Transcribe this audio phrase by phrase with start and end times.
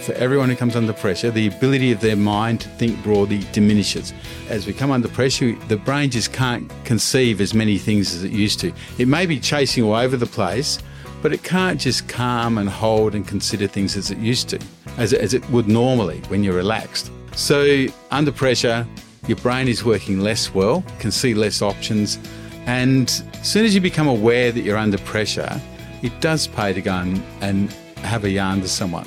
[0.00, 4.12] for everyone who comes under pressure, the ability of their mind to think broadly diminishes.
[4.48, 8.32] As we come under pressure, the brain just can't conceive as many things as it
[8.32, 8.72] used to.
[8.98, 10.78] It may be chasing all over the place,
[11.22, 14.58] but it can't just calm and hold and consider things as it used to,
[14.96, 17.10] as, as it would normally when you're relaxed.
[17.34, 18.86] So, under pressure,
[19.26, 22.18] your brain is working less well, can see less options,
[22.66, 25.60] and as soon as you become aware that you're under pressure,
[26.02, 29.06] it does pay to go and, and have a yarn to someone,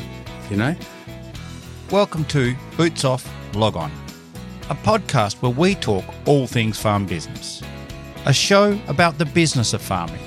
[0.49, 0.75] you know?
[1.91, 3.91] Welcome to Boots Off Log On,
[4.69, 7.61] a podcast where we talk all things farm business.
[8.25, 10.21] A show about the business of farming,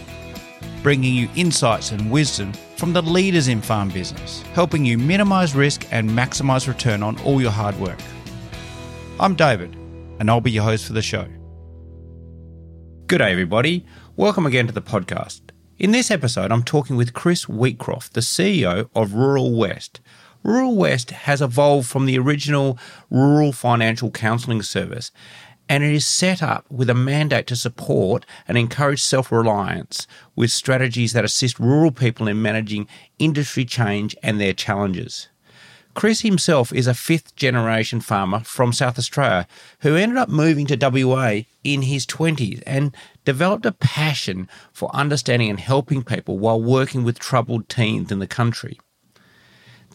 [0.83, 5.87] bringing you insights and wisdom from the leaders in farm business, helping you minimise risk
[5.91, 7.99] and maximise return on all your hard work.
[9.19, 9.75] I'm David,
[10.19, 11.27] and I'll be your host for the show.
[13.07, 13.87] Good day, everybody.
[14.17, 15.41] Welcome again to the podcast.
[15.79, 20.01] In this episode, I'm talking with Chris Wheatcroft, the CEO of Rural West.
[20.47, 22.79] Rural West has evolved from the original
[23.11, 25.11] Rural Financial Counselling Service,
[25.69, 30.53] and it is set up with a mandate to support and encourage self reliance with
[30.53, 32.87] strategies that assist rural people in managing
[33.19, 35.29] industry change and their challenges.
[35.95, 39.49] Chris himself is a fifth generation farmer from South Australia
[39.81, 45.51] who ended up moving to WA in his 20s and developed a passion for understanding
[45.51, 48.79] and helping people while working with troubled teens in the country.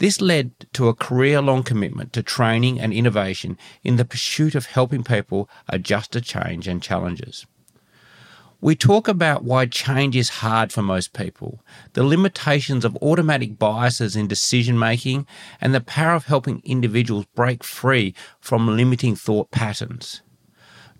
[0.01, 4.65] This led to a career long commitment to training and innovation in the pursuit of
[4.65, 7.45] helping people adjust to change and challenges.
[8.61, 11.63] We talk about why change is hard for most people,
[11.93, 15.27] the limitations of automatic biases in decision making,
[15.61, 20.23] and the power of helping individuals break free from limiting thought patterns.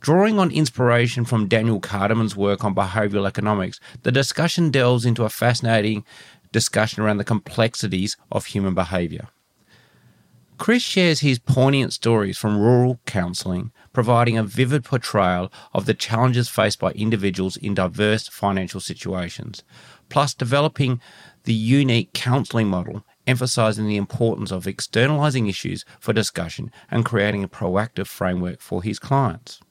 [0.01, 5.29] Drawing on inspiration from Daniel Kahneman's work on behavioral economics, the discussion delves into a
[5.29, 6.03] fascinating
[6.51, 9.27] discussion around the complexities of human behavior.
[10.57, 16.49] Chris shares his poignant stories from rural counselling, providing a vivid portrayal of the challenges
[16.49, 19.63] faced by individuals in diverse financial situations,
[20.07, 21.01] plus developing
[21.45, 27.47] the unique counselling model, emphasising the importance of externalising issues for discussion and creating a
[27.47, 29.61] proactive framework for his clients.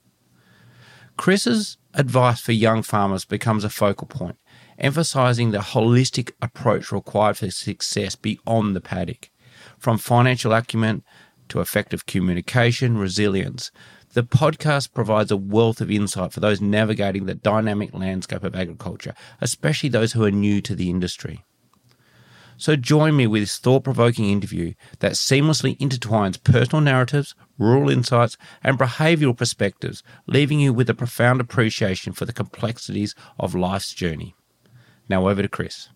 [1.16, 4.38] Chris's advice for young farmers becomes a focal point,
[4.80, 9.30] emphasising the holistic approach required for success beyond the paddock
[9.78, 11.02] from financial acumen
[11.48, 13.70] to effective communication, resilience.
[14.12, 19.14] The podcast provides a wealth of insight for those navigating the dynamic landscape of agriculture,
[19.41, 21.44] especially those who are new to the industry.
[22.56, 28.36] So join me with this thought provoking interview that seamlessly intertwines personal narratives, rural insights,
[28.62, 34.34] and behavioural perspectives, leaving you with a profound appreciation for the complexities of life's journey.
[35.10, 35.88] Now over to Chris.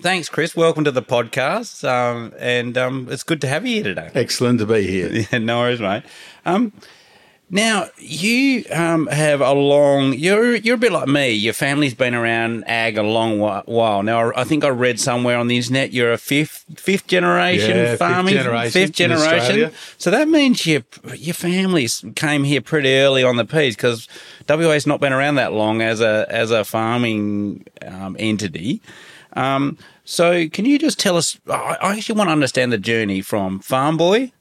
[0.00, 0.56] Thanks, Chris.
[0.56, 4.10] Welcome to the podcast, um, and um, it's good to have you here today.
[4.14, 5.26] Excellent to be here.
[5.30, 6.04] Yeah, no worries, mate.
[6.46, 6.72] Um,
[7.52, 10.12] now you um, have a long.
[10.12, 11.30] You're you're a bit like me.
[11.30, 14.02] Your family's been around ag a long while.
[14.04, 17.96] Now I think I read somewhere on the internet you're a fifth fifth generation yeah,
[17.96, 18.70] farming, fifth generation.
[18.70, 19.72] Fifth generation.
[19.98, 20.82] So that means your
[21.16, 24.06] your families came here pretty early on the piece because
[24.48, 28.80] WA's not been around that long as a as a farming um, entity.
[29.34, 31.38] Um, so, can you just tell us?
[31.48, 34.32] I actually want to understand the journey from farm boy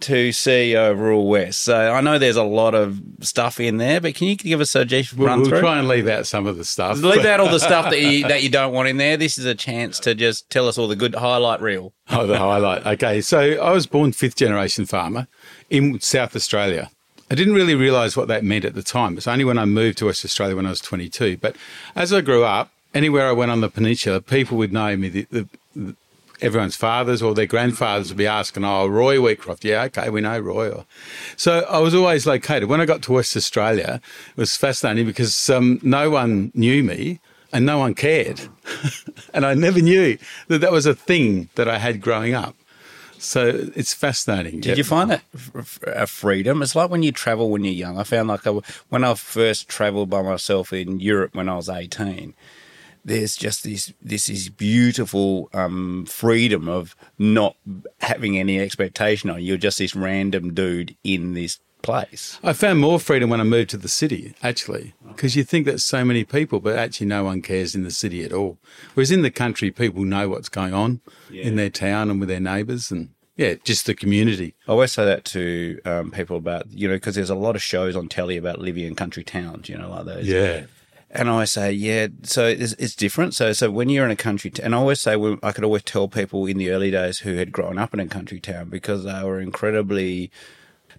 [0.00, 1.62] to CEO Rural West.
[1.62, 4.74] So, I know there's a lot of stuff in there, but can you give us
[4.74, 5.60] a brief we'll, run we'll through?
[5.60, 6.98] try and leave out some of the stuff.
[6.98, 9.16] Leave out all the stuff that you that you don't want in there.
[9.16, 11.92] This is a chance to just tell us all the good highlight reel.
[12.10, 12.86] Oh, the highlight.
[12.86, 15.26] Okay, so I was born fifth generation farmer
[15.70, 16.90] in South Australia.
[17.30, 19.16] I didn't really realise what that meant at the time.
[19.16, 21.38] It's only when I moved to West Australia when I was 22.
[21.38, 21.56] But
[21.96, 25.08] as I grew up, anywhere I went on the peninsula, people would know me.
[25.08, 25.48] The, the,
[26.42, 30.38] everyone's fathers or their grandfathers would be asking, "Oh, Roy Wheatcroft, yeah, okay, we know
[30.38, 30.84] Roy."
[31.36, 32.68] So I was always located.
[32.68, 37.20] When I got to West Australia, it was fascinating because um, no one knew me
[37.52, 38.40] and no one cared,
[39.34, 40.18] and I never knew
[40.48, 42.56] that that was a thing that I had growing up.
[43.18, 44.58] So it's fascinating.
[44.58, 45.22] Did you find that
[45.86, 46.60] a freedom?
[46.60, 47.96] It's like when you travel when you're young.
[47.96, 51.68] I found like I, when I first travelled by myself in Europe when I was
[51.68, 52.34] 18
[53.04, 57.56] there's just this this is beautiful um, freedom of not
[58.00, 59.48] having any expectation on you.
[59.48, 62.38] You're just this random dude in this place.
[62.42, 65.84] I found more freedom when I moved to the city, actually, because you think there's
[65.84, 68.58] so many people, but actually no one cares in the city at all.
[68.94, 71.00] Whereas in the country, people know what's going on
[71.30, 71.42] yeah.
[71.42, 73.10] in their town and with their neighbours and.
[73.34, 74.54] Yeah, just the community.
[74.68, 77.62] I always say that to um, people about, you know, because there's a lot of
[77.62, 80.28] shows on telly about living in country towns, you know, like those.
[80.28, 80.66] Yeah
[81.14, 83.34] And I say, yeah, so it's, it's, different.
[83.34, 85.82] So, so when you're in a country, t- and I always say, I could always
[85.82, 89.04] tell people in the early days who had grown up in a country town because
[89.04, 90.30] they were incredibly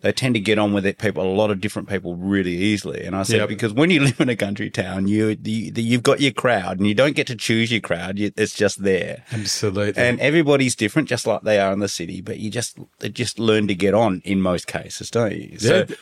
[0.04, 3.06] they tend to get on with it, people, a lot of different people really easily.
[3.06, 3.48] And I said, yep.
[3.48, 6.86] because when you live in a country town, you, you, you've got your crowd and
[6.86, 8.19] you don't get to choose your crowd.
[8.19, 9.24] You, it's just there.
[9.31, 10.04] Absolutely.
[10.04, 12.77] And everybody's different, just like they are in the city, but you just,
[13.13, 15.57] just learn to get on in most cases, don't you?
[15.57, 15.95] So, yeah,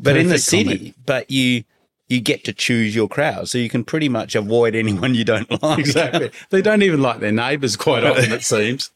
[0.00, 0.94] but in the city, comment.
[1.06, 1.62] but you,
[2.08, 3.48] you get to choose your crowd.
[3.48, 5.78] So you can pretty much avoid anyone you don't like.
[5.78, 6.30] Exactly.
[6.50, 8.90] they don't even like their neighbours quite often, it seems.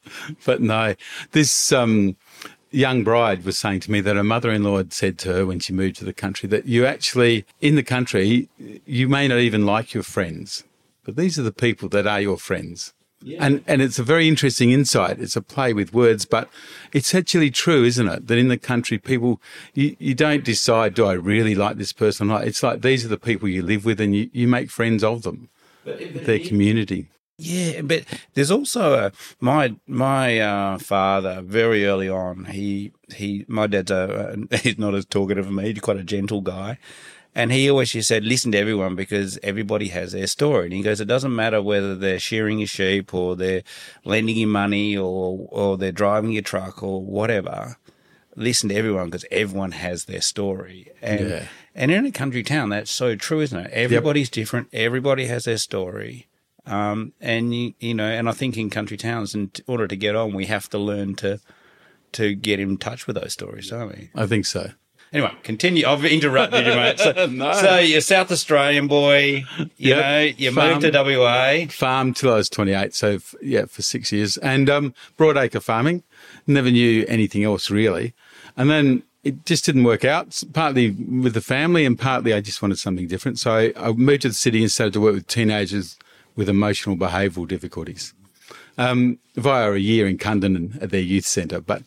[0.45, 0.95] But no,
[1.33, 2.17] this, um,
[2.71, 5.73] young bride was saying to me that her mother-in-law had said to her when she
[5.73, 8.49] moved to the country that you actually in the country
[8.87, 10.63] you may not even like your friends
[11.05, 13.45] but these are the people that are your friends yeah.
[13.45, 16.49] and and it's a very interesting insight it's a play with words but
[16.93, 19.41] it's actually true isn't it that in the country people
[19.75, 23.19] you, you don't decide do i really like this person it's like these are the
[23.19, 25.49] people you live with and you, you make friends of them
[25.85, 27.09] their community
[27.43, 32.45] yeah, but there's also a my my uh, father very early on.
[32.45, 35.73] He he my dad's a he's not as talkative as me.
[35.73, 36.77] He's quite a gentle guy,
[37.35, 40.83] and he always just said, "Listen to everyone because everybody has their story." And he
[40.83, 43.63] goes, "It doesn't matter whether they're shearing your sheep or they're
[44.05, 47.77] lending you money or or they're driving your truck or whatever.
[48.37, 51.45] Listen to everyone because everyone has their story." And yeah.
[51.75, 53.71] and in a country town, that's so true, isn't it?
[53.73, 54.33] Everybody's yep.
[54.33, 54.69] different.
[54.73, 56.29] Everybody has their story
[56.67, 60.15] um, and you, you know, and I think in country towns, in order to get
[60.15, 61.41] on, we have to learn to
[62.13, 64.11] to get in touch with those stories, don't we?
[64.15, 64.71] I think so.
[65.13, 65.87] Anyway, continue.
[65.87, 67.01] I've interrupted you, mate.
[67.01, 67.53] So, no.
[67.55, 69.45] so you're South Australian boy.
[69.59, 69.99] You yep.
[69.99, 71.67] know, you farm, moved to WA.
[71.69, 72.95] Farmed till I was 28.
[72.95, 76.05] So yeah, for six years, and um, broadacre farming.
[76.47, 78.15] Never knew anything else really,
[78.57, 80.43] and then it just didn't work out.
[80.53, 83.39] Partly with the family, and partly I just wanted something different.
[83.39, 85.99] So I, I moved to the city and started to work with teenagers
[86.37, 88.15] with emotional behavioural difficulties
[88.79, 91.61] um, via a year in Cunderdin at their youth centre.
[91.61, 91.83] But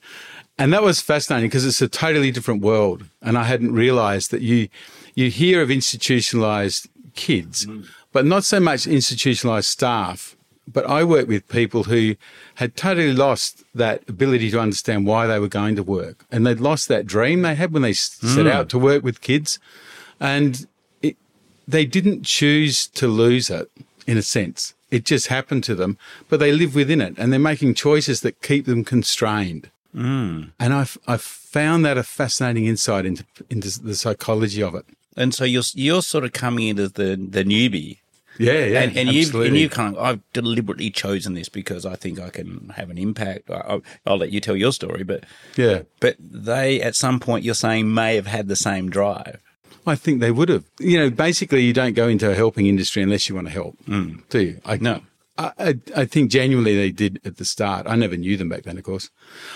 [0.57, 4.41] and that was fascinating because it's a totally different world, and I hadn't realised that
[4.41, 4.69] you
[5.15, 7.87] you hear of institutionalised kids, mm.
[8.11, 10.35] but not so much institutionalised staff.
[10.65, 12.15] But I work with people who
[12.55, 16.59] had totally lost that ability to understand why they were going to work, and they'd
[16.59, 18.35] lost that dream they had when they mm.
[18.35, 19.59] set out to work with kids,
[20.19, 20.65] and
[21.01, 21.17] it,
[21.67, 23.69] they didn't choose to lose it
[24.07, 24.73] in a sense.
[24.89, 25.97] It just happened to them,
[26.29, 29.71] but they live within it and they're making choices that keep them constrained.
[29.95, 30.51] Mm.
[30.59, 34.85] And I've, I've found that a fascinating insight into, into the psychology of it.
[35.15, 37.99] And so you're, you're sort of coming in as the, the newbie.
[38.39, 41.95] Yeah, yeah, and, and you've and you kind of I've deliberately chosen this because I
[41.95, 43.49] think I can have an impact.
[43.49, 45.23] I'll, I'll, let you tell your story, but
[45.55, 49.39] yeah, but they at some point you're saying may have had the same drive.
[49.85, 50.63] I think they would have.
[50.79, 53.77] You know, basically, you don't go into a helping industry unless you want to help,
[53.87, 54.27] mm.
[54.29, 54.61] do you?
[54.65, 55.01] I, no.
[55.37, 57.87] I, I, think genuinely they did at the start.
[57.87, 59.09] I never knew them back then, of course,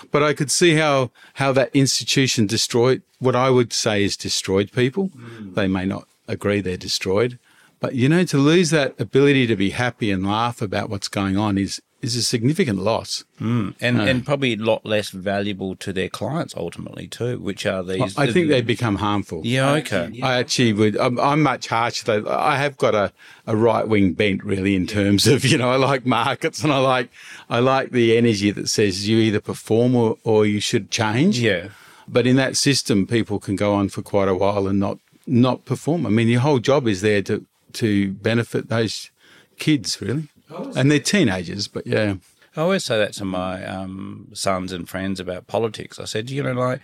[0.09, 4.71] but I could see how how that institution destroyed what I would say is destroyed
[4.71, 5.09] people.
[5.09, 5.53] Mm.
[5.53, 7.37] They may not agree they're destroyed,
[7.79, 11.37] but you know, to lose that ability to be happy and laugh about what's going
[11.37, 13.23] on is is a significant loss.
[13.41, 13.75] Mm.
[13.81, 17.83] And, uh, and probably a lot less valuable to their clients ultimately too, which are
[17.83, 18.17] these.
[18.17, 19.41] I think they become harmful.
[19.43, 20.19] Yeah, okay.
[20.21, 22.05] I actually would, I'm, I'm much harsher.
[22.05, 22.29] Though.
[22.29, 23.11] I have got a,
[23.47, 26.77] a right wing bent really in terms of, you know, I like markets and I
[26.77, 27.09] like,
[27.49, 31.39] I like the energy that says you either perform or, or you should change.
[31.39, 31.69] Yeah.
[32.07, 35.65] But in that system, people can go on for quite a while and not, not
[35.65, 36.05] perform.
[36.05, 39.11] I mean, your whole job is there to, to benefit those
[39.57, 42.15] kids really and they're teenagers, but yeah.
[42.55, 45.99] I always say that to my um, sons and friends about politics.
[45.99, 46.81] I said, you know, like,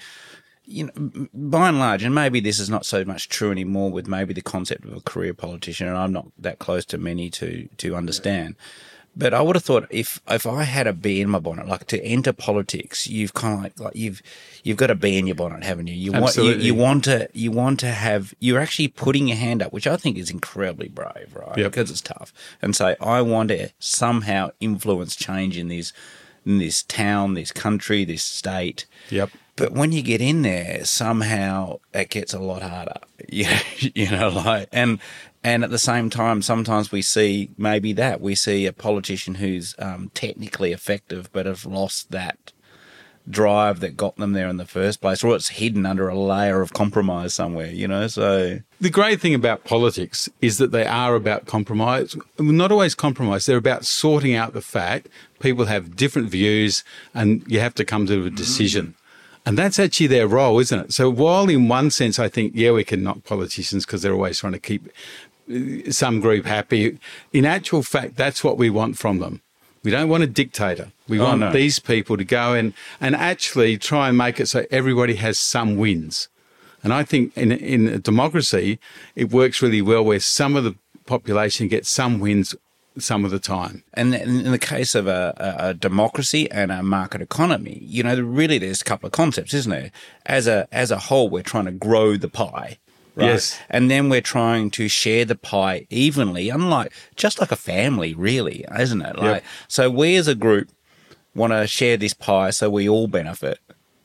[0.66, 4.08] you know, by and large, and maybe this is not so much true anymore with
[4.08, 7.68] maybe the concept of a career politician, and I'm not that close to many to
[7.78, 8.56] to understand.
[8.58, 8.66] Yeah
[9.16, 11.86] but I would have thought if if I had a bee in my bonnet, like
[11.88, 14.22] to enter politics, you've kind of like, like you've
[14.64, 15.94] you've got a bee in your bonnet, haven't you?
[15.94, 19.62] You want you, you, want to you want to have you're actually putting your hand
[19.62, 21.58] up, which I think is incredibly brave, right?
[21.58, 21.72] Yep.
[21.72, 25.94] Because it's tough, and say I want to somehow influence change in this
[26.46, 28.86] in this town, this country, this state.
[29.10, 29.30] Yep.
[29.56, 33.00] But when you get in there, somehow it gets a lot harder.
[33.30, 33.60] You know,
[33.94, 35.00] you know, like and
[35.44, 39.76] and at the same time, sometimes we see maybe that we see a politician who's
[39.78, 42.54] um, technically effective, but have lost that
[43.30, 46.62] drive that got them there in the first place, or it's hidden under a layer
[46.62, 48.08] of compromise somewhere, you know?
[48.08, 48.60] So.
[48.82, 52.16] The great thing about politics is that they are about compromise.
[52.38, 55.08] Not always compromise, they're about sorting out the fact
[55.40, 56.84] people have different views
[57.14, 58.96] and you have to come to a decision.
[59.46, 60.94] And that's actually their role, isn't it?
[60.94, 64.40] So while in one sense, I think, yeah, we can knock politicians because they're always
[64.40, 64.90] trying to keep
[65.90, 66.98] some group happy.
[67.32, 69.42] In actual fact, that's what we want from them.
[69.84, 70.92] We don't want a dictator.
[71.10, 71.52] We Oh, want no.
[71.52, 75.76] these people to go and, and actually try and make it so everybody has some
[75.78, 76.30] wins.
[76.84, 78.80] And I think in, in a democracy,
[79.16, 82.56] it works really well where some of the population gets some wins
[83.00, 83.84] some of the time.
[83.96, 88.20] And in the case of a, a, a democracy and a market economy, you know,
[88.22, 89.92] really there's a couple of concepts, isn't there?
[90.28, 92.78] As a as a whole, we're trying to grow the pie.
[93.16, 93.28] Right?
[93.28, 93.60] Yes.
[93.70, 98.66] And then we're trying to share the pie evenly, unlike just like a family, really,
[98.78, 99.18] isn't it?
[99.18, 100.70] Like so we as a group
[101.36, 103.60] want to share this pie so we all benefit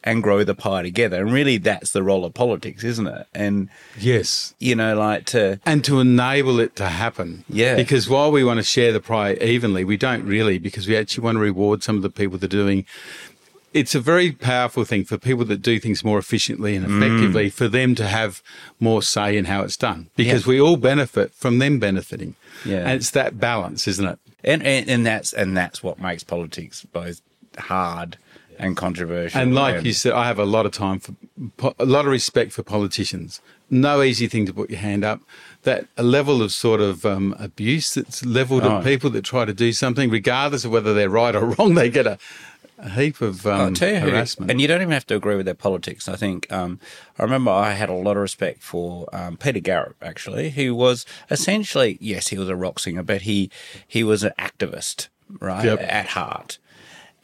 [0.05, 1.21] and grow the pie together.
[1.23, 3.27] And really that's the role of politics, isn't it?
[3.35, 4.55] And Yes.
[4.59, 7.45] you know, like to and to enable it to happen.
[7.49, 7.77] Yeah.
[7.77, 11.25] Because while we want to share the pie evenly, we don't really because we actually
[11.25, 12.85] want to reward some of the people that are doing.
[13.75, 16.96] It's a very powerful thing for people that do things more efficiently and Mm.
[17.02, 18.42] effectively for them to have
[18.80, 22.34] more say in how it's done because we all benefit from them benefiting.
[22.64, 22.78] Yeah.
[22.78, 24.18] And it's that balance, isn't it?
[24.44, 27.20] and, and and that's and that's what makes politics both
[27.58, 28.16] hard
[28.58, 29.40] and controversial.
[29.40, 31.14] And like you said, I have a lot of time for
[31.78, 33.40] a lot of respect for politicians.
[33.70, 35.20] No easy thing to put your hand up.
[35.62, 38.78] That a level of sort of um, abuse that's leveled Oh.
[38.78, 41.90] at people that try to do something, regardless of whether they're right or wrong, they
[41.90, 42.18] get a,
[42.78, 44.50] a heap of um, you who- harassment.
[44.50, 46.08] and you don't even have to agree with their politics.
[46.08, 46.78] I think um,
[47.18, 51.04] I remember I had a lot of respect for um, Peter Garrett, actually, who was
[51.30, 53.50] essentially yes, he was a rock singer, but he
[53.87, 55.08] he was an activist,
[55.40, 55.80] right, Yep.
[55.82, 56.58] at heart.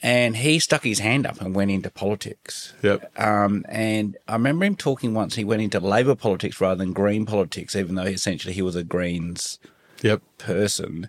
[0.02, 2.74] And he stuck his hand up and went into politics.
[2.82, 3.18] Yep.
[3.18, 5.34] Um, and I remember him talking once.
[5.36, 8.84] He went into Labor politics rather than Green politics, even though essentially he was a
[8.84, 9.58] Greens
[10.02, 10.20] yep.
[10.36, 11.08] person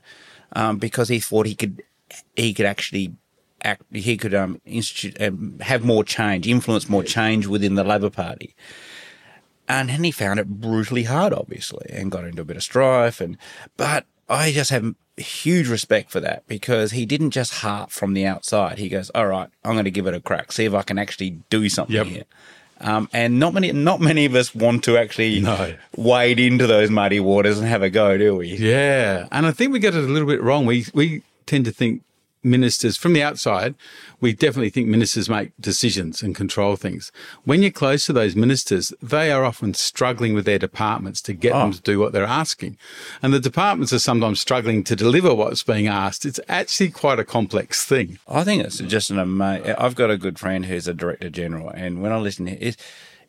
[0.54, 1.84] um, because he thought he could
[2.38, 3.16] he could actually
[3.66, 8.10] act he could um, institute um, have more change influence more change within the Labor
[8.10, 8.56] Party
[9.68, 13.20] and then he found it brutally hard obviously and got into a bit of strife
[13.20, 13.38] and
[13.78, 18.26] but I just have huge respect for that because he didn't just heart from the
[18.26, 20.84] outside he goes all right I'm going to give it a crack see if I
[20.84, 22.06] can actually do something Yep.
[22.08, 22.24] here
[22.82, 25.76] um, and not many, not many of us want to actually No.
[25.96, 28.50] wade into those muddy waters and have a go, do we?
[28.58, 30.66] Yeah, and I think we get it a little bit wrong.
[30.66, 32.04] We we tend to think
[32.46, 33.76] ministers from the outside,
[34.22, 37.12] we definitely think ministers make decisions and control things.
[37.44, 41.54] When you're close to those ministers, they are often struggling with their departments to get
[41.54, 41.72] them oh.
[41.74, 42.78] to do what they're asking.
[43.22, 46.26] And the departments are sometimes struggling to deliver what's being asked.
[46.26, 48.20] It's actually quite a complex thing.
[48.28, 49.76] I think it's just an amazing.
[49.78, 52.62] I've got a good friend who's a director general, and when I listen to it,
[52.62, 52.78] it's,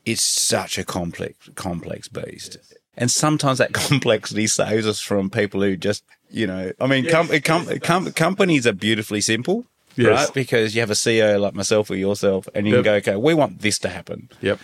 [0.04, 2.58] it's such a complex, complex beast.
[2.96, 6.04] And sometimes that complexity saves us from people who just,
[6.36, 9.64] you know, I mean, com- com- com- companies are beautifully simple,
[9.96, 10.08] Yes.
[10.26, 10.34] right?
[10.34, 12.84] Because you have a CEO like myself or yourself, and you Yep.
[12.84, 14.28] can go, okay, we want this to happen.
[14.42, 14.58] Yep.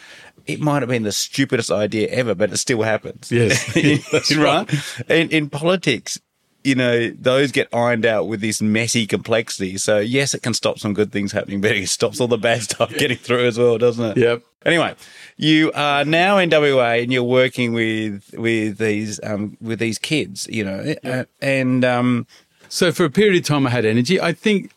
[0.47, 3.31] It might have been the stupidest idea ever, but it still happens.
[3.33, 3.65] Yes.
[4.13, 4.69] That's right.
[5.09, 6.21] In, in politics,
[6.65, 9.79] you know, those get ironed out with this messy complexity.
[9.79, 12.63] So yes, it can stop some good things happening, but it stops all the bad
[12.71, 14.17] stuff getting through as well, doesn't it?
[14.17, 14.43] Yep.
[14.65, 14.95] Anyway,
[15.37, 20.47] you are now in WA and you're working with with these um, with these kids,
[20.51, 22.27] you know, uh, and um,
[22.69, 24.19] So for a period of time, I had energy.
[24.19, 24.73] I think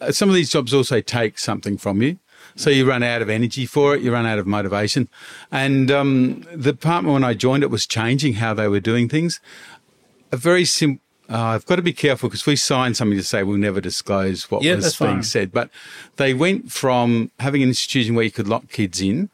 [0.00, 2.18] uh, some of these jobs also take something from you.
[2.56, 5.08] So you run out of energy for it, you run out of motivation.
[5.52, 9.40] And um, the department, when I joined it, was changing how they were doing things.
[10.32, 11.00] A very simple.
[11.30, 14.50] Uh, I've got to be careful because we signed something to say we'll never disclose
[14.50, 15.22] what Yeah, was being fine.
[15.22, 15.52] said.
[15.52, 15.68] But
[16.16, 19.28] they went from having an institution where you could lock kids in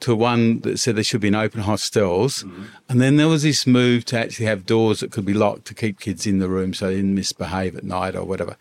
[0.00, 2.44] to one that said there should be an open hostels.
[2.88, 5.74] And then there was this move to actually have doors that could be locked to
[5.74, 8.56] keep kids in the room so they didn't misbehave at night or whatever.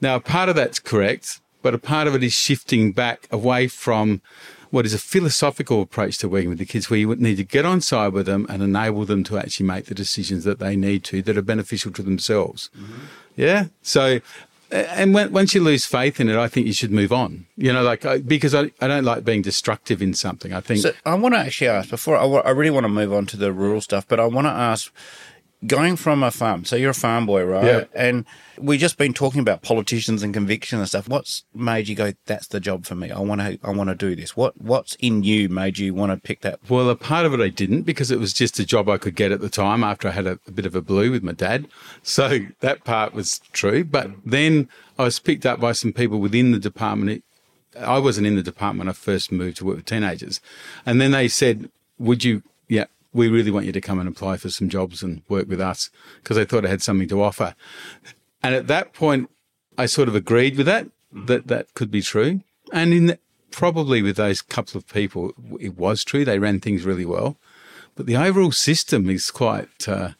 [0.00, 4.20] Now, part of that's correct, but a part of it is shifting back away from
[4.70, 7.64] what is a philosophical approach to working with the kids where you need to get
[7.64, 11.04] on side with them and enable them to actually make the decisions that they need
[11.04, 12.70] to that are beneficial to themselves.
[12.76, 13.04] Mm-hmm.
[13.36, 13.66] Yeah.
[13.82, 14.20] So,
[14.70, 17.46] and when, once you lose faith in it, I think you should move on.
[17.56, 20.52] You know, like I, because I, I don't like being destructive in something.
[20.52, 23.12] I think So I want to actually ask before I, I really want to move
[23.12, 24.92] on to the rural stuff, but I want to ask
[25.64, 26.64] going from a farm.
[26.64, 27.64] So you're a farm boy, right?
[27.64, 27.84] Yeah.
[27.94, 28.24] And
[28.58, 31.08] we've just been talking about politicians and conviction and stuff.
[31.08, 32.12] What's made you go?
[32.26, 33.10] That's the job for me.
[33.10, 33.58] I want to.
[33.62, 34.36] I want to do this.
[34.36, 36.60] What What's in you made you want to pick that?
[36.68, 39.14] Well, a part of it I didn't because it was just a job I could
[39.14, 41.32] get at the time after I had a, a bit of a blue with my
[41.32, 41.66] dad.
[42.02, 43.84] So that part was true.
[43.84, 47.24] But then I was picked up by some people within the department.
[47.78, 50.40] I wasn't in the department I first moved to work with teenagers.
[50.84, 52.86] And then they said, Would you, yeah,
[53.16, 55.90] we really want you to come and apply for some jobs and work with us
[56.22, 57.54] because they thought I had something to offer.
[58.42, 59.30] And at that point,
[59.78, 62.42] I sort of agreed with that, that that could be true.
[62.72, 63.18] And in the,
[63.50, 66.24] probably with those couple of people, it was true.
[66.24, 67.36] They ran things really well.
[67.94, 70.10] But the overall system is quite uh,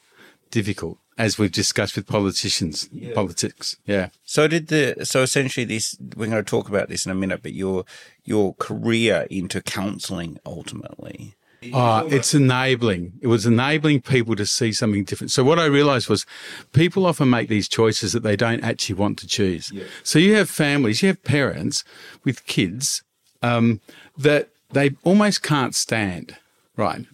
[0.49, 3.77] difficult, as we've discussed with politicians, politics.
[3.85, 4.09] Yeah.
[4.23, 7.43] So did the so essentially this we're going to talk about this in a minute,
[7.43, 7.85] but your
[8.23, 11.35] your career into counselling ultimately.
[11.73, 13.13] Oh, it's enabling.
[13.21, 15.31] It was enabling people to see something different.
[15.31, 16.25] So what I realized was
[16.71, 19.71] people often make these choices that they don't actually want to choose.
[20.03, 21.83] So you have families, you have parents
[22.23, 23.03] with kids
[23.41, 23.81] um,
[24.17, 26.35] that they almost can't stand,
[26.75, 27.05] right?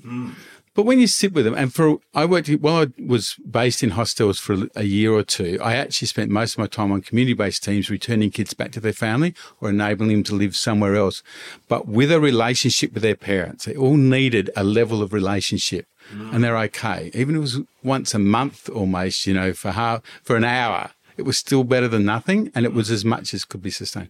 [0.76, 3.92] But when you sit with them, and for I worked while I was based in
[3.92, 7.64] hostels for a year or two, I actually spent most of my time on community-based
[7.64, 11.22] teams, returning kids back to their family or enabling them to live somewhere else,
[11.68, 13.66] but with a relationship with their parents.
[13.66, 18.14] They all needed a level of relationship, and they're okay, even if it was once
[18.14, 20.92] a month almost, you know, for half for an hour.
[21.18, 24.10] It was still better than nothing, and it was as much as could be sustained.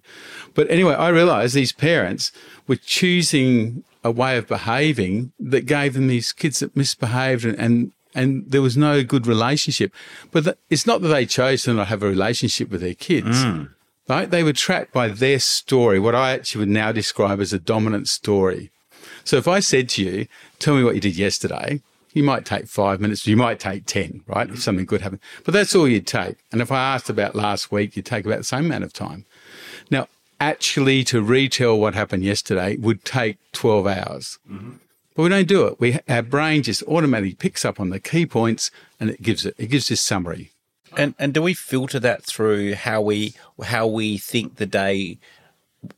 [0.54, 2.32] But anyway, I realised these parents
[2.68, 7.92] were choosing a way of behaving that gave them these kids that misbehaved and, and
[8.16, 9.92] and there was no good relationship.
[10.32, 13.44] But th- it's not that they chose to not have a relationship with their kids.
[13.44, 13.64] Hmm.
[14.08, 14.30] Right?
[14.30, 18.08] They were trapped by their story, what I actually would now describe as a dominant
[18.08, 18.70] story.
[19.24, 20.28] So if I said to you,
[20.60, 21.82] tell me what you did yesterday,
[22.13, 24.50] you might take five minutes, you might take 10, right?
[24.50, 25.22] If something good happened.
[25.43, 26.38] But that's all you'd take.
[26.51, 29.25] And if I asked about last week, you'd take about the same amount of time.
[29.89, 30.08] Now,
[30.39, 34.39] actually to retell what happened yesterday would take 12 hours.
[34.50, 34.72] Mm-hmm.
[35.15, 35.79] But we don't do it.
[35.79, 39.55] We, our brain just automatically picks up on the key points and it gives it,
[39.58, 40.51] it gives this summary.
[40.96, 45.17] And and do we filter that through how we how we think the day?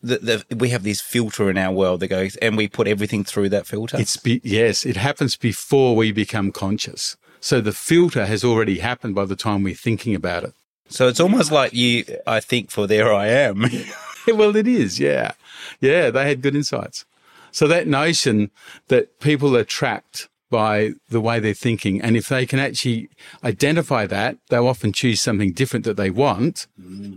[0.02, 3.24] The, the, we have this filter in our world that goes, and we put everything
[3.24, 3.98] through that filter.
[4.00, 7.18] It's be, yes, it happens before we become conscious.
[7.40, 10.54] So the filter has already happened by the time we're thinking about it.
[10.90, 12.04] so it's almost like you.
[12.26, 13.66] I think for there I am.
[14.28, 15.00] well, it is.
[15.00, 15.34] Yeah.
[15.80, 16.10] Yeah.
[16.10, 17.06] They had good insights.
[17.52, 18.52] So that notion
[18.88, 22.02] that people are trapped by the way they're thinking.
[22.02, 23.10] And if they can actually
[23.44, 26.68] identify that, they'll often choose something different that they want,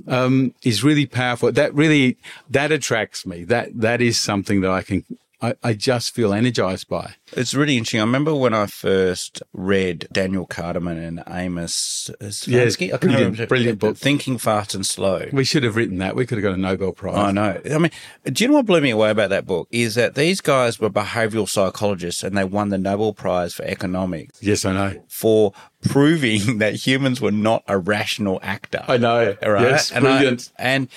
[0.07, 1.53] um, is really powerful.
[1.53, 2.17] That really,
[2.51, 3.45] that attracts me.
[3.45, 5.05] That, that is something that I can,
[5.41, 7.15] I, I just feel energized by.
[7.33, 8.01] It's really interesting.
[8.01, 12.49] I remember when I first read Daniel Kahneman and Amos Tversky.
[12.49, 13.47] Yes, brilliant, remember.
[13.47, 13.97] brilliant book.
[13.97, 15.27] Thinking Fast and Slow.
[15.33, 16.17] We should have written that.
[16.17, 17.17] We could have got a Nobel Prize.
[17.17, 17.61] I know.
[17.73, 17.91] I mean,
[18.25, 19.69] do you know what blew me away about that book?
[19.71, 24.43] Is that these guys were behavioral psychologists and they won the Nobel Prize for economics
[24.43, 25.05] Yes, I know.
[25.09, 25.53] for
[25.89, 28.85] proving that humans were not a rational actor.
[28.89, 29.37] I know.
[29.41, 29.63] Right?
[29.63, 30.53] Yes, and I- brilliant.
[30.59, 30.89] and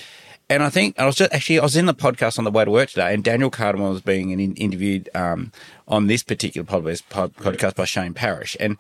[0.52, 2.66] and I think I was just actually I was in the podcast on the way
[2.66, 5.52] to work today, and Daniel Kahneman was being in, interviewed um,
[5.88, 8.78] on this particular podcast, pod- podcast by Shane Parrish, and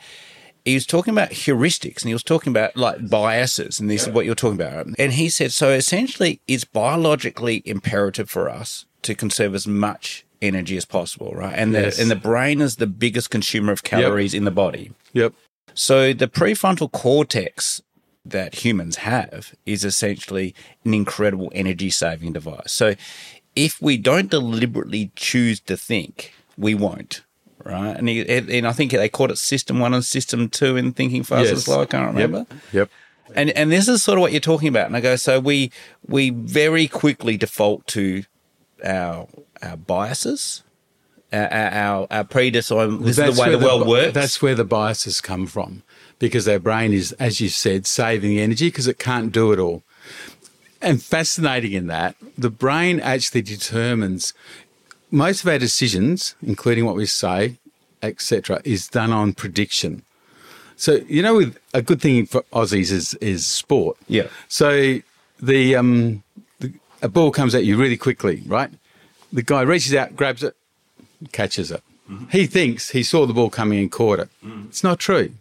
[0.65, 4.13] he was talking about heuristics, and he was talking about like biases, and this is
[4.13, 4.85] what you're talking about.
[4.99, 10.77] And he said, so essentially, it's biologically imperative for us to conserve as much energy
[10.77, 11.53] as possible, right?
[11.57, 11.95] And Yes.
[11.95, 14.91] the and the brain is the biggest consumer of calories in the body.
[15.13, 15.33] Yep.
[15.73, 17.81] So the prefrontal cortex
[18.25, 20.53] that humans have is essentially
[20.85, 22.71] an incredible energy saving device.
[22.71, 22.95] So
[23.55, 27.23] if we don't deliberately choose to think, we won't.
[27.63, 27.95] Right.
[27.95, 31.23] And, he, and I think they called it system one and system two in thinking
[31.23, 31.81] fast and slow.
[31.81, 32.45] I can't remember.
[32.49, 32.73] Yep.
[32.73, 32.89] Yep.
[33.33, 34.87] And and this is sort of what you're talking about.
[34.87, 35.71] And I go, so we
[36.07, 38.23] we very quickly default to
[38.83, 39.27] our
[39.61, 40.63] our biases,
[41.31, 43.03] our our, our predisposition.
[43.03, 44.13] This is the way the world bi- works.
[44.13, 45.83] That's where the biases come from
[46.21, 49.81] because our brain is, as you said, saving energy because it can't do it all.
[50.79, 54.33] And fascinating in that, the brain actually determines
[55.09, 57.57] most of our decisions, including what we say,
[58.03, 60.03] etc., is done on prediction.
[60.75, 63.97] So you know, with a good thing for Aussies is is sport.
[64.07, 64.27] Yeah.
[64.47, 64.99] So
[65.41, 66.23] the um,
[66.59, 68.69] the, a ball comes at you really quickly, right?
[69.33, 70.55] The guy reaches out, grabs it,
[71.31, 71.81] catches it.
[72.29, 74.29] He thinks he saw the ball coming and caught it.
[74.67, 75.31] It's not true.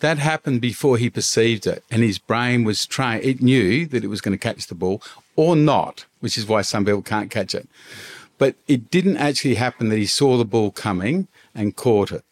[0.00, 3.24] That happened before he perceived it, and his brain was trained.
[3.24, 5.02] It knew that it was going to catch the ball
[5.34, 7.68] or not, which is why some people can't catch it.
[8.38, 12.24] But it didn't actually happen that he saw the ball coming and caught it,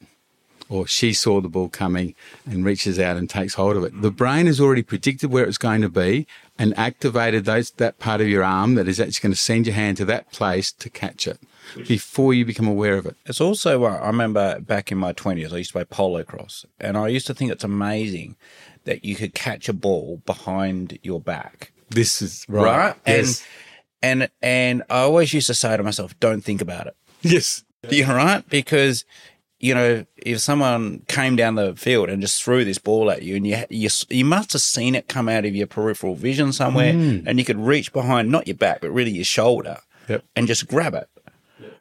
[0.69, 2.15] or she saw the ball coming
[2.49, 4.01] and reaches out and takes hold of it.
[4.01, 8.21] The brain has already predicted where it's going to be and activated those that part
[8.21, 10.89] of your arm that is actually going to send your hand to that place to
[10.89, 11.41] catch it
[11.87, 13.17] before you become aware of it.
[13.27, 16.65] It's also, uh, I remember back in my 20s, I used to play polo cross,
[16.81, 18.37] and I used to think it's amazing
[18.85, 21.73] that you could catch a ball behind your back.
[21.91, 22.77] This is Right.
[22.79, 22.95] right.
[23.07, 23.45] Yes.
[24.03, 26.97] And, and, and I always used to say to myself, don't think about it.
[27.23, 27.65] yes.
[27.89, 28.49] You're right.
[28.49, 29.05] Because,
[29.61, 33.37] you know, if someone came down the field and just threw this ball at you
[33.37, 36.93] and you, you, you must have seen it come out of your peripheral vision somewhere
[36.93, 40.25] and you could reach behind, not your back, but really your shoulder Yep.
[40.37, 41.09] and just grab it.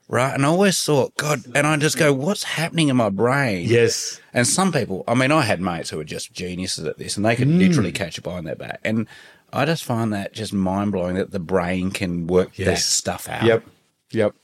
[0.08, 0.34] Right?
[0.34, 3.68] And I always thought, God, and I just go, what's happening in my brain?
[3.68, 4.20] Yes.
[4.34, 7.26] And some people, I mean, I had mates who were just geniuses at this and
[7.26, 7.60] they could Mm.
[7.60, 8.80] literally catch it behind their back.
[8.84, 9.08] And
[9.54, 13.44] I just find that just mind blowing that the brain can work that stuff out.
[13.44, 13.66] Yep.
[14.12, 14.36] Yep.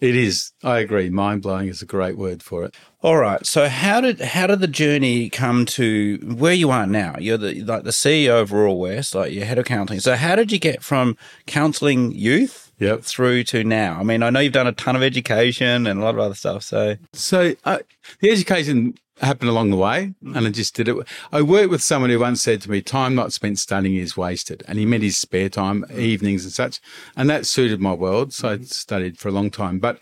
[0.00, 0.52] It is.
[0.64, 1.10] I agree.
[1.10, 2.74] Mind blowing is a great word for it.
[3.02, 3.44] All right.
[3.44, 7.16] So how did how did the journey come to where you are now?
[7.18, 10.00] You're the like the CEO of Rural West, like you're head of counselling.
[10.00, 13.02] So how did you get from counselling youth Yep.
[13.02, 13.98] through to now?
[14.00, 16.34] I mean, I know you've done a ton of education and a lot of other
[16.34, 16.64] stuff.
[16.64, 17.78] So So uh,
[18.20, 20.96] the education happened along the way, and I just did it.
[21.30, 24.62] I worked with someone who once said to me, "Time not spent studying is wasted,"
[24.66, 26.80] and he meant his spare time, evenings and such,
[27.16, 28.32] and that suited my world.
[28.32, 29.98] So I studied for a long time, but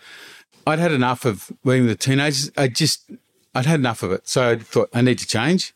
[0.65, 2.51] I'd had enough of working with teenagers.
[2.57, 3.11] I just
[3.53, 5.73] I'd had enough of it, so I thought I need to change.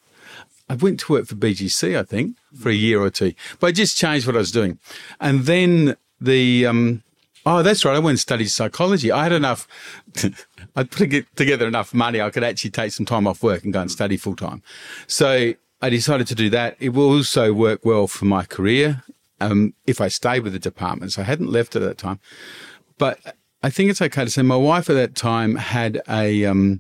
[0.70, 3.72] I went to work for BGC, I think, for a year or two, but I
[3.72, 4.80] just changed what I was doing,
[5.20, 7.04] and then the um,
[7.46, 7.96] Oh, that's right.
[7.96, 9.12] I went and studied psychology.
[9.12, 9.68] I had enough.
[10.76, 12.22] I'd put together enough money.
[12.22, 14.64] I could actually take some time off work and go and study full time.
[15.08, 16.78] So I decided to do that.
[16.80, 19.04] It will also work well for my career
[19.42, 21.12] um, if I stay with the department.
[21.12, 22.20] So I hadn't left it at that time.
[22.98, 23.20] But
[23.62, 26.80] I think it's okay to say my wife at that time had a um,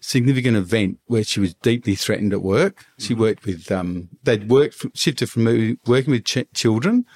[0.00, 2.84] significant event where she was deeply threatened at work.
[2.98, 7.06] She worked with, um, they'd worked, shifted from working with ch- children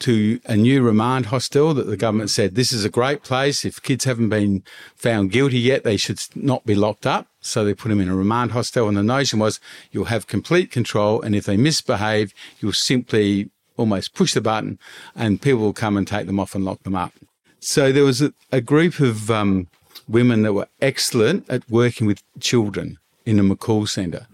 [0.00, 3.64] to a new remand hostel that the government said this is a great place.
[3.64, 4.62] If kids haven't been
[4.94, 7.28] found guilty yet, they should not be locked up.
[7.40, 8.88] So they put them in a remand hostel.
[8.88, 9.60] And the notion was
[9.92, 11.22] you'll have complete control.
[11.22, 14.78] And if they misbehave, you'll simply almost push the button
[15.14, 17.12] and people will come and take them off and lock them up.
[17.60, 19.68] So there was a, a group of um,
[20.08, 24.26] women that were excellent at working with children in a McCall Centre.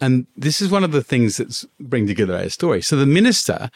[0.00, 2.82] And this is one of the things that's bring together our story.
[2.82, 3.70] So the minister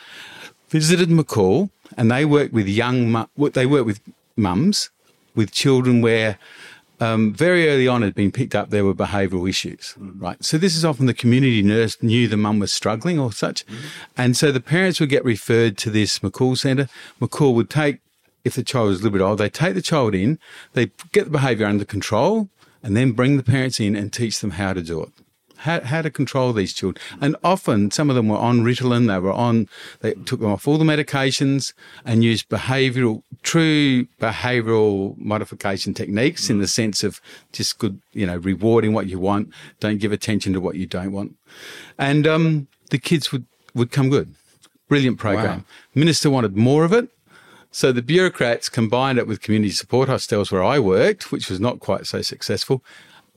[0.69, 4.01] visited McCall and they work with young, mu- they work with
[4.37, 4.91] mums
[5.35, 6.39] with children where
[7.01, 10.43] um, very early on had been picked up there were behavioural issues, right?
[10.45, 13.65] So this is often the community nurse knew the mum was struggling or such.
[14.17, 16.89] And so the parents would get referred to this McCall centre.
[17.21, 18.01] McCall would take,
[18.45, 20.39] if the child was a little bit old, they take the child in,
[20.73, 22.49] they get the behaviour under control
[22.83, 25.11] and then bring the parents in and teach them how to do it
[25.59, 27.03] how, how to control these children.
[27.21, 29.69] And often some of them were on Ritalin, they were on,
[30.01, 31.73] they took them off all the medications
[32.05, 37.21] and used behavioral, true behavioral modification techniques in the sense of
[37.53, 41.13] just good, you know, rewarding what you want, don't give attention to what you don't
[41.13, 41.37] want.
[41.99, 43.45] And, um, the kids would,
[43.75, 44.35] would come good.
[44.89, 45.59] Brilliant program.
[45.59, 45.65] Wow.
[45.95, 47.11] Minister wanted more of it.
[47.71, 51.81] So the bureaucrats combined it with community support hostels where I worked, which was not
[51.81, 52.83] quite so successful.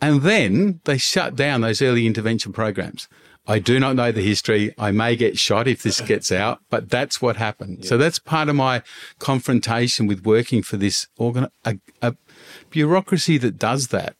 [0.01, 3.07] And then they shut down those early intervention programs.
[3.47, 4.73] I do not know the history.
[4.77, 7.85] I may get shot if this gets out, but that's what happened.
[7.85, 8.83] So that's part of my
[9.19, 12.15] confrontation with working for this organ, a, a
[12.69, 14.15] bureaucracy that does that.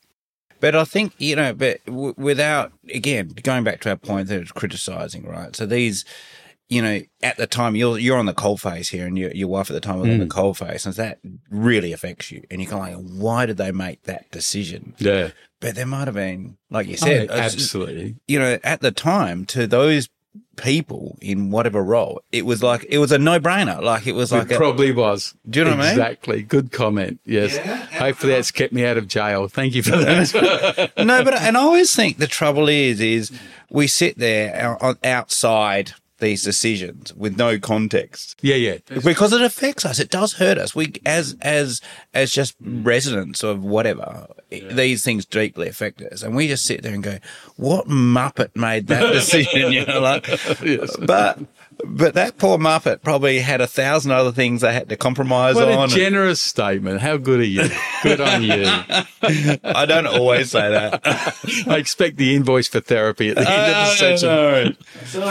[0.60, 4.40] But I think, you know, but w- without, again, going back to our point that
[4.40, 5.54] it's criticizing, right?
[5.54, 6.04] So these,
[6.68, 9.48] you know, at the time you're, you're on the coal face here and your, your
[9.48, 10.30] wife at the time was on the mm.
[10.30, 11.18] coal face and that
[11.50, 12.44] really affects you.
[12.50, 14.94] And you're going, like, why did they make that decision?
[14.98, 15.30] Yeah.
[15.62, 18.16] But there might have been, like you oh, said, Oh, absolutely.
[18.26, 20.08] you know, at the time to those
[20.56, 23.80] people in whatever role, it was like, it was a no brainer.
[23.80, 25.34] Like it was like, it a, probably was.
[25.48, 25.90] Do you know what I mean?
[25.92, 26.42] Exactly.
[26.42, 27.20] Good comment.
[27.24, 27.56] Yes.
[27.92, 29.48] Hopefully that's kept me out of jail.
[29.48, 30.92] Thank you for that.
[30.98, 33.32] no, but and I always think the trouble is, is
[33.70, 38.78] we sit there out- outside these decisions with no context yeah, yeah.
[39.04, 39.98] because it affects us.
[39.98, 40.74] It does hurt us.
[40.74, 41.82] We, as as
[42.14, 46.94] as just residents of whatever, these things deeply affect us, and we just sit there
[46.94, 47.18] and go,
[47.56, 50.26] "What muppet made that decision?" you know, like,
[50.62, 50.96] Yes.
[50.96, 51.38] but.
[51.84, 55.68] But that poor Muppet probably had a thousand other things they had to compromise What
[55.68, 55.88] on.
[55.88, 57.00] a generous statement.
[57.00, 57.68] How good are you?
[58.02, 58.64] Good on you.
[59.64, 61.00] I don't always say that.
[61.68, 64.76] I expect the invoice for therapy at the end of the session.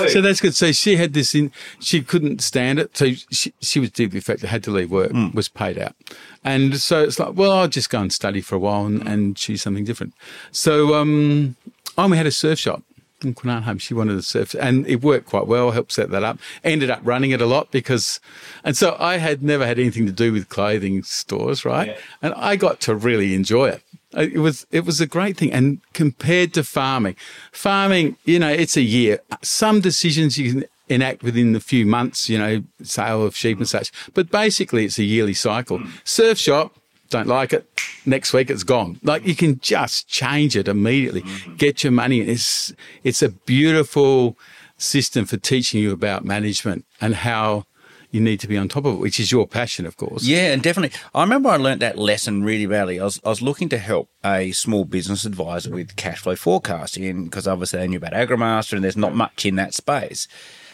[0.10, 0.56] So that's good.
[0.56, 2.96] So she had this in, she couldn't stand it.
[2.98, 5.96] So she, she was deeply affected, had to leave work, was paid out.
[6.44, 9.38] And so it's like, well, I'll just go and study for a while and, and
[9.38, 10.14] choose something different.
[10.52, 11.56] So, um,
[11.98, 12.84] oh, we had a surf shop
[13.24, 13.78] in Home.
[13.78, 16.40] She wanted a surf and it worked quite well, helped set that up.
[16.64, 18.20] Ended up running it a lot because,
[18.64, 21.98] and so I had never had anything to do with clothing stores, right?
[22.22, 23.84] And I got to really enjoy it.
[24.14, 27.16] It was it was a great thing, and compared to farming,
[27.54, 29.22] farming, you know, it's a year.
[29.42, 33.66] Some decisions you can enact within a few months, you know, sale of sheep and
[33.66, 33.70] mm.
[33.70, 33.92] such.
[34.14, 35.80] But basically, it's a yearly cycle.
[35.80, 35.92] Mm.
[36.04, 36.76] Surf shop,
[37.12, 37.68] don't like it.
[38.06, 39.00] Next week, it's gone.
[39.04, 41.22] Like you can just change it immediately.
[41.22, 41.58] Mm.
[41.58, 42.22] Get your money.
[42.22, 44.38] It's it's a beautiful
[44.78, 47.66] system for teaching you about management and how
[48.12, 50.26] you need to be on top of it, which is your passion, of course.
[50.26, 50.98] Yeah, and definitely.
[51.16, 53.00] I remember I learned that lesson really badly.
[53.00, 57.26] I was, I was looking to help a small business advisor with cash flow forecasting
[57.26, 60.28] because obviously they knew about AgriMaster and there's not much in that space.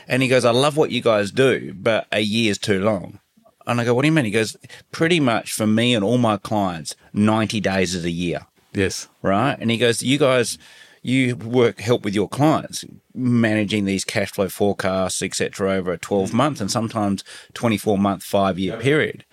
[0.08, 3.19] And he goes, I love what you guys do, but a year's too long.
[3.67, 4.25] And I go, what do you mean?
[4.25, 4.56] He goes,
[4.91, 8.45] pretty much for me and all my clients, 90 days is a year.
[8.73, 9.08] Yes.
[9.21, 9.58] Right.
[9.60, 10.58] And he goes, you guys,
[11.01, 16.32] you work, help with your clients managing these cash flow forecasts, etc., over a 12
[16.32, 16.34] mm.
[16.34, 19.25] month and sometimes 24 month, five year period.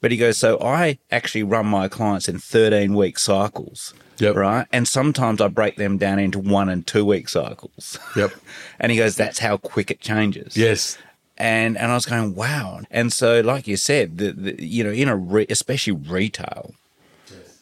[0.00, 3.94] But he goes, so I actually run my clients in 13 week cycles.
[4.18, 4.36] Yep.
[4.36, 4.66] Right.
[4.72, 7.98] And sometimes I break them down into one and two week cycles.
[8.16, 8.32] Yep.
[8.80, 10.56] and he goes, that's how quick it changes.
[10.56, 10.98] Yes.
[11.38, 12.80] And, and I was going, wow.
[12.90, 16.74] And so, like you said, the, the you know, in a, re- especially retail,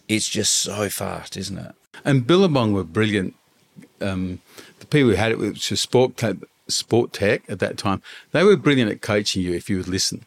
[0.09, 1.75] it's just so fast, isn't it?
[2.05, 3.35] And Billabong were brilliant.
[4.01, 4.41] Um,
[4.81, 6.37] the people who had it, which was Sport, Tech-
[6.69, 8.03] Sport Tech at that time,
[8.33, 10.25] they were brilliant at coaching you if you would listen.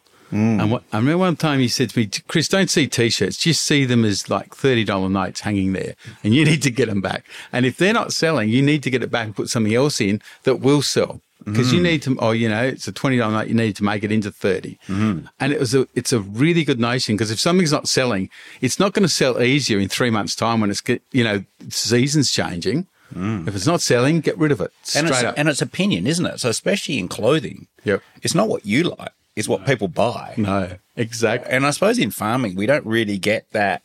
[0.62, 3.62] And what, I remember one time he said to me, Chris, don't see t-shirts, just
[3.62, 7.24] see them as like $30 notes hanging there and you need to get them back.
[7.52, 10.02] And if they're not selling, you need to get it back and put something else
[10.02, 11.22] in that will sell.
[11.46, 11.84] Because you mm.
[11.84, 13.48] need to, oh, you know, it's a twenty dollar note.
[13.48, 15.28] You need to make it into 30 mm-hmm.
[15.40, 18.30] and it was a, it's a really good notion because if something's not selling,
[18.62, 21.44] it's not going to sell easier in three months' time when it's get, you know
[21.70, 22.88] seasons changing.
[23.14, 23.48] Mm.
[23.48, 25.36] If it's not selling, get rid of it straight And it's, up.
[25.38, 26.40] and it's opinion, isn't it?
[26.40, 28.02] So, especially in clothing, Yep.
[28.24, 30.34] it's not what you like, it's what people buy.
[30.38, 31.52] no, exactly.
[31.52, 33.84] And I suppose in farming, we don't really get that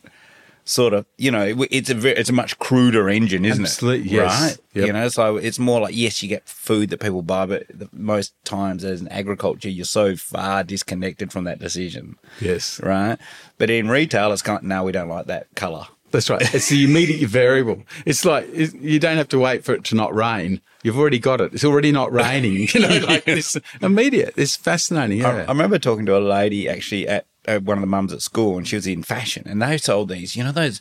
[0.68, 4.12] sort of, you know, it's a very, it's a much cruder engine, isn't Absolutely, it?
[4.12, 4.40] yes.
[4.42, 4.58] Right.
[4.74, 4.86] Yep.
[4.86, 7.88] You know, so it's more like yes, you get food that people buy, but the,
[7.92, 13.18] most times as an agriculture, you're so far disconnected from that decision, Yes, right?
[13.56, 15.86] But in retail, it's kind of, no, we don't like that color.
[16.10, 16.54] that's right.
[16.54, 17.82] It's the immediate variable.
[18.06, 20.60] It's like you don't have to wait for it to not rain.
[20.84, 21.52] You've already got it.
[21.54, 22.68] It's already not raining.
[22.74, 24.34] You know, like this immediate.
[24.36, 25.24] It's fascinating.
[25.24, 25.44] I, Yeah.
[25.44, 28.56] I remember talking to a lady actually at uh, one of the mums at school,
[28.58, 30.80] and she was in fashion, and they sold these, you know, those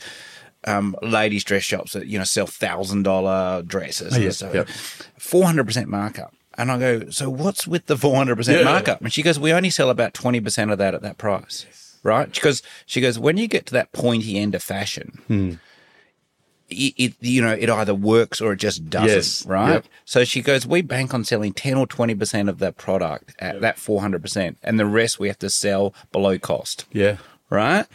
[0.65, 4.65] um, ladies' dress shops that you know sell thousand dollar dresses, yeah, so
[5.17, 6.33] four hundred percent markup.
[6.59, 8.63] And I go, so what's with the four hundred percent Yeah.
[8.65, 8.99] markup?
[9.01, 12.31] And she goes, we only sell about twenty percent of that at that price, right?
[12.33, 15.19] Because she goes, when you get to that pointy end of fashion.
[15.27, 15.51] Hmm.
[16.69, 19.85] It, it you know it either works or it just doesn't Yes, right yep.
[20.03, 23.77] so she goes, we bank on selling 10 or 20% of that product at that
[23.77, 27.17] 400%, and the rest we have to sell below cost, yeah.
[27.49, 27.85] right?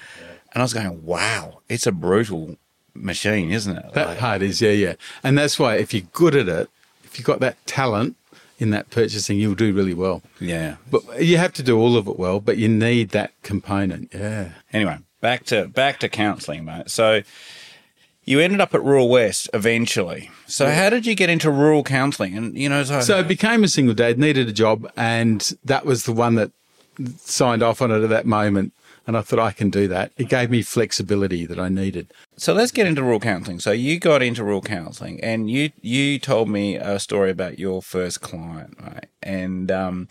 [0.55, 2.57] And I was going, wow, it's a brutal
[2.95, 3.93] machine, isn't it?
[3.95, 4.95] That Like- part is, yeah, yeah.
[5.23, 6.69] And that's why if you're good at it,
[7.05, 8.17] if you've got that talent
[8.59, 10.23] in that purchasing, you'll do really well.
[10.41, 10.77] yeah.
[10.91, 14.11] But you have to do all of it well, but you need that component.
[14.15, 14.51] Yeah.
[14.73, 16.89] Anyway, back to back to counselling, mate.
[16.91, 17.23] So
[18.25, 20.31] you ended up at Rural West eventually.
[20.47, 22.37] So how did you get into rural counselling?
[22.37, 25.85] And you know, so, So I became a single dad, needed a job, and that
[25.85, 26.53] was the one that
[27.19, 28.73] signed off on it at that moment.
[29.05, 30.13] And I thought I can do that.
[30.17, 32.13] It gave me flexibility that I needed.
[32.37, 33.59] So let's get into rural counselling.
[33.59, 37.83] So you got into rural counselling, and you you told me a story about your
[37.83, 39.07] first client, right?
[39.21, 40.09] And um,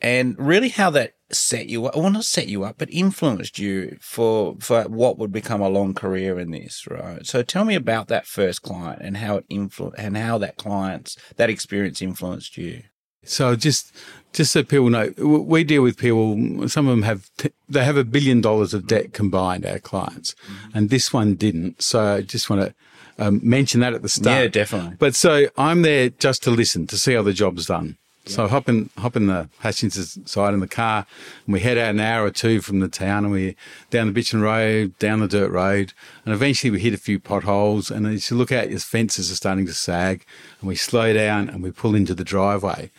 [0.00, 1.96] and really how that set you up.
[1.96, 5.94] Well, not set you up, but influenced you for for what would become a long
[5.94, 7.26] career in this, right?
[7.26, 11.16] So tell me about that first client and how it influ- and how that client's
[11.36, 12.82] that experience influenced you.
[13.24, 13.94] So just
[14.32, 16.68] just so people know, we deal with people.
[16.68, 17.30] Some of them have
[17.68, 19.64] they have a billion dollars of debt combined.
[19.64, 20.34] Our clients,
[20.74, 21.82] and this one didn't.
[21.82, 22.74] So I just want to
[23.18, 24.36] um, mention that at the start.
[24.36, 24.96] Yeah, definitely.
[24.98, 27.98] But so I'm there just to listen to see how the job's done.
[28.24, 31.06] So I hop in, hop in the Hutchins side in the car,
[31.44, 33.56] and we head out an hour or two from the town, and we
[33.90, 35.92] down the Bitchin Road, down the dirt road,
[36.24, 37.90] and eventually we hit a few potholes.
[37.90, 40.24] And as you look out, your fences are starting to sag,
[40.60, 42.90] and we slow down and we pull into the driveway.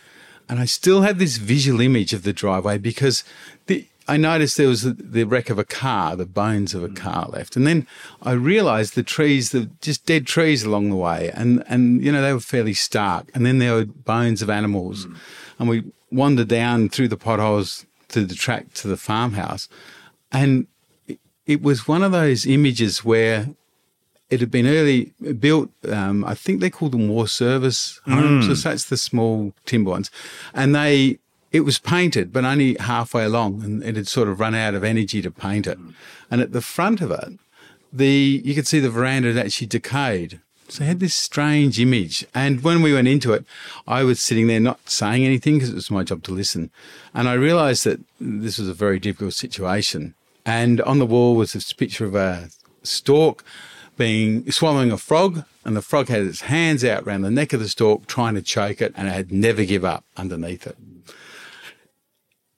[0.46, 3.24] And I still have this visual image of the driveway because
[4.06, 6.94] I noticed there was the, wreck of a car, the bones of a hmm.
[6.94, 7.56] car left.
[7.56, 7.86] And then
[8.22, 11.30] I realized the trees, the just dead trees along the way.
[11.34, 13.30] And, and, you know, they were fairly stark.
[13.34, 15.04] And then there were bones of animals.
[15.04, 15.14] Hmm.
[15.58, 19.68] And we wandered down through the potholes to the track to the farmhouse.
[20.30, 20.66] And
[21.46, 23.48] it, was one of those images where
[24.30, 25.70] it had been early built.
[25.88, 28.54] Um, I think they called them war service homes, hmm.
[28.54, 30.10] so that's the small timber ones,
[30.54, 31.18] and they
[31.54, 34.82] it was painted, but only halfway along, and it had sort of run out of
[34.82, 35.78] energy to paint it.
[35.78, 35.94] Mm.
[36.28, 37.38] And at the front of it,
[37.92, 40.40] the you could see the veranda had actually decayed.
[40.68, 42.26] So it had this strange image.
[42.34, 43.44] And when we went into it,
[43.86, 46.72] I was sitting there not saying anything because it was my job to listen.
[47.12, 50.14] And I realized that this was a very difficult situation.
[50.44, 52.48] And on the wall was this picture of a
[52.82, 53.44] stork
[53.96, 57.60] being swallowing a frog, and the frog had its hands out around the neck of
[57.60, 60.76] the stork trying to choke it, and it had never give up underneath it.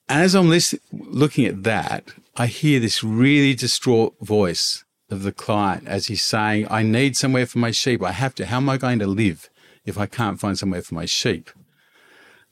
[0.09, 0.53] As I'm
[0.93, 2.05] looking at that,
[2.37, 7.47] I hear this really distraught voice of the client as he's saying, I need somewhere
[7.47, 8.03] for my sheep.
[8.03, 8.47] I have to.
[8.47, 9.49] How am I going to live
[9.85, 11.51] if I can't find somewhere for my sheep?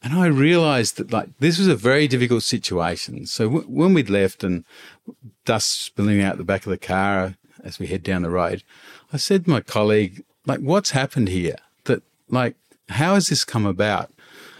[0.02, 3.26] And I realized that like this was a very difficult situation.
[3.26, 4.64] So w- when we'd left and
[5.44, 8.62] dust spilling out the back of the car as we head down the road,
[9.12, 11.56] I said to my colleague, like, what's happened here?
[11.84, 12.56] That like,
[12.90, 14.12] how has this come about?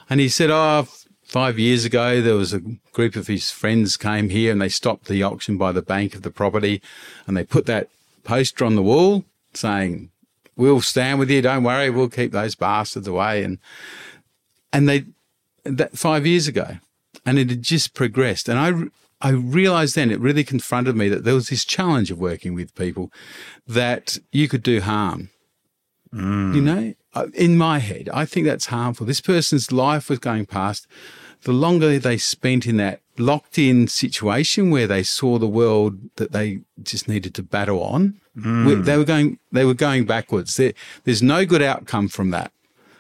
[0.09, 0.89] And he said, oh,
[1.35, 2.61] five years ago, there was a
[2.93, 6.23] group of his friends came here and they stopped the auction by the bank of
[6.23, 6.81] the property
[7.27, 7.89] and they put that
[8.23, 10.11] poster on the wall saying,
[10.55, 11.43] we'll stand with you.
[11.43, 11.91] Don't worry.
[11.91, 13.43] We'll keep those bastards away.
[13.43, 13.59] And,
[14.73, 15.07] and they,
[15.65, 16.77] that five years ago,
[17.27, 18.49] and it had just progressed.
[18.49, 22.21] And I, I realized then it really confronted me that there was this challenge of
[22.21, 23.11] working with people
[23.67, 25.31] that you could do harm.
[26.15, 26.55] Mm.
[26.55, 26.95] You know,
[27.35, 29.05] in my head, I think that's harmful.
[29.05, 30.87] This person's life was going past.
[31.45, 36.33] The longer they spent in that locked in situation where they saw the world that
[36.33, 38.85] they just needed to battle on, mm.
[38.85, 40.57] they were going, they were going backwards.
[40.57, 40.73] There,
[41.05, 42.51] there's no good outcome from that.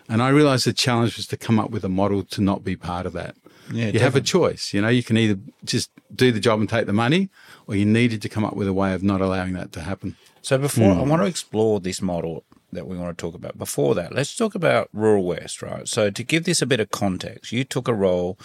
[0.08, 2.76] And I realized the challenge was to come up with a model to not be
[2.76, 3.34] part of that.
[3.68, 4.00] Yeah, you definitely.
[4.00, 4.74] have a choice.
[4.74, 7.30] You know, you can either just do the job and take the money,
[7.66, 10.16] or you needed to come up with a way of not allowing that to happen.
[10.42, 10.98] So before mm.
[10.98, 12.44] I want to explore this model
[12.74, 13.58] that we want to talk about.
[13.58, 15.88] Before that, let's talk about Rural West, right?
[15.88, 18.38] So to give this a bit of context, you took a role.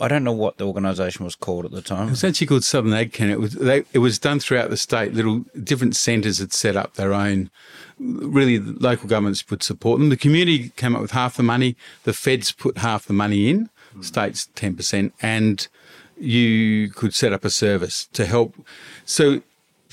[0.00, 2.08] I don't know what the organisation was called at the time.
[2.08, 3.30] It was actually called Southern AgCan.
[3.30, 5.14] It was they, it was done throughout the state.
[5.14, 7.50] Little different centres had set up their own
[7.98, 10.08] really local governments would support them.
[10.08, 11.76] The community came up with half the money.
[12.04, 13.70] The feds put half the money in,
[14.00, 15.68] states 10%, and
[16.18, 18.54] you could set up a service to help.
[19.04, 19.42] So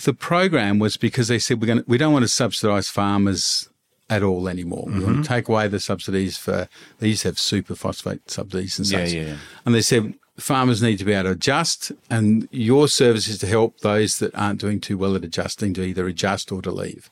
[0.04, 3.70] the program was because they said we're going to, we don't want to subsidise farmers
[4.12, 4.86] at all anymore.
[4.88, 5.00] Mm-hmm.
[5.00, 6.68] We want to take away the subsidies for
[7.00, 9.14] they used to have super phosphate subsidies and such.
[9.14, 9.36] Yeah, yeah.
[9.66, 13.48] And they said farmers need to be able to adjust, and your service is to
[13.48, 17.10] help those that aren't doing too well at adjusting to either adjust or to leave.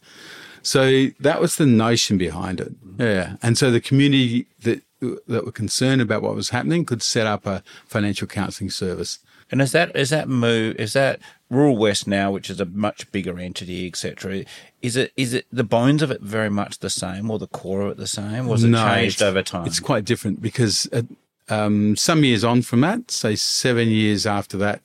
[0.61, 2.73] So that was the notion behind it.
[2.97, 3.37] Yeah.
[3.41, 7.45] And so the community that that were concerned about what was happening could set up
[7.45, 9.19] a financial counselling service.
[9.49, 13.11] And is that is that move is that Rural West now, which is a much
[13.11, 14.45] bigger entity, etc.
[14.81, 17.81] Is it is it the bones of it very much the same, or the core
[17.81, 18.47] of it the same?
[18.47, 19.65] Was it no, changed over time?
[19.65, 21.01] It's quite different because uh,
[21.49, 24.81] um, some years on from that, say seven years after that,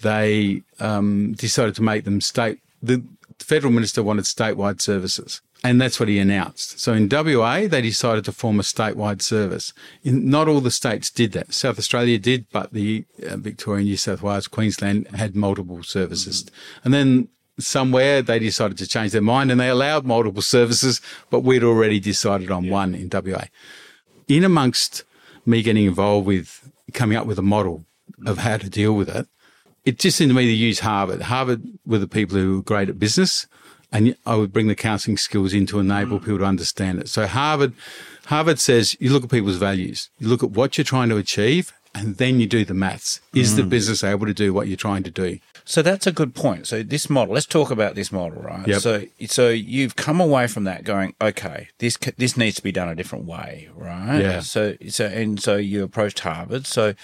[0.00, 2.58] they um, decided to make them state.
[2.82, 3.02] The
[3.38, 5.40] federal minister wanted statewide services.
[5.62, 6.80] And that's what he announced.
[6.80, 9.74] So in WA, they decided to form a statewide service.
[10.02, 11.52] In, not all the states did that.
[11.52, 16.44] South Australia did, but the uh, Victoria, New South Wales, Queensland had multiple services.
[16.44, 16.80] Mm-hmm.
[16.84, 21.40] And then somewhere they decided to change their mind and they allowed multiple services, but
[21.40, 22.72] we'd already decided on yeah.
[22.72, 23.44] one in WA.
[24.28, 25.04] In amongst
[25.44, 27.84] me getting involved with coming up with a model
[28.26, 29.26] of how to deal with it,
[29.84, 31.22] it just seemed to me to use Harvard.
[31.22, 33.46] Harvard were the people who were great at business,
[33.92, 36.24] and I would bring the counselling skills in to enable mm.
[36.24, 37.08] people to understand it.
[37.08, 37.72] So Harvard,
[38.26, 41.72] Harvard says you look at people's values, you look at what you're trying to achieve,
[41.94, 43.20] and then you do the maths.
[43.34, 43.56] Is mm.
[43.56, 45.38] the business able to do what you're trying to do?
[45.64, 46.66] So that's a good point.
[46.66, 48.66] So this model, let's talk about this model, right?
[48.66, 48.80] Yep.
[48.80, 52.88] So so you've come away from that going, okay, this this needs to be done
[52.88, 54.20] a different way, right?
[54.20, 54.40] Yeah.
[54.40, 56.66] So so and so you approached Harvard.
[56.66, 56.94] So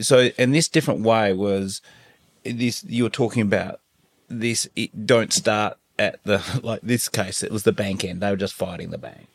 [0.00, 1.80] so and this different way was
[2.44, 3.80] this you were talking about
[4.28, 8.20] this it, don't start at the like this case it was the bank end.
[8.20, 9.28] They were just fighting the bank.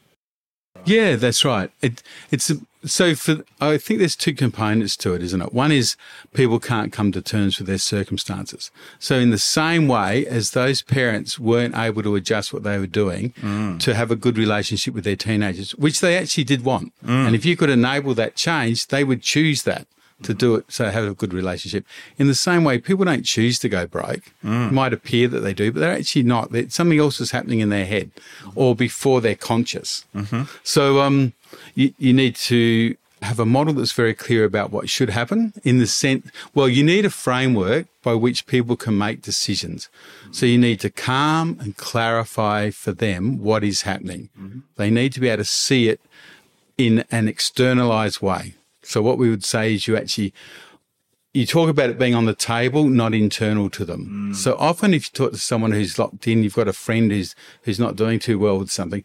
[0.85, 1.71] Yeah that's right.
[1.81, 2.51] It, it's
[2.85, 5.53] so for i think there's two components to it isn't it?
[5.53, 5.95] One is
[6.33, 8.71] people can't come to terms with their circumstances.
[8.99, 12.87] So in the same way as those parents weren't able to adjust what they were
[12.87, 13.79] doing mm.
[13.79, 16.93] to have a good relationship with their teenagers which they actually did want.
[17.03, 17.27] Mm.
[17.27, 19.87] and if you could enable that change they would choose that
[20.23, 21.85] to do it so have a good relationship.
[22.17, 24.33] In the same way, people don't choose to go broke.
[24.43, 24.69] Mm.
[24.69, 26.51] It might appear that they do, but they're actually not.
[26.51, 28.11] They're, something else is happening in their head
[28.55, 30.05] or before they're conscious.
[30.15, 30.43] Mm-hmm.
[30.63, 31.33] So um,
[31.75, 35.79] you, you need to have a model that's very clear about what should happen in
[35.79, 39.89] the sense, well, you need a framework by which people can make decisions.
[40.31, 44.29] So you need to calm and clarify for them what is happening.
[44.39, 44.59] Mm-hmm.
[44.75, 45.99] They need to be able to see it
[46.77, 48.53] in an externalized way.
[48.87, 50.33] So what we would say is you actually
[51.33, 54.31] you talk about it being on the table, not internal to them.
[54.31, 54.35] Mm.
[54.35, 57.35] So often if you talk to someone who's locked in, you've got a friend who's
[57.63, 59.03] who's not doing too well with something,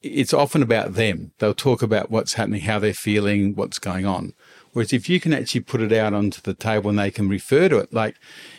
[0.00, 1.32] it's often about them.
[1.38, 4.32] They'll talk about what's happening, how they're feeling, what's going on.
[4.72, 7.68] Whereas if you can actually put it out onto the table and they can refer
[7.68, 8.16] to it, like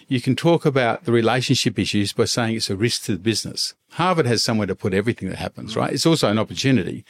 [0.08, 3.74] you can talk about the relationship issues by saying it's a risk to the business.
[3.92, 5.94] Harvard has somewhere to put everything that happens, right?
[5.94, 7.06] It's also an opportunity.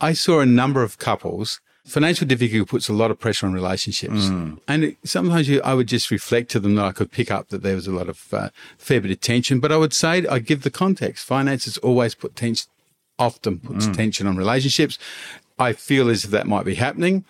[0.00, 4.28] I saw a number of couples Financial difficulty puts a lot of pressure on relationships.
[4.68, 7.48] And it, sometimes you, I would just reflect to them that I could pick up
[7.48, 9.58] that there was a lot of uh, fair bit of tension.
[9.58, 11.26] But I would say, I give the context.
[11.26, 12.68] Finances always put tension,
[13.18, 14.96] often puts tension on relationships.
[15.58, 17.24] I feel as if that might be happening.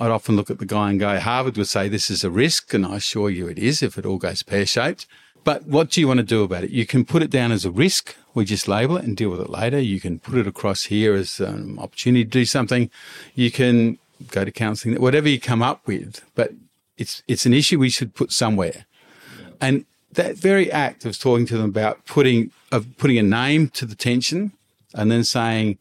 [0.00, 2.74] I'd often look at the guy and go, Harvard would say this is a risk,
[2.74, 5.06] and I assure you it is if it all goes pear shaped.
[5.44, 6.70] But what do you want to do about it?
[6.70, 8.14] You can put it down as a risk.
[8.34, 9.80] We just label it and deal with it later.
[9.80, 12.90] You can put it across here as an opportunity to do something.
[13.34, 13.98] You can
[14.30, 16.22] go to counselling, whatever you come up with.
[16.34, 16.52] But
[16.96, 18.86] it's it's an issue we should put somewhere.
[19.60, 23.84] And that very act of talking to them about putting of putting a name to
[23.86, 24.52] the tension
[24.94, 25.78] and then saying,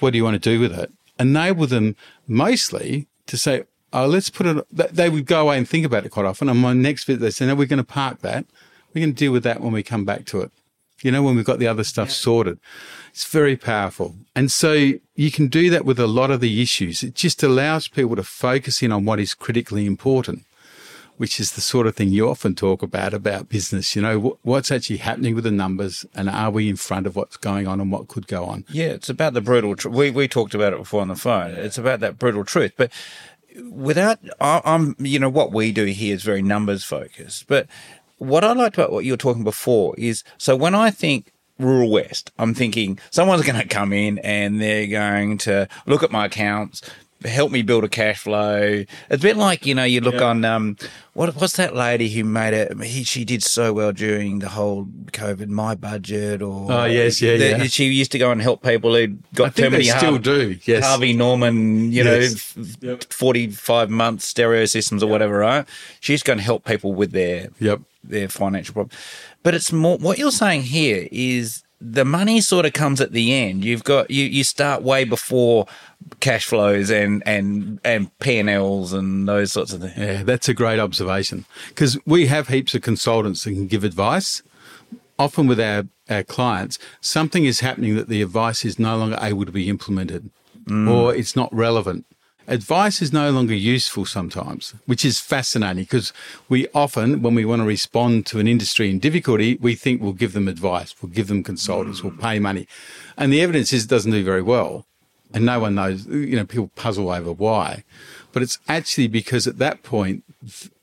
[0.00, 0.90] what do you want to do with it?
[1.18, 1.96] Enable them
[2.26, 6.10] mostly to say, oh, let's put it, they would go away and think about it
[6.10, 6.48] quite often.
[6.48, 8.44] On my next visit, they say, no, we're going to park that.
[8.94, 10.52] We're going to deal with that when we come back to it.
[11.02, 12.58] You know, when we've got the other stuff sorted.
[13.10, 14.14] It's very powerful.
[14.34, 17.02] And so you can do that with a lot of the issues.
[17.02, 20.44] It just allows people to focus in on what is critically important
[21.16, 23.94] which is the sort of thing you often talk about about business.
[23.94, 27.36] You know, what's actually happening with the numbers, and are we in front of what's
[27.36, 28.64] going on and what could go on?
[28.68, 29.76] Yeah, it's about the brutal.
[29.76, 31.52] Tr- we we talked about it before on the phone.
[31.52, 32.90] It's about that brutal truth, but
[33.70, 37.46] without I, I'm, you know, what we do here is very numbers focused.
[37.46, 37.66] But
[38.18, 41.90] what I liked about what you were talking before is so when I think rural
[41.90, 46.26] west, I'm thinking someone's going to come in and they're going to look at my
[46.26, 46.82] accounts,
[47.24, 48.60] help me build a cash flow.
[48.60, 50.24] It's a bit like you know you look yeah.
[50.24, 50.76] on um,
[51.14, 52.80] what what's that lady who made it?
[52.82, 55.48] He, she did so well during the whole COVID.
[55.48, 57.64] My budget or oh yes, yeah, the, yeah.
[57.64, 59.84] She used to go and help people who got I think too many.
[59.84, 60.58] They still Har- do.
[60.64, 61.92] Yes, Harvey Norman.
[61.92, 62.56] You yes.
[62.56, 63.12] know, yep.
[63.12, 65.12] forty five month stereo systems or yep.
[65.12, 65.38] whatever.
[65.38, 65.66] Right?
[66.00, 68.96] She's going to help people with their yep their financial problem.
[69.42, 73.34] But it's more what you're saying here is the money sort of comes at the
[73.34, 73.64] end.
[73.64, 75.66] You've got you you start way before
[76.20, 79.96] cash flows and and and P and Ls and those sorts of things.
[79.96, 84.42] Yeah, that's a great observation because we have heaps of consultants that can give advice.
[85.16, 89.44] Often with our, our clients, something is happening that the advice is no longer able
[89.44, 90.28] to be implemented
[90.64, 90.90] mm.
[90.90, 92.04] or it's not relevant.
[92.46, 96.12] Advice is no longer useful sometimes, which is fascinating because
[96.48, 100.12] we often, when we want to respond to an industry in difficulty, we think we'll
[100.12, 102.66] give them advice, we'll give them consultants, we'll pay money.
[103.16, 104.86] And the evidence is it doesn't do very well
[105.34, 107.82] and no one knows, you know, people puzzle over why.
[108.32, 110.22] But it's actually because at that point,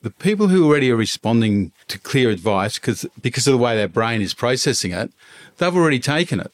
[0.01, 3.87] the people who already are responding to clear advice, because because of the way their
[3.87, 5.11] brain is processing it,
[5.57, 6.51] they've already taken it,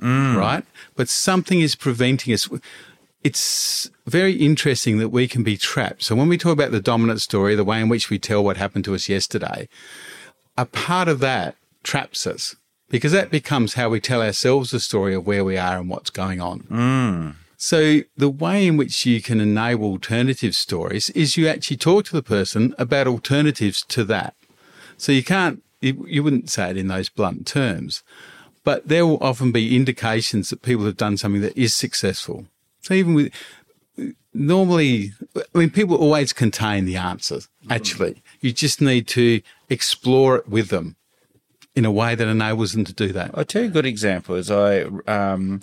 [0.00, 0.36] mm.
[0.36, 0.64] right?
[0.94, 2.48] But something is preventing us.
[3.24, 6.02] It's very interesting that we can be trapped.
[6.04, 8.56] So when we talk about the dominant story, the way in which we tell what
[8.56, 9.68] happened to us yesterday,
[10.56, 12.56] a part of that traps us
[12.90, 16.10] because that becomes how we tell ourselves the story of where we are and what's
[16.10, 16.60] going on.
[16.70, 17.34] Mm.
[17.56, 22.12] So the way in which you can enable alternative stories is you actually talk to
[22.12, 24.34] the person about alternatives to that.
[24.96, 28.02] So you can't, you, you wouldn't say it in those blunt terms,
[28.64, 32.46] but there will often be indications that people have done something that is successful.
[32.80, 33.32] So even with,
[34.32, 38.22] normally, I mean, people always contain the answers, actually.
[38.40, 40.96] You just need to explore it with them
[41.74, 43.30] in a way that enables them to do that.
[43.34, 45.60] I'll tell you a good example is I, um,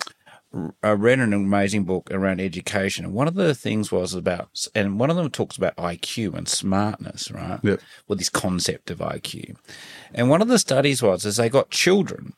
[0.82, 4.98] I read an amazing book around education, and one of the things was about, and
[4.98, 7.60] one of them talks about IQ and smartness, right?
[7.62, 7.80] Yep.
[8.08, 9.56] With this concept of IQ,
[10.14, 12.32] and one of the studies was is they got children,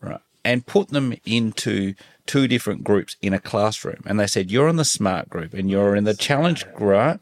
[0.00, 1.94] right, and put them into
[2.26, 5.70] two different groups in a classroom, and they said you're in the smart group and
[5.70, 7.20] you're in the challenge group.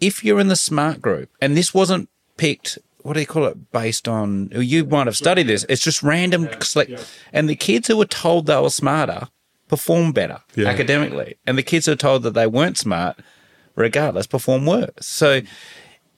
[0.00, 3.72] If you're in the smart group, and this wasn't picked what do you call it?
[3.72, 5.64] Based on you might have studied this.
[5.68, 6.44] It's just random.
[6.44, 7.02] Yeah, select, yeah.
[7.32, 9.28] And the kids who were told they were smarter
[9.68, 10.66] perform better yeah.
[10.68, 13.18] academically, and the kids who were told that they weren't smart,
[13.76, 14.90] regardless, perform worse.
[15.00, 15.42] So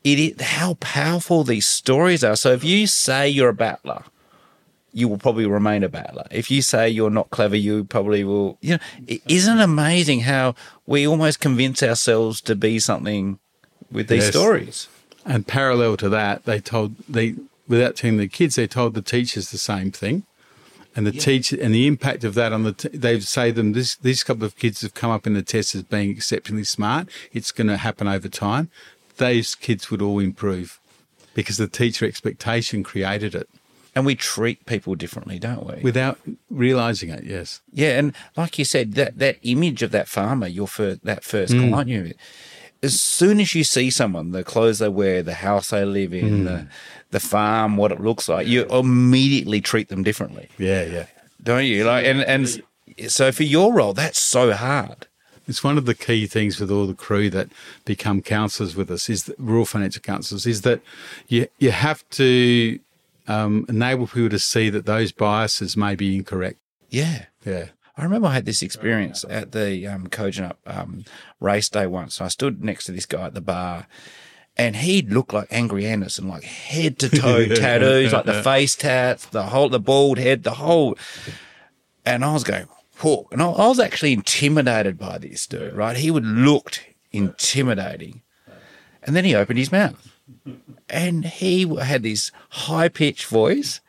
[0.05, 2.37] it is how powerful these stories are.
[2.37, 4.05] So if you say you're a battler,
[4.93, 6.27] you will probably remain a battler.
[6.31, 8.59] If you say you're not clever, you probably will.
[8.61, 10.55] You know, it isn't amazing how
[10.87, 13.39] we almost convince ourselves to be something
[13.91, 14.31] with these yes.
[14.31, 14.89] stories.
[15.25, 17.37] And parallel to that, they told they
[17.69, 20.25] without telling the kids, they told the teachers the same thing.
[20.97, 21.21] And the yeah.
[21.21, 24.45] teacher and the impact of that on the t- they say them this these couple
[24.45, 27.09] of kids have come up in the test as being exceptionally smart.
[27.33, 28.71] It's going to happen over time.
[29.19, 30.81] Those kids would all improve
[31.35, 33.49] because the teacher expectation created it.
[33.95, 35.83] And we treat people differently, don't we?
[35.83, 36.19] Without
[36.49, 37.61] realizing it, yes.
[37.73, 41.53] Yeah, and like you said, that that image of that farmer, your first, that first
[41.53, 41.71] mm.
[41.71, 42.15] client, you
[42.83, 46.41] as soon as you see someone, the clothes they wear, the house they live in,
[46.41, 46.45] mm.
[46.45, 46.67] the
[47.11, 50.49] the farm, what it looks like, you immediately treat them differently.
[50.59, 51.07] Yeah, yeah.
[51.43, 51.85] Don't you?
[51.85, 52.63] Like and and
[53.11, 55.07] so for your role, that's so hard.
[55.49, 57.49] It's one of the key things with all the crew that
[57.85, 60.81] become counsellors with us is that rural financial counsellors is that
[61.29, 62.79] you you have to
[63.29, 66.59] um, enable people to see that those biases may be incorrect.
[66.89, 67.27] Yeah.
[67.45, 67.69] Yeah.
[67.97, 71.05] I remember I had this experience at the um, Kojonup um,
[71.39, 72.21] race day once.
[72.21, 73.87] I stood next to this guy at the bar,
[74.57, 79.27] and he looked like Angry Anderson, like head to toe tattoos, like the face tats,
[79.27, 80.97] the whole, the bald head, the whole.
[82.07, 82.69] And I was going,
[83.01, 83.29] whoa.
[83.33, 85.97] And I, I was actually intimidated by this dude, right?
[85.97, 88.23] He would looked intimidating.
[89.03, 90.11] And then he opened his mouth
[90.89, 93.81] and he had this high pitched voice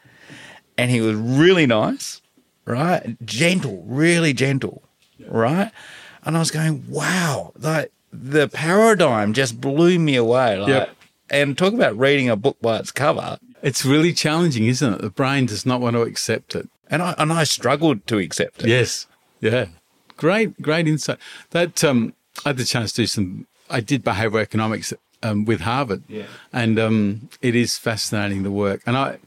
[0.78, 2.22] and he was really nice,
[2.66, 3.16] right?
[3.26, 4.84] Gentle, really gentle,
[5.28, 5.72] right?
[6.24, 10.58] And I was going, wow, like the paradigm just blew me away.
[10.58, 10.96] Like, Yep.
[11.30, 13.40] And talk about reading a book by its cover.
[13.62, 15.02] It's really challenging, isn't it?
[15.02, 16.68] The brain does not want to accept it.
[16.90, 18.68] And I, and I struggled to accept it.
[18.68, 19.08] Yes.
[19.40, 19.68] Yeah.
[20.18, 21.20] Great, great insight.
[21.52, 22.14] That um,
[22.44, 23.48] I had the chance to do some.
[23.70, 24.92] I did behavioral economics
[25.24, 26.26] um, with Harvard, Yeah.
[26.52, 28.82] and um, it is fascinating the work.
[28.86, 29.18] And I,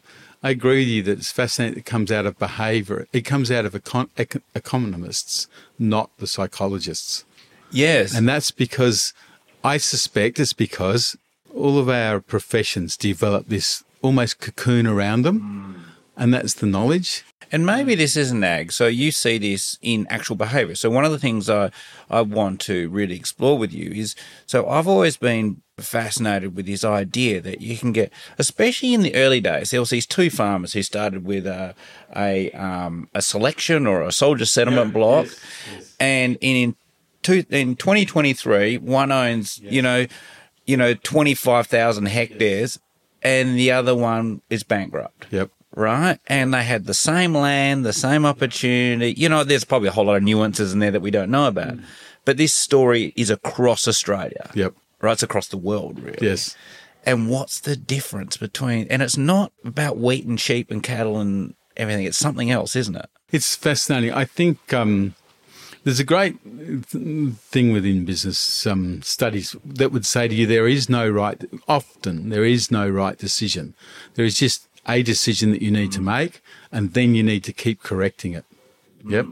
[0.42, 1.78] I agree with you that it's fascinating.
[1.78, 3.06] It comes out of behaviour.
[3.12, 5.46] It comes out of econ- econ- economists,
[5.78, 7.24] not the psychologists.
[7.70, 8.14] Yes.
[8.14, 9.14] And that's because
[9.62, 11.16] I suspect it's because
[11.54, 15.84] all of our professions develop this almost cocoon around them,
[16.16, 17.24] and that's the knowledge.
[17.54, 18.72] And maybe this isn't ag.
[18.72, 20.74] So you see this in actual behavior.
[20.74, 21.70] So one of the things I,
[22.10, 26.82] I want to really explore with you is so I've always been fascinated with this
[26.82, 30.72] idea that you can get, especially in the early days, there was these two farmers
[30.72, 31.76] who started with a
[32.16, 35.28] a, um, a selection or a soldier settlement block,
[36.00, 36.74] and in
[37.22, 40.06] two, in 2023, one owns you know
[40.66, 42.80] you know 25,000 hectares,
[43.22, 45.50] and the other one is bankrupt Yep.
[45.76, 46.18] Right?
[46.26, 49.14] And they had the same land, the same opportunity.
[49.16, 51.46] You know, there's probably a whole lot of nuances in there that we don't know
[51.46, 51.78] about.
[52.24, 54.50] But this story is across Australia.
[54.54, 54.74] Yep.
[55.00, 55.12] Right?
[55.12, 56.18] It's across the world, really.
[56.20, 56.56] Yes.
[57.04, 61.54] And what's the difference between, and it's not about wheat and sheep and cattle and
[61.76, 62.06] everything.
[62.06, 63.08] It's something else, isn't it?
[63.30, 64.12] It's fascinating.
[64.12, 65.14] I think um,
[65.82, 70.68] there's a great th- thing within business um, studies that would say to you there
[70.68, 73.74] is no right, often there is no right decision.
[74.14, 76.04] There is just a decision that you need to mm.
[76.04, 78.44] make, and then you need to keep correcting it.
[79.04, 79.10] Mm.
[79.10, 79.26] Yep.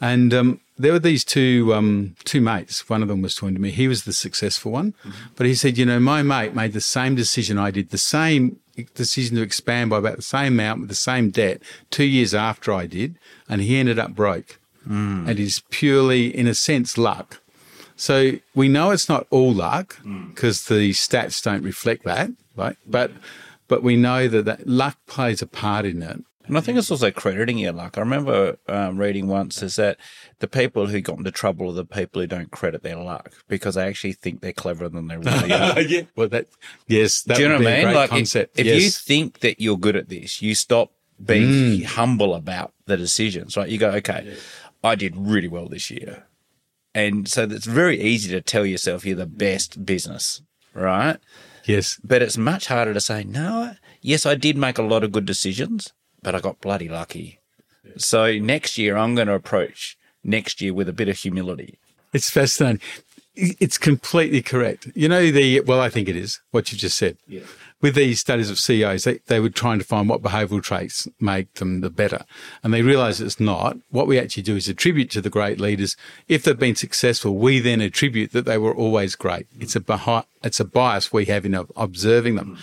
[0.00, 2.88] And um, there were these two um, two mates.
[2.88, 3.70] One of them was talking to me.
[3.70, 5.32] He was the successful one, mm-hmm.
[5.36, 8.58] but he said, you know, my mate made the same decision I did, the same
[8.94, 12.72] decision to expand by about the same amount with the same debt two years after
[12.72, 14.58] I did, and he ended up broke.
[14.88, 15.28] Mm.
[15.28, 17.42] And it is purely, in a sense, luck.
[17.96, 19.98] So we know it's not all luck
[20.28, 22.76] because the stats don't reflect that, right?
[22.86, 23.10] But
[23.70, 26.24] but we know that, that luck plays a part in it.
[26.46, 27.96] And I think it's also crediting your luck.
[27.96, 29.96] I remember um, reading once is that
[30.40, 33.76] the people who got into trouble are the people who don't credit their luck because
[33.76, 35.80] they actually think they're cleverer than they really are.
[35.80, 36.02] yeah.
[36.16, 36.48] Well, that
[36.88, 37.94] yes, that Do you know what I mean?
[37.94, 38.58] Like, if- concept.
[38.58, 38.82] if, yes.
[38.82, 40.90] you think that you're good at this, you stop
[41.24, 43.68] being humble about the decisions, right?
[43.68, 44.36] You go, okay,
[44.82, 46.26] I did really well this year.
[46.92, 50.42] And so it's very easy to tell yourself you're the best business,
[50.74, 51.18] right?
[51.64, 55.12] Yes, But it's much harder to say, no, yes, I did make a lot of
[55.12, 55.92] good decisions,
[56.22, 57.40] but I got bloody lucky.
[57.96, 61.78] So next year, I'm going to approach next year with a bit of humility.
[62.12, 62.80] it's fascinating.
[63.34, 64.88] It's completely correct.
[64.94, 67.16] You know the well, I think it is what you've just said.
[67.80, 71.54] With these studies of CEOs, they, they were trying to find what behavioural traits make
[71.54, 72.24] them the better,
[72.62, 73.78] and they realise it's not.
[73.90, 75.96] What we actually do is attribute to the great leaders.
[76.28, 79.46] If they've been successful, we then attribute that they were always great.
[79.58, 82.58] It's a behi- it's a bias we have in observing them.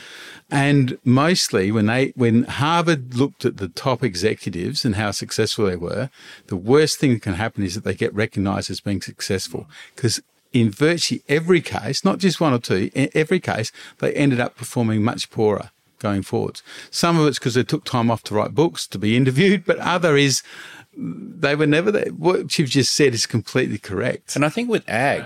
[0.49, 5.75] And mostly when they, when Harvard looked at the top executives and how successful they
[5.75, 6.09] were,
[6.47, 10.21] the worst thing that can happen is that they get recognized as being successful because
[10.53, 14.55] in virtually every case, not just one or two, in every case, they ended up
[14.55, 16.63] performing much poorer going forwards.
[16.91, 19.77] Some of it's because they took time off to write books, to be interviewed, but
[19.79, 20.43] other is
[20.97, 22.09] they were never there.
[22.09, 24.35] What you've just said is completely correct.
[24.35, 25.23] And I think with ag,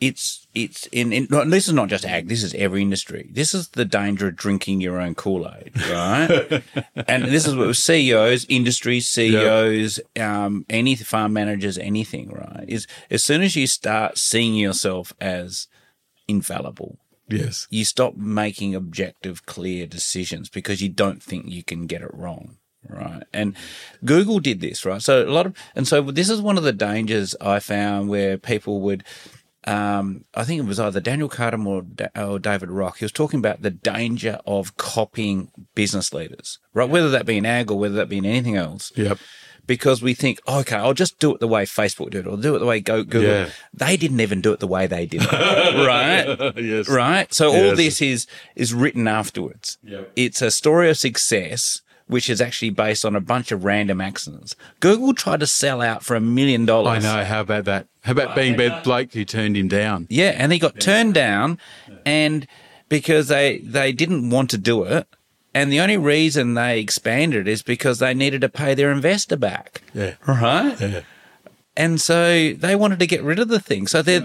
[0.00, 2.28] it's it's in, in no, this is not just ag.
[2.28, 3.28] This is every industry.
[3.32, 6.62] This is the danger of drinking your own Kool Aid, right?
[7.08, 12.64] and this is what CEOs, industry CEOs, um, any farm managers, anything, right?
[12.68, 15.66] Is as soon as you start seeing yourself as
[16.28, 17.66] infallible, Yes.
[17.70, 22.56] you stop making objective, clear decisions because you don't think you can get it wrong.
[22.88, 23.24] Right.
[23.34, 23.54] And
[24.04, 25.02] Google did this, right?
[25.02, 28.38] So a lot of, and so this is one of the dangers I found where
[28.38, 29.04] people would,
[29.68, 31.84] um, I think it was either Daniel Carter or,
[32.16, 32.98] or David Rock.
[32.98, 36.88] He was talking about the danger of copying business leaders, right?
[36.88, 38.90] Whether that be in ag or whether that be in anything else.
[38.96, 39.18] Yep.
[39.66, 42.38] because we think, oh, okay, I'll just do it the way Facebook did it, or
[42.38, 43.30] do it the way Go Google.
[43.30, 43.50] Yeah.
[43.74, 45.30] They didn't even do it the way they did it,
[45.86, 46.56] right?
[46.56, 46.88] yes.
[46.88, 47.32] Right.
[47.34, 49.76] So all this is is written afterwards.
[49.82, 50.12] Yep.
[50.16, 51.82] It's a story of success.
[52.08, 54.56] Which is actually based on a bunch of random accidents.
[54.80, 57.04] Google tried to sell out for a million dollars.
[57.04, 57.24] I know.
[57.24, 57.86] How about that?
[58.02, 60.06] How about being that Blake who turned him down?
[60.08, 61.58] Yeah, and he got turned down,
[62.06, 62.46] and
[62.88, 65.06] because they they didn't want to do it,
[65.54, 69.82] and the only reason they expanded is because they needed to pay their investor back,
[69.92, 70.14] Yeah.
[70.26, 70.80] right?
[70.80, 71.00] Yeah.
[71.78, 73.86] And so they wanted to get rid of the thing.
[73.86, 74.20] So they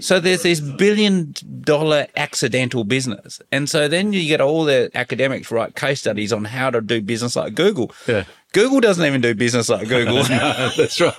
[0.00, 5.50] so there's this billion dollar accidental business, and so then you get all the academics
[5.50, 7.92] write case studies on how to do business like Google.
[8.08, 8.24] Yeah.
[8.54, 10.22] Google doesn't even do business like Google.
[10.22, 11.14] That's right.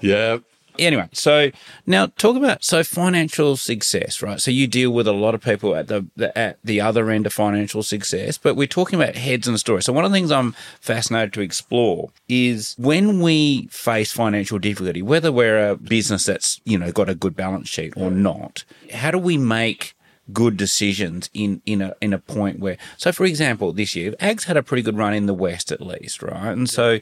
[0.00, 0.38] Yeah.
[0.80, 1.50] Anyway, so
[1.86, 4.40] now talk about so financial success, right?
[4.40, 7.26] So you deal with a lot of people at the, the at the other end
[7.26, 9.84] of financial success, but we're talking about heads and stories.
[9.84, 15.02] So one of the things I'm fascinated to explore is when we face financial difficulty,
[15.02, 19.10] whether we're a business that's you know got a good balance sheet or not, how
[19.10, 19.94] do we make
[20.32, 24.44] good decisions in in a in a point where so for example this year ags
[24.44, 26.52] had a pretty good run in the west at least right?
[26.52, 26.98] And so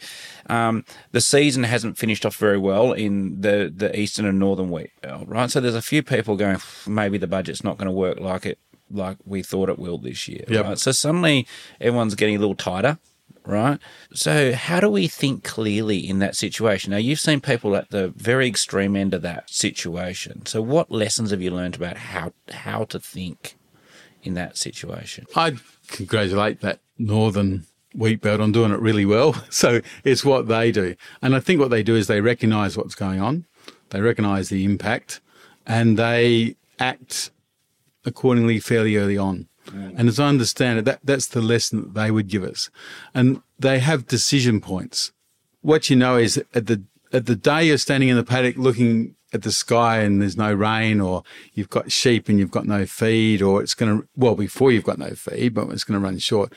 [0.49, 4.91] um, the season hasn't finished off very well in the the eastern and northern wheat
[5.26, 5.51] right?
[5.51, 8.59] So there's a few people going maybe the budget's not going to work like it
[8.91, 10.64] like we thought it will this year Yep.
[10.64, 10.79] right?
[10.79, 11.47] So suddenly
[11.81, 12.99] everyone's getting a little tighter
[13.49, 13.80] right?
[14.12, 16.90] So, how do we think clearly in that situation?
[16.90, 20.46] Now, you've seen people at the very extreme end of that situation.
[20.46, 23.57] So, what lessons have you learned about how how to think
[24.22, 25.26] in that situation?
[25.34, 29.34] I'd congratulate that northern wheat belt on doing it really well.
[29.51, 30.94] So it's what they do.
[31.22, 33.46] And I think what they do is they recognize what's going on,
[33.90, 35.20] they recognize the impact,
[35.66, 37.30] and they act
[38.05, 39.47] accordingly fairly early on.
[39.72, 42.70] And as I understand it, that, that's the lesson that they would give us.
[43.14, 45.12] And they have decision points.
[45.60, 49.14] What you know is at the at the day you're standing in the paddock looking
[49.32, 52.86] at the sky and there's no rain or you've got sheep and you've got no
[52.86, 56.04] feed or it's going to well before you've got no feed but it's going to
[56.04, 56.52] run short.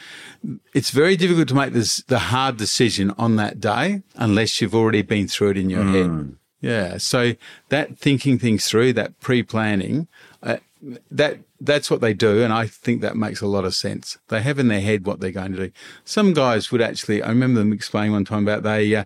[0.74, 5.02] It's very difficult to make this the hard decision on that day unless you've already
[5.02, 6.36] been through it in your head.
[6.62, 6.98] Yeah.
[6.98, 7.34] So
[7.70, 10.08] that thinking things through that pre-planning
[10.42, 10.58] uh,
[11.10, 14.18] that that's what they do, and I think that makes a lot of sense.
[14.30, 15.72] They have in their head what they're going to do.
[16.04, 17.22] Some guys would actually.
[17.22, 19.06] I remember them explaining one time about they uh,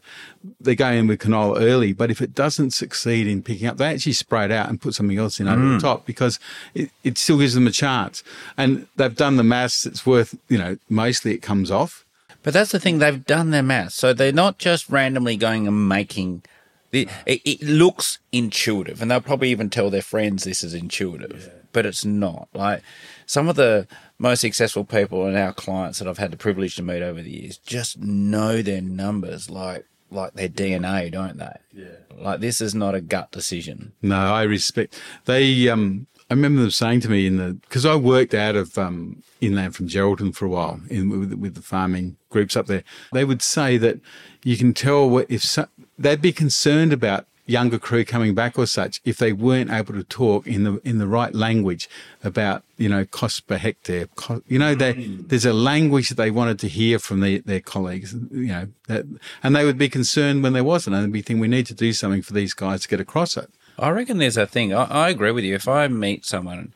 [0.60, 3.88] they go in with canola early, but if it doesn't succeed in picking up, they
[3.88, 6.40] actually spray it out and put something else in over the top because
[6.74, 8.24] it, it still gives them a chance.
[8.58, 9.86] And they've done the maths.
[9.86, 12.06] It's worth you know mostly it comes off.
[12.42, 13.94] But that's the thing, they've done their math.
[13.94, 16.44] So they're not just randomly going and making.
[16.92, 21.52] It, it, it looks intuitive, and they'll probably even tell their friends this is intuitive,
[21.76, 22.48] but it's not.
[22.54, 22.82] Like
[23.26, 23.86] some of the
[24.18, 27.30] most successful people and our clients that I've had the privilege to meet over the
[27.30, 31.58] years just know their numbers like like their DNA, don't they?
[31.74, 31.98] Yeah.
[32.18, 33.92] Like this is not a gut decision.
[34.02, 34.98] No, I respect.
[35.26, 38.78] They, um, I remember them saying to me in the because I worked out of
[38.78, 42.86] um, inland from Geraldton for a while in with, with the farming groups up there.
[43.12, 44.00] They would say that
[44.46, 45.68] you can tell what if so,
[46.00, 50.04] they'd be concerned about younger crew coming back or such if they weren't able to
[50.04, 51.88] talk in the in the right language
[52.24, 54.08] about you know cost per hectare.
[54.48, 55.28] You know, they, mm.
[55.28, 58.14] there's a language that they wanted to hear from their, their colleagues.
[58.14, 59.06] You know, that,
[59.44, 61.74] and they would be concerned when there wasn't, and they'd be thinking we need to
[61.74, 63.50] do something for these guys to get across it.
[63.78, 64.74] I reckon there's a thing.
[64.74, 65.56] I, I agree with you.
[65.56, 66.74] If I meet someone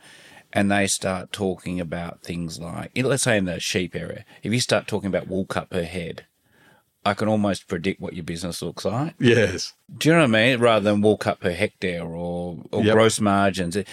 [0.52, 4.60] and they start talking about things like, let's say in the sheep area, if you
[4.60, 6.26] start talking about wool cut per head,
[7.06, 9.16] I can almost predict what your business looks like.
[9.20, 9.74] Yes.
[9.98, 10.60] Do you know what I mean?
[10.60, 12.94] Rather than wool cut per hectare or, or Yep.
[12.94, 13.76] gross margins.
[13.76, 13.88] It,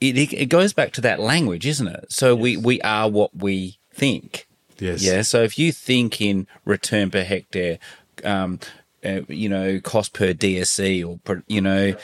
[0.00, 2.06] it, it goes back to that language, isn't it?
[2.10, 4.46] So we, we are what we think.
[4.78, 5.02] Yes.
[5.02, 5.22] Yeah.
[5.22, 7.78] So if you think in return per hectare,
[8.24, 8.60] um,
[9.04, 11.94] uh, you know, cost per DSE or, per, you know,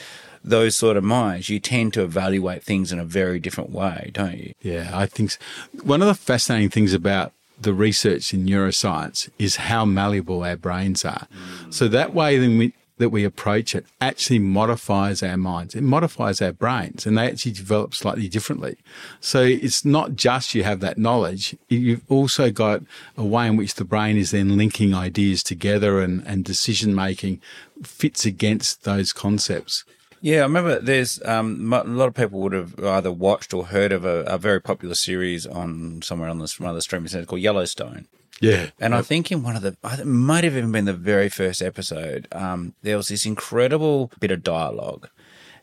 [0.43, 4.37] those sort of minds, you tend to evaluate things in a very different way, don't
[4.37, 4.53] you?
[4.61, 5.39] Yeah, I think so.
[5.83, 11.05] one of the fascinating things about the research in neuroscience is how malleable our brains
[11.05, 11.27] are.
[11.69, 15.75] So that way then we, that we approach it actually modifies our minds.
[15.75, 18.77] It modifies our brains and they actually develop slightly differently.
[19.19, 21.55] So it's not just you have that knowledge.
[21.67, 22.83] You've also got
[23.17, 27.41] a way in which the brain is then linking ideas together and, and decision making
[27.83, 29.83] fits against those concepts.
[30.25, 33.91] Yeah, I remember there's um, a lot of people would have either watched or heard
[33.91, 37.27] of a, a very popular series on somewhere on this one of the streaming centers
[37.27, 38.07] called Yellowstone.
[38.41, 38.71] Yeah.
[38.79, 41.61] And I think in one of the, it might have even been the very first
[41.61, 45.09] episode, um, there was this incredible bit of dialogue.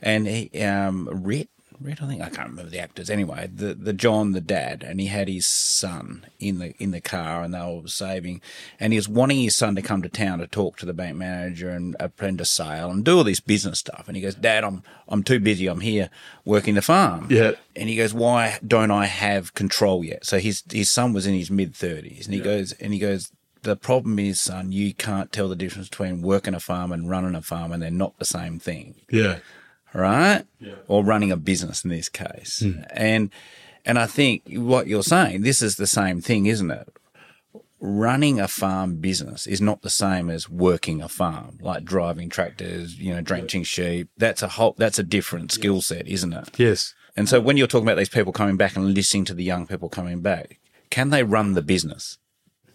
[0.00, 1.48] And he, um, Rit,
[1.83, 3.11] Red, I think I can't remember the actors.
[3.11, 7.01] Anyway, the the John, the dad, and he had his son in the in the
[7.01, 8.41] car, and they were saving,
[8.80, 11.16] and he was wanting his son to come to town to talk to the bank
[11.16, 14.05] manager and attend a sale and do all this business stuff.
[14.07, 15.66] And he goes, Dad, I'm I'm too busy.
[15.66, 16.11] I'm here
[16.45, 17.26] working the farm.
[17.30, 17.53] Yeah.
[17.76, 20.24] And he goes, Why don't I have control yet?
[20.24, 23.30] So his his son was in his mid thirties, and he goes, and he goes.
[23.64, 27.37] The problem is, son, you can't tell the difference between working a farm and running
[27.37, 29.39] a farm, and they're not the same thing Yeah.
[29.95, 30.45] Right?
[30.88, 32.64] Or running a business in this case.
[32.90, 33.30] And
[33.84, 36.88] and I think what you're saying, this is the same thing, isn't it?
[37.80, 42.99] Running a farm business is not the same as working a farm, like driving tractors,
[42.99, 44.09] you know, drenching sheep.
[44.16, 46.51] That's a whole that's a different skill set, isn't it?
[46.59, 46.95] Yes.
[47.16, 49.66] And so when you're talking about these people coming back and listening to the young
[49.66, 52.18] people coming back, can they run the business?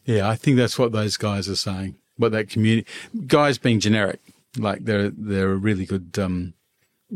[0.05, 1.95] Yeah, I think that's what those guys are saying.
[2.18, 2.88] What that community
[3.28, 4.20] guys being generic,
[4.57, 6.53] like they're they're a really good um,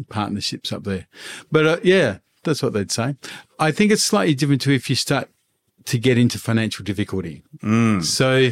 [0.10, 1.08] partnerships up there.
[1.52, 3.16] But uh, yeah, that's what they'd say.
[3.60, 5.30] I think it's slightly different to if you start
[5.86, 7.44] to get into financial difficulty.
[7.64, 8.04] Mm.
[8.04, 8.52] So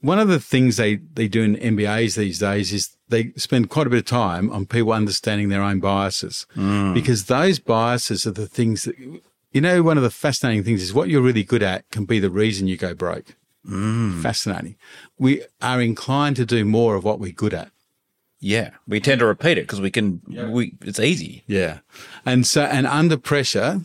[0.00, 3.86] one of the things they, they do in MBAs these days is they spend quite
[3.86, 6.94] a bit of time on people understanding their own biases mm.
[6.94, 10.94] because those biases are the things that, you know, one of the fascinating things is
[10.94, 13.36] what you're really good at can be the reason you go broke.
[13.68, 14.20] Mm.
[14.22, 14.76] Fascinating.
[15.18, 17.70] We are inclined to do more of what we're good at.
[18.44, 20.20] Yeah, we tend to repeat it because we can.
[20.26, 21.44] We it's easy.
[21.46, 21.78] Yeah.
[22.26, 23.82] And so, and under pressure,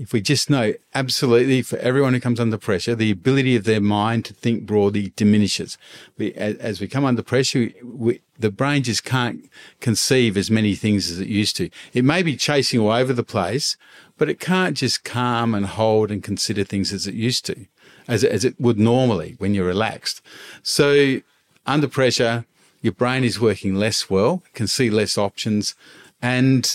[0.00, 3.80] if we just know absolutely for everyone who comes under pressure, the ability of their
[3.80, 5.78] mind to think broadly diminishes.
[6.18, 9.48] We, as, as we come under pressure, we, the brain just can't
[9.78, 11.70] conceive as many things as it used to.
[11.92, 13.76] It may be chasing all over the place,
[14.18, 17.66] but it can't just calm and hold and consider things as it used to,
[18.08, 20.20] as, as it would normally when you're relaxed.
[20.64, 21.20] So
[21.64, 22.44] under pressure,
[22.80, 25.74] your brain is working less well, can see less options.
[26.22, 26.70] And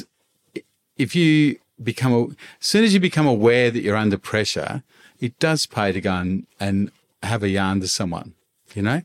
[0.97, 2.35] if you become, a, as
[2.67, 4.83] soon as you become aware that you're under pressure,
[5.19, 6.91] it does pay to go and, and
[7.23, 8.33] have a yarn to someone,
[8.73, 9.01] you know?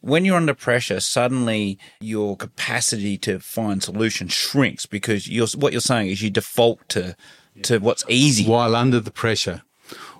[0.00, 5.80] when you're under pressure, suddenly your capacity to find solutions shrinks because you're, what you're
[5.80, 7.16] saying is you default to
[7.62, 8.46] to what's easy.
[8.46, 9.62] While under the pressure.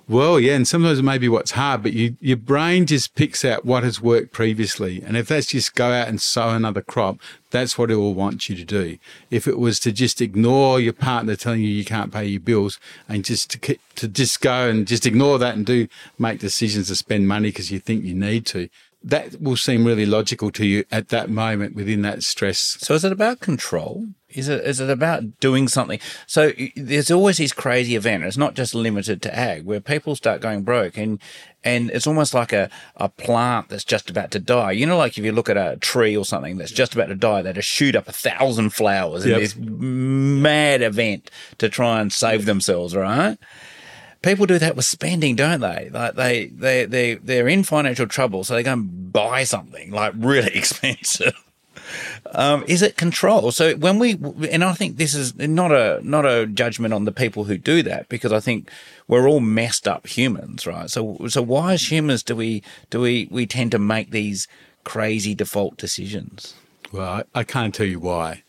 [0.09, 3.45] Well, yeah, and sometimes it may be what's hard, but you, your brain just picks
[3.45, 5.03] out what has worked previously.
[5.05, 7.19] And if that's just go out and sow another crop,
[7.51, 8.97] that's what it will want you to do.
[9.29, 12.79] If it was to just ignore your partner telling you you can't pay your bills
[13.07, 15.87] and just to, to just go and just ignore that and do
[16.17, 18.67] make decisions to spend money because you think you need to,
[19.01, 22.77] that will seem really logical to you at that moment within that stress.
[22.81, 24.07] So is it about control?
[24.29, 25.99] Is it is it about doing something?
[26.27, 28.23] So there's always this crazy event.
[28.25, 31.19] It's not just limited to ag, where people start going broke, and
[31.63, 34.71] and it's almost like a, a plant that's just about to die.
[34.73, 37.15] You know, like if you look at a tree or something that's just about to
[37.15, 39.39] die, they just shoot up a thousand flowers in Yep.
[39.39, 43.37] this mad event to try and save themselves, right?
[44.21, 45.89] People do that with spending, don't they?
[45.91, 50.13] Like they they they they're in financial trouble, so they go and buy something like
[50.17, 51.33] really expensive.
[52.33, 53.51] Um, is it control?
[53.51, 54.19] So when we,
[54.51, 57.81] and I think this is not a not a judgment on the people who do
[57.83, 58.69] that because I think
[59.07, 60.89] we're all messed up humans, right?
[60.89, 64.47] So so why as humans do we do we we tend to make these
[64.83, 66.55] crazy default decisions?
[66.91, 68.43] Well, I, I can't tell you why,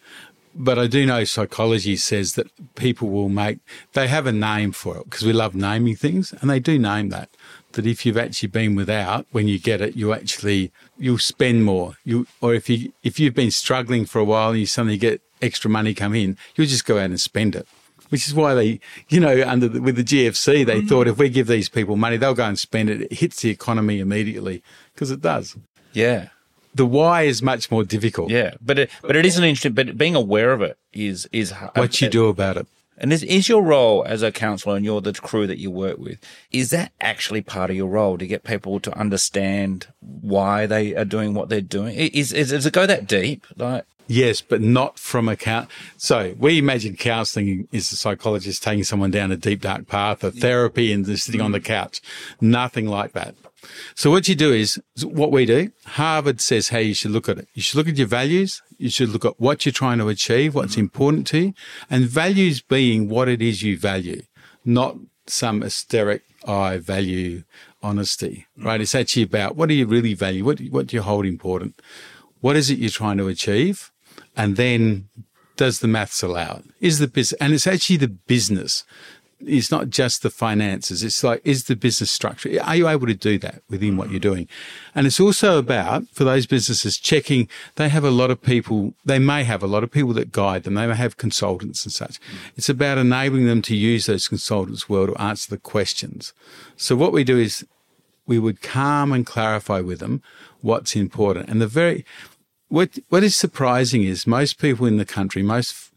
[0.65, 3.61] but I do know psychology says that people will make,
[3.95, 7.09] they have a name for it because we love naming things and they do name
[7.09, 7.31] that.
[7.73, 11.95] That if you've actually been without, when you get it, you actually, you'll spend more.
[12.05, 15.23] You, or if you, if you've been struggling for a while and you suddenly get
[15.41, 17.67] extra money come in, you'll just go out and spend it.
[18.11, 20.89] Which is why they, you know, under the, with the GFC, they mm-hmm.
[20.89, 23.03] thought if we give these people money, they'll go and spend it.
[23.03, 25.57] It hits the economy immediately because it does.
[25.93, 26.29] Yeah,
[26.75, 28.31] The why is much more difficult.
[28.31, 29.73] yeah, but it but it is an interesting.
[29.73, 32.67] But being aware of it is is What you do about it.
[33.01, 35.97] And is, is your role as a counsellor and you're the crew that you work
[35.97, 36.19] with,
[36.53, 41.07] is that actually part of your role to get people to understand why they are
[41.07, 41.97] doing what they're doing?
[41.97, 43.47] Is, is, does it go that deep?
[43.57, 45.69] Like, Yes, but not from a count.
[45.97, 50.33] So we imagine counselling is a psychologist taking someone down a deep dark path, a
[50.33, 51.65] therapy, and sitting on the mm.
[51.65, 52.03] couch.
[52.41, 53.37] Nothing like that.
[53.95, 55.73] So what you do is what we do.
[55.85, 57.49] Harvard says how you should look at it.
[57.55, 58.63] You should look at your values.
[58.79, 60.81] You should look at what you're trying to achieve, what's mm-hmm.
[60.81, 61.55] important to you,
[61.89, 64.23] and values being what it is you value,
[64.65, 64.97] not
[65.27, 67.45] some hysteric I value
[67.83, 68.47] honesty.
[68.59, 68.67] Mm-hmm.
[68.67, 68.81] Right?
[68.81, 70.45] It's actually about what do you really value?
[70.45, 71.81] What what do you hold important?
[72.41, 73.91] What is it you're trying to achieve?
[74.37, 75.09] And then
[75.57, 76.65] does the maths allow it?
[76.81, 78.85] Is the business, and it's actually the business
[79.47, 81.03] it's not just the finances.
[81.03, 84.21] It's like, is the business structure, are you able to do that within what you're
[84.21, 84.49] doing?
[84.95, 89.19] And it's also about, for those businesses, checking, they have a lot of people, they
[89.19, 90.75] may have a lot of people that guide them.
[90.75, 92.19] They may have consultants and such.
[92.57, 96.33] It's about enabling them to use those consultants well to answer the questions.
[96.77, 97.67] So what we do is
[98.27, 100.23] we would calm and clarify with them
[100.61, 101.49] what's important.
[101.49, 102.05] And the very,
[102.69, 105.90] what, what is surprising is most people in the country, most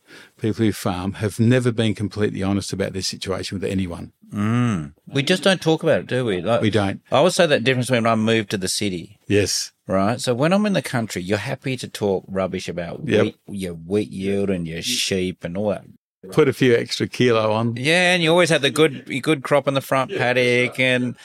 [0.44, 4.12] people who farm have never been completely honest about their situation with anyone.
[4.30, 4.94] Mm.
[5.08, 6.42] We just don't talk about it, do we?
[6.42, 7.02] Like, we don't.
[7.10, 9.20] I would say that difference when I moved to the city.
[9.26, 9.72] Yes.
[9.88, 10.20] Right.
[10.20, 13.24] So when I'm in the country, you're happy to talk rubbish about yep.
[13.24, 15.86] wheat, your wheat yield and your sheep and all that.
[16.32, 17.78] Put a few extra kilo on.
[17.78, 20.18] Yeah, and you always had the good good crop in the front yeah.
[20.20, 21.16] paddock and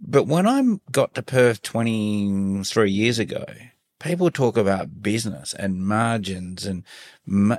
[0.00, 3.44] but when I got to Perth 23 years ago,
[3.98, 6.84] people talk about business and margins and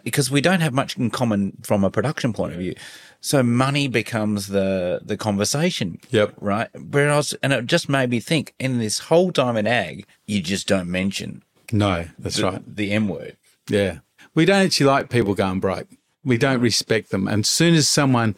[0.04, 2.76] because we don't have much in common from a production point of view.
[3.22, 6.00] So money becomes the the conversation.
[6.10, 6.36] Yep.
[6.40, 6.70] Right.
[6.76, 10.68] Whereas, and it just made me think in this whole time in ag, you just
[10.68, 11.44] don't mention.
[11.72, 12.76] No, that's the, right.
[12.76, 13.38] The M word.
[13.70, 14.00] Yeah.
[14.36, 15.88] We don't actually like people going broke.
[16.26, 17.28] We don't respect them.
[17.28, 18.36] And as soon as someone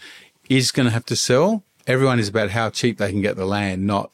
[0.49, 3.45] is going to have to sell, everyone is about how cheap they can get the
[3.45, 4.11] land, not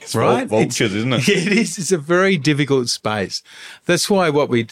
[0.00, 0.48] it's right?
[0.48, 1.28] Vultures, isn't it?
[1.28, 1.78] Yeah, it is.
[1.78, 3.42] It's a very difficult space.
[3.86, 4.66] That's why what we,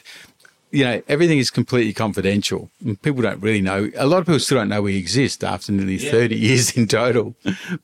[0.71, 2.71] you know, everything is completely confidential.
[2.85, 3.91] And people don't really know.
[3.97, 6.11] A lot of people still don't know we exist after nearly yeah.
[6.11, 7.35] 30 years in total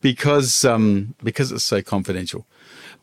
[0.00, 2.46] because, um, because it's so confidential.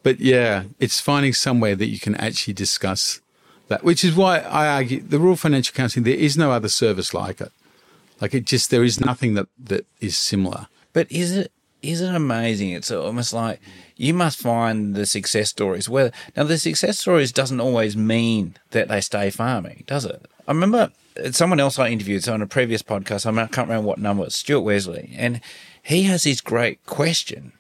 [0.04, 3.22] But yeah, it's finding somewhere that you can actually discuss
[3.68, 7.14] that, which is why I argue the Rural Financial Counselling, there is no other service
[7.14, 7.52] like it.
[8.20, 10.68] Like it just, there is nothing that, that is similar.
[10.94, 11.52] But is it,
[11.82, 12.72] is it amazing?
[12.72, 13.60] It's almost like
[13.96, 15.90] you must find the success stories.
[15.90, 20.26] Where now the success stories doesn't always mean that they stay farming, does it?
[20.48, 20.92] I remember
[21.32, 23.26] someone else I interviewed so on a previous podcast.
[23.26, 24.26] I, can't remember what number.
[24.26, 25.42] It's Stuart Wesley, and
[25.82, 27.54] he has this great question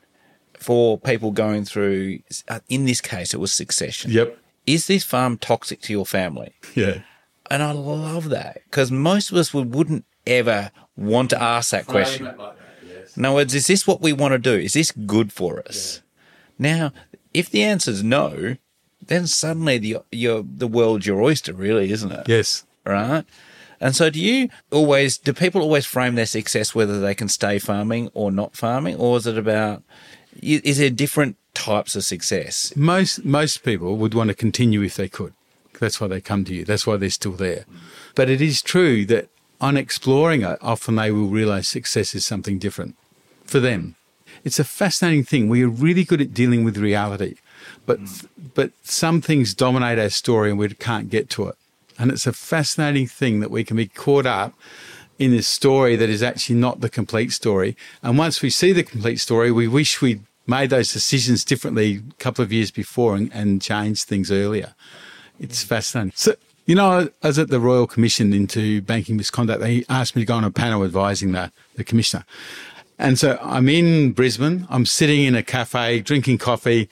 [0.57, 2.19] for people going through.
[2.47, 4.11] Uh, in this case, it was succession.
[4.11, 4.37] Yep.
[4.67, 6.53] Is this farm toxic to your family?
[6.75, 6.99] Yeah.
[7.49, 11.87] And I love that because most of us would, wouldn't ever want to ask that
[11.87, 12.33] question.
[13.15, 14.53] In other words, is this what we want to do?
[14.53, 16.01] Is this good for us?
[16.57, 16.77] Yeah.
[16.77, 16.93] Now,
[17.33, 18.57] if the answer is no,
[19.05, 22.27] then suddenly the your the world's your oyster, really, isn't it?
[22.27, 22.65] Yes.
[22.85, 23.25] Right.
[23.79, 27.57] And so, do you always do people always frame their success whether they can stay
[27.59, 29.83] farming or not farming, or is it about
[30.41, 32.73] is there different types of success?
[32.75, 35.33] Most most people would want to continue if they could.
[35.79, 36.63] That's why they come to you.
[36.63, 37.65] That's why they're still there.
[38.13, 42.59] But it is true that on exploring it, often they will realize success is something
[42.59, 42.95] different
[43.51, 43.95] for them.
[44.43, 45.49] It's a fascinating thing.
[45.49, 47.35] We are really good at dealing with reality,
[47.85, 48.27] but mm.
[48.55, 51.55] but some things dominate our story and we can't get to it.
[51.99, 54.53] And it's a fascinating thing that we can be caught up
[55.19, 57.77] in this story that is actually not the complete story.
[58.01, 62.13] And once we see the complete story, we wish we'd made those decisions differently a
[62.23, 64.73] couple of years before and, and changed things earlier.
[65.39, 65.67] It's mm.
[65.67, 66.13] fascinating.
[66.15, 66.33] So,
[66.65, 69.61] you know, I was at the Royal Commission into banking misconduct.
[69.61, 72.25] They asked me to go on a panel advising the, the commissioner.
[73.01, 74.67] And so I'm in Brisbane.
[74.69, 76.87] I'm sitting in a cafe, drinking coffee,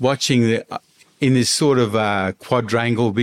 [0.00, 0.80] watching the
[1.20, 3.16] in this sort of uh, quadrangle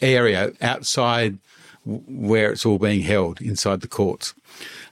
[0.00, 1.38] area outside
[1.84, 4.34] where it's all being held inside the courts.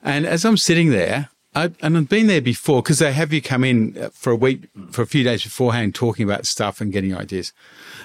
[0.05, 3.43] And as I'm sitting there, I, and I've been there before because they have you
[3.43, 7.16] come in for a week, for a few days beforehand, talking about stuff and getting
[7.16, 7.53] ideas.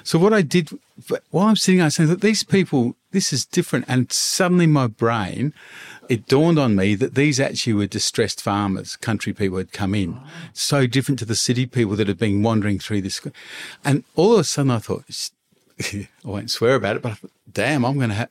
[0.03, 0.69] So what I did
[1.29, 3.86] while I'm sitting, I saying that these people, this is different.
[3.88, 5.53] And suddenly my brain
[6.12, 10.20] it dawned on me that these actually were distressed farmers, country people had come in,
[10.51, 13.22] so different to the city people that had been wandering through this.
[13.86, 15.05] And all of a sudden I thought,
[15.93, 18.30] I won't swear about it, but thought, damn, I'm going to have.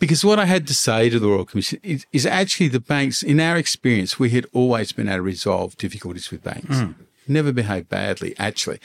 [0.00, 3.22] Because what I had to say to the Royal Commission is, is, actually the banks,
[3.22, 6.78] in our experience, we had always been able to resolve difficulties with banks.
[6.78, 6.96] Mm.
[7.28, 8.80] Never behaved badly, actually.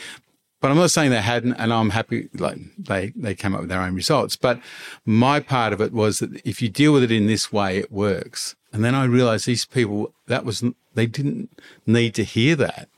[0.61, 3.69] But I'm not saying they hadn't, and I'm happy like they they came up with
[3.69, 4.35] their own results.
[4.35, 4.59] But
[5.05, 7.91] my part of it was that if you deal with it in this way, it
[7.91, 8.55] works.
[8.73, 10.63] And then I realized these people that was
[10.95, 11.49] they didn't
[11.85, 12.89] need to hear that.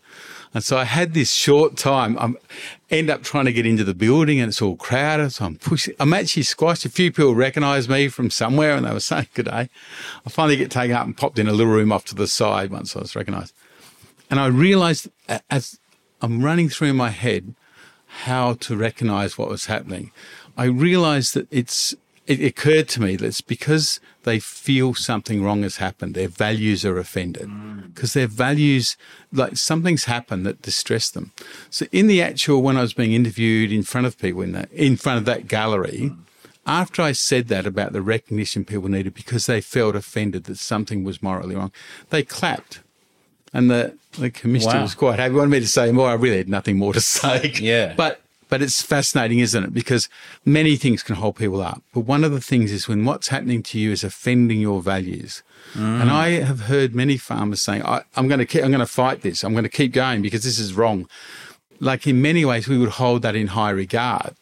[0.53, 2.17] And so I had this short time.
[2.19, 2.33] I
[2.89, 5.31] end up trying to get into the building and it's all crowded.
[5.31, 5.95] So I'm pushing.
[5.99, 6.83] I'm actually squashed.
[6.83, 9.69] A few people recognised me from somewhere and they were saying good day.
[10.25, 12.71] I finally get taken up and popped in a little room off to the side
[12.71, 13.53] once I was recognised.
[14.29, 15.09] And I realised
[15.49, 15.79] as
[16.21, 17.55] I'm running through in my head
[18.23, 20.11] how to recognize what was happening.
[20.57, 21.95] I realized that it's,
[22.27, 26.13] it occurred to me that it's because they feel something wrong has happened.
[26.13, 27.49] Their values are offended
[27.85, 28.13] because mm.
[28.13, 28.97] their values,
[29.31, 31.31] like something's happened that distressed them.
[31.69, 34.71] So in the actual, when I was being interviewed in front of people in that,
[34.71, 36.17] in front of that gallery, mm.
[36.65, 41.03] after I said that about the recognition people needed because they felt offended that something
[41.03, 41.71] was morally wrong,
[42.09, 42.81] they clapped.
[43.53, 44.81] And the, the commissioner Wow.
[44.83, 45.33] was quite happy.
[45.33, 46.09] He wanted me to say more.
[46.09, 47.53] I really had nothing more to say.
[47.59, 47.93] Yeah.
[47.95, 49.73] But but it's fascinating, isn't it?
[49.73, 50.09] Because
[50.43, 51.81] many things can hold people up.
[51.93, 55.41] But one of the things is when what's happening to you is offending your values.
[55.73, 56.11] And mm.
[56.11, 59.21] I have heard many farmers saying, I, I'm going to keep, I'm going to fight
[59.21, 59.45] this.
[59.45, 61.07] I'm going to keep going because this is wrong.
[61.79, 64.35] Like in many ways, we would hold that in high regard.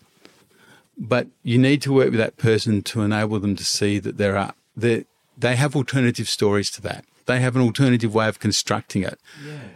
[0.98, 4.36] But you need to work with that person to enable them to see that there
[4.38, 5.06] are that
[5.38, 7.06] they have alternative stories to that.
[7.30, 9.20] They have an alternative way of constructing it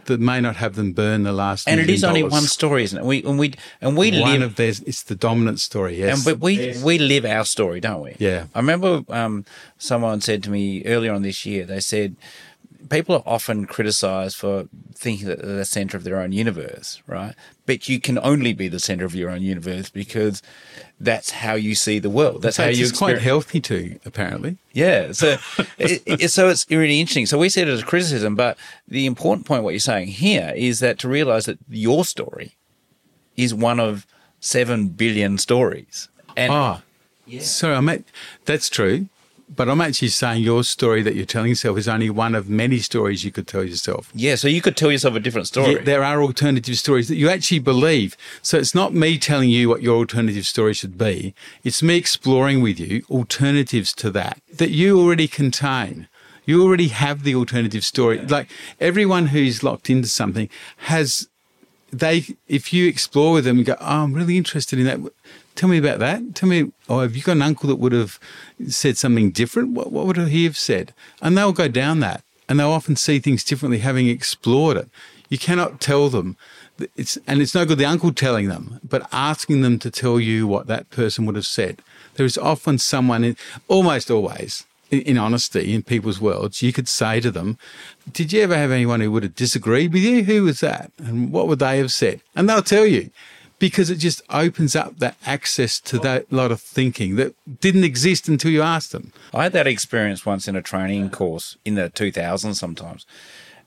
[0.06, 1.68] that may not have them burn the last.
[1.68, 2.32] And it is million only dollars.
[2.32, 3.04] one story, isn't it?
[3.04, 4.80] We and we and we One live of theirs.
[4.80, 5.96] It's the dominant story.
[5.98, 6.16] Yes.
[6.16, 8.16] and but we we live our story, don't we?
[8.18, 8.46] Yeah.
[8.56, 9.44] I remember um,
[9.78, 11.64] someone said to me earlier on this year.
[11.64, 12.16] They said
[12.90, 17.34] people are often criticised for thinking that they're the centre of their own universe, right?
[17.66, 20.42] But you can only be the centre of your own universe because
[21.00, 22.42] that's how you see the world.
[22.42, 24.58] That's so how you it's quite healthy too, apparently.
[24.72, 25.12] Yeah.
[25.12, 25.36] So,
[25.78, 27.26] it, it- so it's really interesting.
[27.26, 30.80] So we see it as criticism, but the important point, what you're saying here, is
[30.80, 32.56] that to realize that your story
[33.36, 34.06] is one of
[34.40, 36.08] seven billion stories.
[36.36, 36.82] And Ah,
[37.40, 38.02] sorry, I'm at,
[38.44, 39.08] that's true.
[39.48, 42.78] But I'm actually saying your story that you're telling yourself is only one of many
[42.78, 44.10] stories you could tell yourself.
[44.14, 45.72] yeah, so you could tell yourself a different story.
[45.72, 48.16] Yet there are alternative stories that you actually believe.
[48.42, 51.34] So it's not me telling you what your alternative story should be.
[51.62, 56.08] It's me exploring with you alternatives to that that you already contain.
[56.46, 58.18] You already have the alternative story.
[58.18, 58.48] Like
[58.80, 61.28] everyone who's locked into something has
[61.90, 65.12] they if you explore with them and go, Oh, I'm really interested in that.
[65.54, 66.34] Tell me about that.
[66.34, 68.18] Tell me, oh, have you got an uncle that would have
[68.68, 69.70] said something different?
[69.70, 70.92] What, what would he have said?
[71.22, 74.88] And they'll go down that and they'll often see things differently having explored it.
[75.28, 76.36] You cannot tell them.
[76.96, 80.46] It's, and it's no good the uncle telling them, but asking them to tell you
[80.46, 81.80] what that person would have said.
[82.14, 83.36] There is often someone, in,
[83.68, 87.58] almost always, in, in honesty, in people's worlds, you could say to them,
[88.12, 90.24] Did you ever have anyone who would have disagreed with you?
[90.24, 90.90] Who was that?
[90.98, 92.20] And what would they have said?
[92.34, 93.10] And they'll tell you
[93.64, 98.28] because it just opens up that access to that lot of thinking that didn't exist
[98.28, 99.10] until you asked them.
[99.32, 103.06] I had that experience once in a training course in the 2000s sometimes.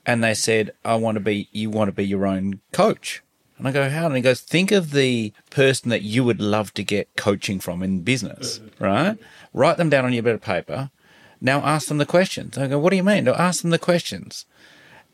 [0.06, 3.24] And they said, I want to be, you want to be your own coach.
[3.58, 4.06] And I go, how?
[4.06, 7.82] And he goes, think of the person that you would love to get coaching from
[7.82, 9.18] in business, right?
[9.52, 10.92] Write them down on your bit of paper.
[11.40, 12.56] Now ask them the questions.
[12.56, 13.24] I go, what do you mean?
[13.24, 14.46] No, ask them the questions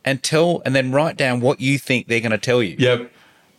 [0.04, 2.76] and tell, and then write down what you think they're going to tell you.
[2.78, 3.10] Yep.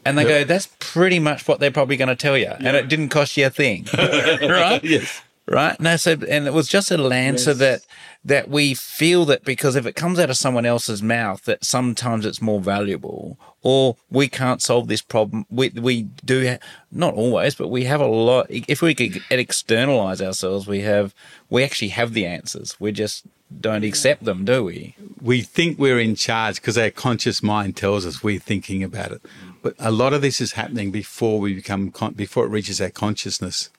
[0.06, 2.48] And they go, that's pretty much what they're probably going to tell you.
[2.48, 3.88] And it didn't cost you a thing.
[3.98, 4.80] right?
[4.84, 5.22] Yes.
[5.48, 5.80] Right.
[5.80, 7.86] No, so, and it was just a land so that,
[8.24, 12.26] that we feel that because if it comes out of someone else's mouth, that sometimes
[12.26, 15.46] it's more valuable or we can't solve this problem.
[15.52, 16.58] We, we do, ha-
[16.92, 18.48] not always, but we have a lot.
[18.50, 21.14] If we could externalize ourselves, we have,
[21.50, 22.80] we actually have the answers.
[22.80, 23.26] We're just
[23.60, 24.96] don't accept them, do we?
[25.26, 29.22] we think we're in charge because our conscious mind tells us we're thinking about it.
[29.64, 32.92] But a lot of this is happening before we become con- before it reaches our
[32.92, 33.72] consciousness.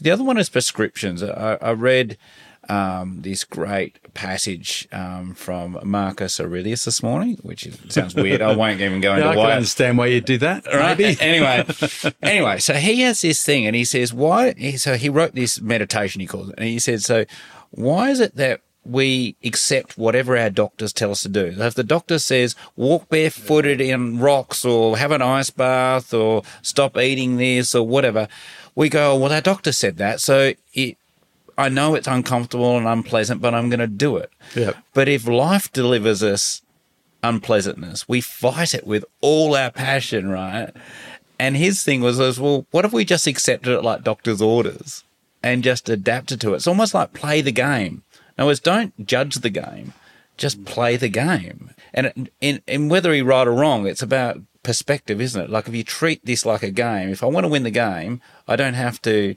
[0.00, 1.22] The other one is prescriptions.
[1.22, 2.18] I, I read
[2.68, 8.40] um, this great passage um, from Marcus Aurelius this morning, which is, sounds weird.
[8.40, 10.64] I won't even go into why I can understand why you do that.
[10.66, 11.00] Right.
[11.20, 11.66] Anyway,
[12.22, 16.20] anyway, so he has this thing, and he says, "Why?" So he wrote this meditation.
[16.20, 17.24] He calls it, and he said, "So,
[17.70, 21.54] why is it that we accept whatever our doctors tell us to do?
[21.56, 26.96] If the doctor says walk barefooted in rocks, or have an ice bath, or stop
[26.96, 28.28] eating this, or whatever,
[28.74, 30.96] we go, oh, well, our doctor said that, so it."
[31.58, 34.32] I know it's uncomfortable and unpleasant, but I'm going to do it.
[34.56, 34.74] Yep.
[34.94, 36.62] But if life delivers us
[37.22, 38.08] unpleasantness.
[38.08, 40.70] We fight it with all our passion, right?
[41.38, 45.04] And his thing was, was well, what if we just accepted it like doctor's orders
[45.42, 46.56] and just adapted to it?
[46.56, 48.02] It's almost like play the game.
[48.36, 49.92] In other words, don't judge the game,
[50.36, 51.70] just play the game.
[51.94, 55.50] And it, in, in whether he right or wrong, it's about perspective, isn't it?
[55.50, 58.20] Like if you treat this like a game, if I want to win the game,
[58.48, 59.34] I don't have to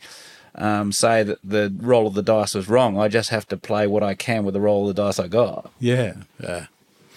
[0.55, 2.97] um, say that the roll of the dice was wrong.
[2.99, 5.27] I just have to play what I can with the roll of the dice I
[5.27, 5.71] got.
[5.79, 6.13] Yeah.
[6.41, 6.67] Yeah.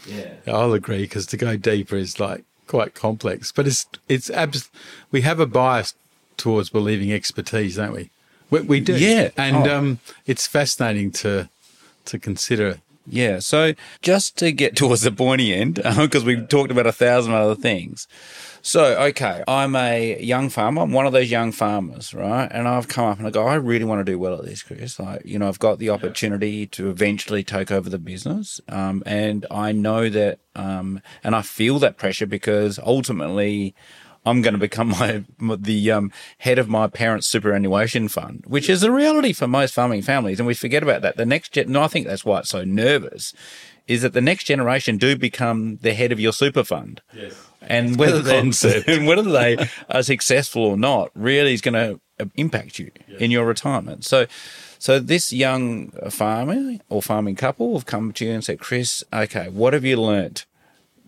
[0.07, 0.31] Yeah.
[0.47, 4.71] I'll agree because to go deeper is like quite complex, but it's it's abs-
[5.13, 5.95] we have a bias
[6.37, 8.11] towards believing expertise, don't we?
[8.51, 8.97] We, we do.
[8.97, 9.31] Yeah.
[9.37, 9.77] And Oh.
[9.79, 11.49] um, it's fascinating to
[12.09, 12.81] to consider.
[13.11, 13.39] Yeah.
[13.39, 17.55] So just to get towards the pointy end, because we've talked about a thousand other
[17.55, 18.07] things.
[18.61, 20.83] So, okay, I'm a young farmer.
[20.83, 22.49] I'm one of those young farmers, right?
[22.51, 24.63] And I've come up and I go, I really want to do well at this,
[24.63, 24.99] Chris.
[24.99, 28.61] Like, you know, I've got the opportunity to eventually take over the business.
[28.69, 33.75] Um, and I know that, um, and I feel that pressure because ultimately
[34.29, 38.83] I'm going to become my, the um, head of my parents' superannuation fund, which is
[38.83, 41.17] a reality for most farming families, and we forget about that.
[41.17, 43.35] The next gen, no, I think that's why it's so nervous,
[43.87, 47.01] is that the next generation do become the head of your super fund.
[47.15, 47.47] Yes.
[47.63, 48.39] And whether they
[48.87, 52.01] and whether they are successful or not really is going to
[52.37, 54.05] impact you in your retirement.
[54.05, 54.27] So,
[54.79, 59.49] so this young farmer or farming couple have come to you and said, Chris, okay,
[59.49, 60.47] what have you learnt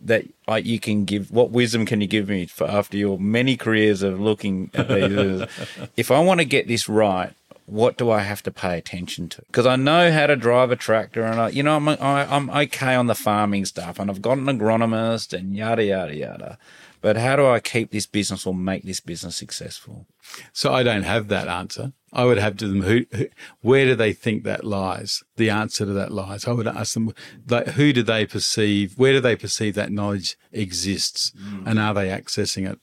[0.02, 1.30] that uh, you can give?
[1.30, 5.44] What wisdom can you give me for after your many careers of looking at these?
[5.96, 7.32] if I want to get this right,
[7.66, 9.42] what do I have to pay attention to?
[9.46, 12.50] Because I know how to drive a tractor, and I, you know, I'm I, I'm
[12.50, 16.58] okay on the farming stuff, and I've got an agronomist, and yada yada yada.
[17.00, 20.06] But how do I keep this business or make this business successful?
[20.52, 21.92] So I don't have that answer.
[22.12, 23.26] I would have to them who, who,
[23.60, 25.22] where do they think that lies?
[25.36, 26.46] The answer to that lies.
[26.46, 27.14] I would ask them,
[27.48, 28.94] like, who do they perceive?
[28.96, 31.66] Where do they perceive that knowledge exists, mm.
[31.66, 32.78] and are they accessing it?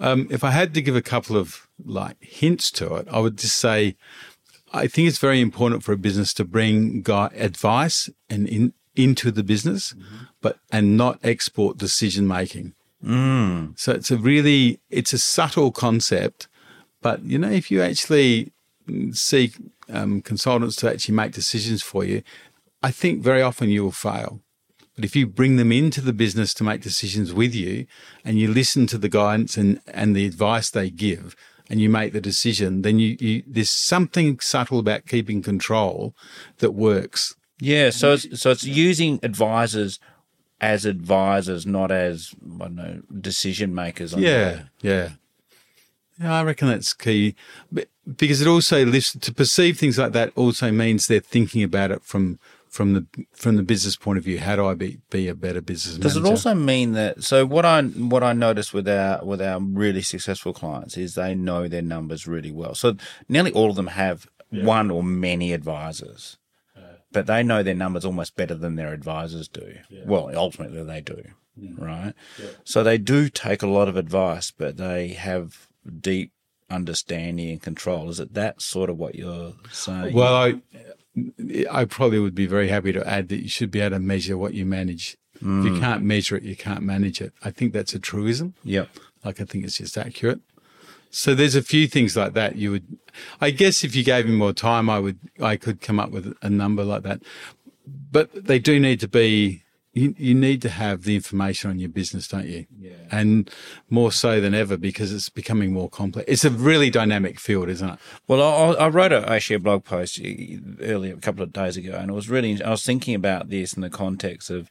[0.00, 3.38] Um, if I had to give a couple of like hints to it, I would
[3.38, 3.96] just say,
[4.72, 9.30] I think it's very important for a business to bring gui- advice and in, into
[9.30, 10.24] the business, mm-hmm.
[10.40, 12.74] but and not export decision making.
[13.04, 13.78] Mm.
[13.78, 16.48] So it's a really it's a subtle concept,
[17.00, 18.52] but you know if you actually
[19.12, 19.56] seek
[19.90, 22.22] um, consultants to actually make decisions for you,
[22.82, 24.40] I think very often you will fail.
[24.94, 27.86] But if you bring them into the business to make decisions with you,
[28.24, 31.36] and you listen to the guidance and and the advice they give,
[31.70, 36.14] and you make the decision, then you, you there's something subtle about keeping control
[36.58, 37.36] that works.
[37.60, 39.98] Yeah, so it's, so it's using advisors
[40.60, 44.14] as advisors, not as I don't know decision makers.
[44.14, 45.10] On Yeah, yeah.
[46.20, 47.36] Yeah, I reckon that's key
[48.16, 52.02] because it also lifts to perceive things like that also means they're thinking about it
[52.02, 52.38] from
[52.68, 54.38] from the from the business point of view.
[54.38, 57.22] How do I be be a better business Does it also mean that?
[57.22, 61.34] So what I what I notice with our with our really successful clients is they
[61.34, 62.74] know their numbers really well.
[62.74, 62.96] So
[63.28, 66.38] nearly all of them have one or many advisors,
[67.12, 69.74] but they know their numbers almost better than their advisors do.
[70.04, 71.22] Well, ultimately they do,
[71.58, 71.78] mm.
[71.78, 72.14] right?
[72.64, 76.32] So they do take a lot of advice, but they have deep
[76.70, 78.08] understanding and control.
[78.10, 80.14] Is it that sort of what you're saying?
[80.14, 80.54] Well, I
[81.70, 84.36] I probably would be very happy to add that you should be able to measure
[84.38, 85.16] what you manage.
[85.34, 85.64] If Mm.
[85.74, 87.32] you can't measure it, you can't manage it.
[87.44, 88.54] I think that's a truism.
[88.64, 88.88] yep.
[89.24, 90.40] Like I think it's just accurate.
[91.10, 92.98] So there's a few things like that you would
[93.40, 96.36] I guess if you gave me more time I would I could come up with
[96.42, 97.22] a number like that.
[98.12, 99.62] But they do need to be
[99.92, 102.66] you, you need to have the information on your business, don't you?
[102.78, 102.92] Yeah.
[103.10, 103.50] And
[103.90, 106.26] more so than ever because it's becoming more complex.
[106.30, 107.98] It's a really dynamic field, isn't it?
[108.28, 110.20] Well, I, I wrote a, actually a blog post
[110.80, 113.72] earlier, a couple of days ago, and it was really, I was thinking about this
[113.72, 114.70] in the context of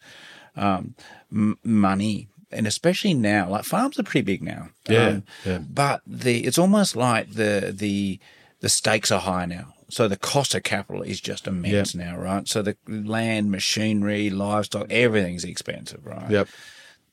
[0.55, 0.95] um,
[1.31, 2.29] m- money.
[2.49, 4.69] And especially now, like farms are pretty big now.
[4.87, 5.57] Yeah, Um, yeah.
[5.69, 8.19] But the it's almost like the the
[8.61, 9.73] the stakes are high now.
[9.89, 12.47] So the cost of capital is just immense now, right?
[12.47, 16.29] So the land, machinery, livestock, everything's expensive, right?
[16.29, 16.47] Yep.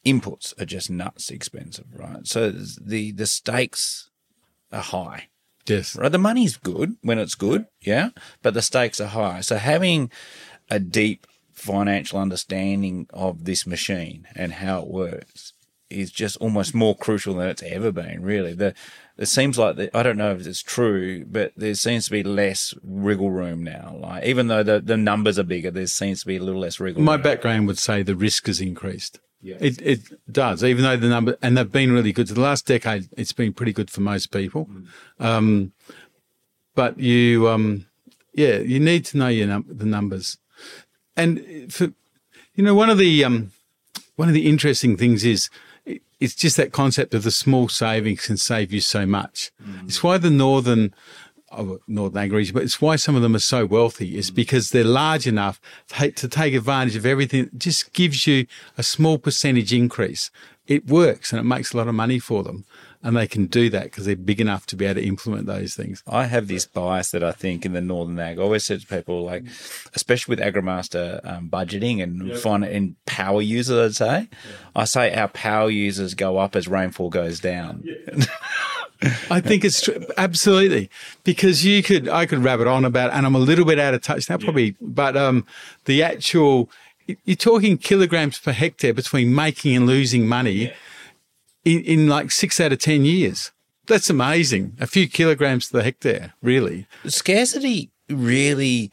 [0.04, 2.26] Inputs are just nuts expensive, right?
[2.26, 4.10] So the the stakes
[4.72, 5.28] are high
[5.66, 5.96] Yes.
[5.96, 6.12] right?
[6.12, 8.10] The money's good when it's good, yeah,
[8.42, 9.40] but the stakes are high.
[9.40, 10.10] So having
[10.70, 15.52] a deep financial understanding of this machine and how it works
[15.96, 18.22] is just almost more crucial than it's ever been.
[18.22, 18.74] Really, the
[19.16, 22.22] it seems like the, I don't know if it's true, but there seems to be
[22.22, 23.96] less wriggle room now.
[23.98, 26.80] Like even though the, the numbers are bigger, there seems to be a little less
[26.80, 27.22] wriggle My room.
[27.22, 29.20] background would say the risk has increased.
[29.60, 30.00] It, it
[30.32, 32.28] does, even though the number, and they've been really good.
[32.28, 34.68] So the last decade, it's been pretty good for most people.
[35.20, 35.72] Um,
[36.74, 37.86] but you, um,
[38.32, 40.38] yeah, you need to know your num- the numbers.
[41.14, 41.92] And for,
[42.54, 43.52] you know, one of the, um,
[44.16, 45.50] one of the interesting things is
[46.24, 49.52] it's just that concept of the small savings can save you so much.
[49.62, 49.84] Mm.
[49.84, 50.94] It's why the northern,
[51.52, 54.34] oh, northern ag region, but it's why some of them are so wealthy is mm.
[54.34, 57.44] because they're large enough to, to take advantage of everything.
[57.44, 58.46] It just gives you
[58.78, 60.30] a small percentage increase.
[60.66, 62.64] It works and it makes a lot of money for them.
[63.06, 65.74] And they can do that because they're big enough to be able to implement those
[65.74, 66.02] things.
[66.08, 68.38] I have this bias that I think in the Northern Ag.
[68.38, 69.44] I always said to people, like,
[69.92, 74.28] especially with AgriMaster um, budgeting and fin- and power users, I'd say,
[74.74, 77.84] I say our power users go up as rainfall goes down.
[79.30, 80.06] I think it's true.
[80.16, 80.88] Absolutely.
[81.24, 84.00] Because you could, I could rabbit on about, and I'm a little bit out of
[84.00, 85.44] touch now, probably, but, um,
[85.84, 86.70] the actual,
[87.26, 90.72] you're talking kilograms per hectare between making and losing money
[91.64, 93.52] in, in like six out of 10 years.
[93.86, 94.76] That's amazing.
[94.80, 96.86] A few kilograms to the hectare, really.
[97.06, 98.90] Scarcity really,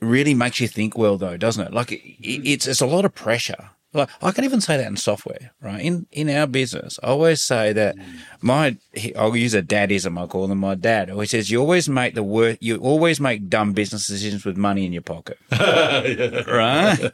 [0.00, 1.72] really makes you think well, though, doesn't it?
[1.74, 3.70] Like, it, it's it's a lot of pressure.
[3.92, 5.80] like I can even say that in software, right?
[5.80, 7.96] In in our business, I always say that
[8.40, 8.76] my
[9.16, 10.16] I'll use a dadism.
[10.22, 11.10] I call them my dad.
[11.10, 12.58] Always says you always make the work.
[12.60, 17.10] You always make dumb business decisions with money in your pocket, right?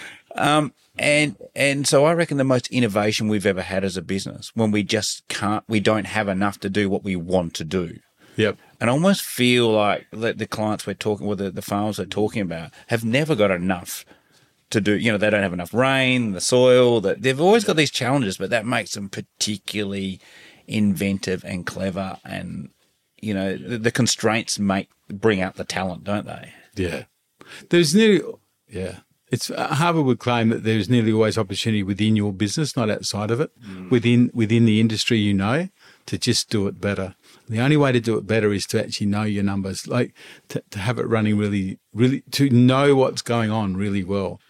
[0.36, 4.50] um, and and so I reckon the most innovation we've ever had as a business
[4.54, 7.98] when we just can't, we don't have enough to do what we want to do.
[8.36, 8.58] Yep.
[8.80, 12.04] And I almost feel like that the clients we're talking with, the, the farmers we're
[12.04, 14.04] talking about, have never got enough
[14.70, 14.96] to do.
[14.96, 17.00] You know, they don't have enough rain, the soil.
[17.00, 20.20] That they've always got these challenges, but that makes them particularly
[20.66, 22.18] inventive and clever.
[22.24, 22.70] And
[23.20, 26.52] you know, the, the constraints make bring out the talent, don't they?
[26.74, 27.04] Yeah.
[27.70, 28.22] There's nearly,
[28.68, 29.00] yeah.
[29.30, 33.30] It's uh, Harvard would claim that there's nearly always opportunity within your business, not outside
[33.30, 33.50] of it,
[33.90, 35.68] within within the industry you know,
[36.06, 37.16] to just do it better.
[37.48, 40.14] The only way to do it better is to actually know your numbers, like
[40.48, 44.40] to, to have it running really, really, to know what's going on really well.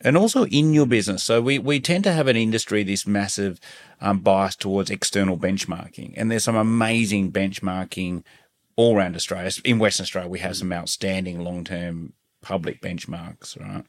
[0.00, 1.22] and also in your business.
[1.24, 3.58] So we, we tend to have an industry this massive
[4.00, 8.24] um, bias towards external benchmarking, and there's some amazing benchmarking
[8.76, 9.50] all around Australia.
[9.64, 12.12] In Western Australia, we have some outstanding long term
[12.46, 13.84] public benchmarks, right?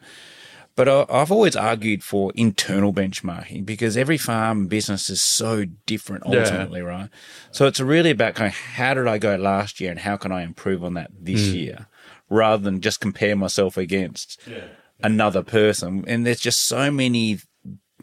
[0.75, 6.25] But I- I've always argued for internal benchmarking because every farm business is so different
[6.25, 7.09] ultimately, right?
[7.51, 10.41] So it's really about going, how did I go last year and how can I
[10.41, 11.55] improve on that this hmm.
[11.55, 11.87] year
[12.29, 14.39] rather than just compare myself against
[15.01, 16.03] another person.
[16.07, 17.39] And there's just so many.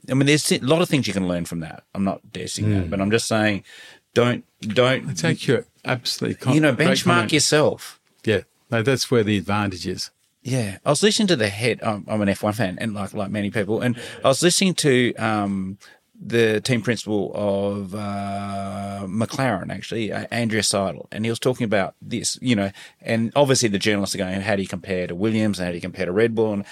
[0.08, 1.84] I mean, there's a lot of things you can learn from that.
[1.94, 2.90] I'm not dissing that, hmm.
[2.90, 3.64] but I'm just saying,
[4.12, 6.36] don't don't It's accurate, absolutely.
[6.36, 8.00] con- you know benchmark yourself.
[8.24, 10.10] Yeah, no, that's where the advantage is.
[10.44, 11.80] Yeah, I was listening to the head.
[11.82, 15.14] I'm, I'm an F1 fan, and like like many people, and I was listening to
[15.14, 15.78] um,
[16.20, 21.94] the team principal of uh, McLaren, actually, uh, Andreas Seidl, and he was talking about
[22.00, 25.58] this, you know, and obviously the journalists are going, how do you compare to Williams
[25.58, 26.52] and how do you compare to Red Bull?
[26.52, 26.64] And,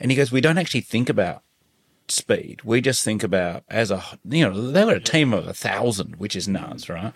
[0.00, 1.42] and he goes, we don't actually think about
[2.08, 2.62] speed.
[2.64, 6.16] We just think about as a, you know, they were a team of a thousand,
[6.16, 7.12] which is nuts, right?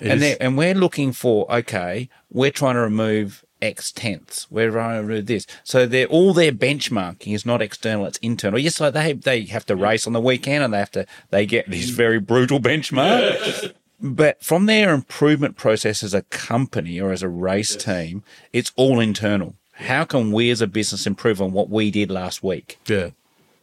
[0.00, 4.46] and and we're looking for, okay, we're trying to remove X tenths.
[4.52, 5.46] Trying to remove this.
[5.64, 8.58] So they're all their benchmarking is not external, it's internal.
[8.58, 11.46] Yes, like they they have to race on the weekend and they have to they
[11.46, 13.72] get these very brutal benchmarks.
[14.00, 18.22] But from their improvement process as a company or as a race team,
[18.52, 19.54] it's all internal.
[19.72, 22.78] How can we as a business improve on what we did last week?
[22.86, 23.10] Yeah,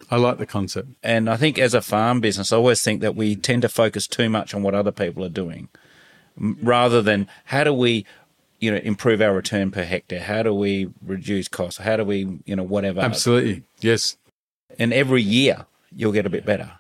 [0.10, 0.90] I like the concept.
[1.04, 4.08] And I think as a farm business, I always think that we tend to focus
[4.08, 5.70] too much on what other people are doing
[6.38, 8.06] rather than how do we,
[8.60, 10.22] you know, improve our return per hectare?
[10.22, 11.80] How do we reduce costs?
[11.80, 13.02] How do we, you know, whatever?
[13.02, 14.18] Absolutely, yes.
[14.80, 15.66] And every year
[15.96, 16.72] you'll get a bit better.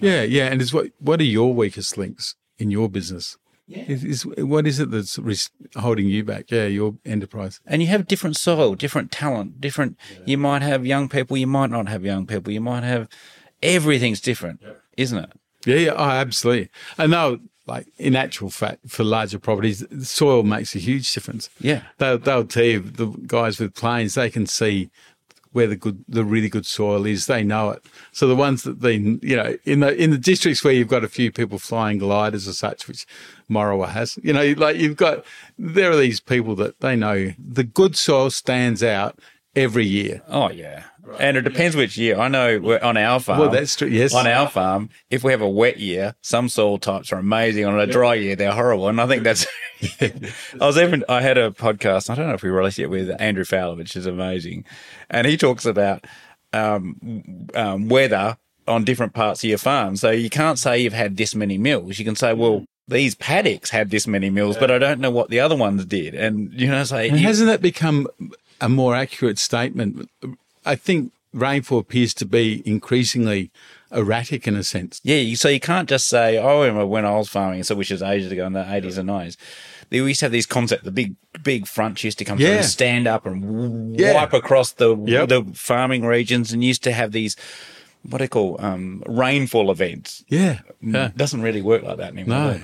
[0.00, 0.46] Yeah, yeah.
[0.46, 3.36] And it's what what are your weakest links in your business?
[3.66, 3.84] Yeah.
[3.86, 5.18] Is, is what is it that's
[5.76, 6.50] holding you back?
[6.50, 7.60] Yeah, your enterprise.
[7.66, 9.98] And you have different soil, different talent, different.
[10.24, 13.08] You might have young people, you might not have young people, you might have
[13.62, 14.62] everything's different,
[14.96, 15.32] isn't it?
[15.66, 16.70] Yeah, yeah, oh, absolutely.
[16.96, 17.38] And now,
[17.68, 21.50] like in actual fact, for larger properties, the soil makes a huge difference.
[21.60, 21.82] Yeah.
[21.98, 24.90] They'll, they'll tell you the guys with planes, they can see
[25.52, 27.26] where the good, the really good soil is.
[27.26, 27.84] They know it.
[28.12, 31.04] So the ones that they, you know, in the in the districts where you've got
[31.04, 33.06] a few people flying gliders or such, which
[33.50, 35.24] Morawa has, you know, like you've got,
[35.58, 39.18] there are these people that they know the good soil stands out
[39.54, 40.22] every year.
[40.28, 40.84] Oh yeah,
[41.18, 42.18] and it depends which year.
[42.18, 43.40] I know we're on our farm.
[43.40, 43.88] Well, that's true.
[43.88, 44.14] Yes.
[44.14, 47.64] On our farm, if we have a wet year, some soil types are amazing.
[47.64, 48.88] On a dry year, they're horrible.
[48.88, 49.46] And I think that's.
[50.00, 50.12] I
[50.60, 51.04] was even.
[51.08, 52.10] I had a podcast.
[52.10, 54.64] I don't know if we released it with Andrew Fowler, which is amazing,
[55.08, 56.06] and he talks about
[56.52, 59.96] um, um, weather on different parts of your farm.
[59.96, 61.98] So you can't say you've had this many mills.
[61.98, 62.64] You can say, well.
[62.90, 66.14] These paddocks had this many mills, but I don't know what the other ones did.
[66.14, 68.06] And you know, say And hasn't that become
[68.60, 70.08] a more accurate statement?
[70.64, 73.50] I think rainfall appears to be increasingly
[73.92, 75.00] erratic in a sense.
[75.04, 77.90] Yeah, so you can't just say, "Oh, I remember when I was farming," so which
[77.90, 79.36] is ages ago in the eighties and nineties.
[79.90, 80.84] They used to have these concepts.
[80.84, 84.14] The big, big fronts used to come through and stand up and Yeah.
[84.14, 85.28] wipe across the Yep.
[85.30, 87.36] the farming regions, and used to have these
[88.02, 90.24] what do they call um, rainfall events.
[90.28, 90.60] Yeah.
[90.80, 91.06] Yeah.
[91.06, 92.38] It doesn't really work like that anymore.
[92.38, 92.60] No.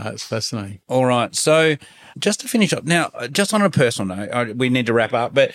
[0.00, 0.80] No, it's fascinating.
[0.88, 1.34] All right.
[1.34, 1.76] So
[2.18, 5.12] just to finish up now, just on a personal note, I, we need to wrap
[5.12, 5.52] up, but.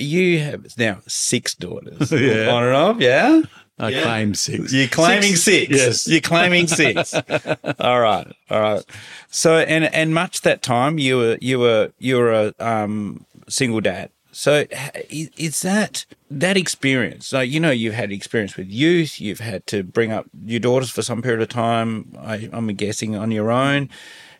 [0.00, 2.12] You have now six daughters.
[2.12, 2.54] Yeah.
[2.54, 3.42] On and off, yeah?
[3.78, 4.72] I claim six.
[4.72, 5.70] You're claiming six.
[5.70, 6.08] Yes.
[6.08, 7.14] You're claiming six.
[7.78, 8.26] all right.
[8.50, 8.84] All right.
[9.30, 13.80] So and and much that time you were you were you were a um, single
[13.80, 14.10] dad.
[14.32, 14.66] So
[15.10, 17.26] is that that experience?
[17.26, 19.20] So you know you've had experience with youth.
[19.20, 22.16] You've had to bring up your daughters for some period of time.
[22.20, 23.90] I, I'm guessing on your own.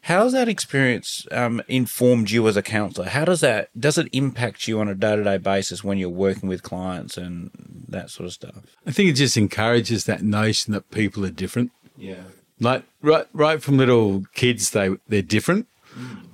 [0.03, 3.07] How's that experience um, informed you as a counsellor?
[3.07, 6.09] How does that does it impact you on a day to day basis when you're
[6.09, 7.51] working with clients and
[7.89, 8.77] that sort of stuff?
[8.87, 11.73] I think it just encourages that notion that people are different.
[11.97, 12.23] Yeah.
[12.61, 15.67] Like right, right from little kids, they they're different.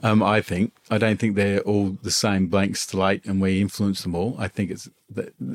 [0.02, 4.02] Um, I think I don't think they're all the same blank slate, and we influence
[4.02, 4.36] them all.
[4.38, 4.88] I think it's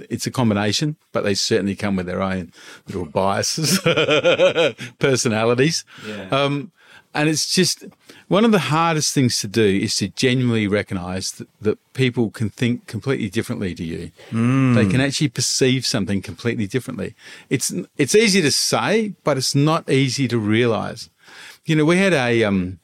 [0.10, 2.52] it's a combination, but they certainly come with their own
[2.88, 3.80] little biases,
[4.99, 5.86] personalities.
[6.07, 6.30] Yeah.
[6.30, 6.72] Um,
[7.14, 7.86] and it's just
[8.27, 12.49] one of the hardest things to do is to genuinely recognize that, that people can
[12.49, 14.11] think completely differently to you.
[14.30, 14.76] Mm.
[14.76, 17.15] They can actually perceive something completely differently.
[17.49, 21.10] It's it's easy to say, but it's not easy to realize.
[21.65, 22.80] You know, we had a um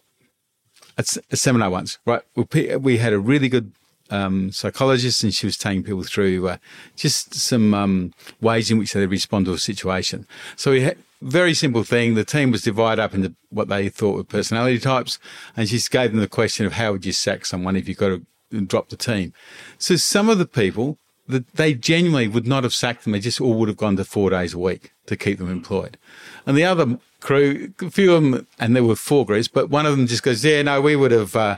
[0.98, 2.22] a, a seminar once, right?
[2.36, 3.72] We, we had a really good
[4.10, 6.58] um, psychologist, and she was taking people through uh,
[6.96, 10.28] just some um, ways in which they respond to a situation.
[10.56, 12.14] So we had very simple thing.
[12.14, 15.20] The team was divided up into what they thought were personality types,
[15.58, 17.98] and she just gave them the question of how would you sack someone if you've
[17.98, 19.34] got to drop the team.
[19.78, 20.98] So some of the people
[21.28, 24.06] that they genuinely would not have sacked them; they just all would have gone to
[24.06, 25.98] four days a week to keep them employed.
[26.46, 29.86] And the other crew, a few of them, and there were four groups, but one
[29.86, 31.58] of them just goes, "Yeah, no, we would have." Uh,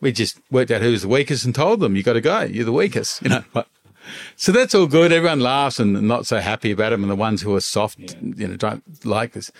[0.00, 2.42] we just worked out who was the weakest and told them, "You got to go.
[2.42, 3.64] You're the weakest." You know.
[4.36, 5.12] So that's all good.
[5.12, 8.14] Everyone laughs and not so happy about them, and the ones who are soft, yeah.
[8.20, 9.50] you know, don't like this.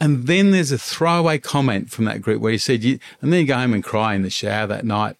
[0.00, 3.40] And then there's a throwaway comment from that group where he said, you, and then
[3.40, 5.16] you go home and cry in the shower that night.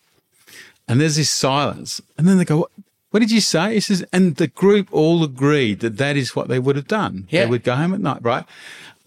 [0.86, 2.00] And there's this silence.
[2.18, 2.70] And then they go, what,
[3.10, 3.74] what did you say?
[3.74, 7.26] He says, and the group all agreed that that is what they would have done.
[7.30, 7.44] Yeah.
[7.44, 8.44] They would go home at night, right?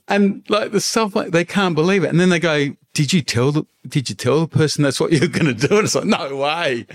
[0.07, 2.09] And like the stuff like they can't believe it.
[2.09, 5.11] And then they go, did you tell the, did you tell the person that's what
[5.11, 5.77] you're going to do?
[5.77, 6.87] And it's like, no way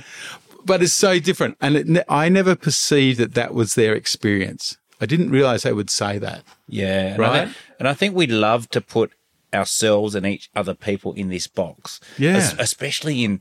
[0.65, 1.57] but it's so different.
[1.61, 4.77] And it, I never perceived that that was their experience.
[5.01, 6.43] I didn't realize they would say that.
[6.69, 7.16] Yeah.
[7.16, 7.19] Right.
[7.19, 9.12] And I, think, and I think we love to put
[9.53, 12.01] ourselves and each other people in this box.
[12.19, 12.51] Yeah.
[12.59, 13.41] especially in,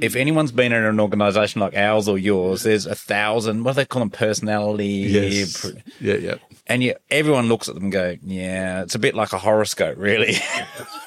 [0.00, 3.76] if anyone's been in an organization like ours or yours, there's a thousand, what do
[3.76, 4.86] they call them, personality.
[4.86, 5.66] Yes.
[6.00, 6.34] Yeah, yeah.
[6.66, 9.96] And you, everyone looks at them and go, yeah, it's a bit like a horoscope,
[9.98, 10.34] really.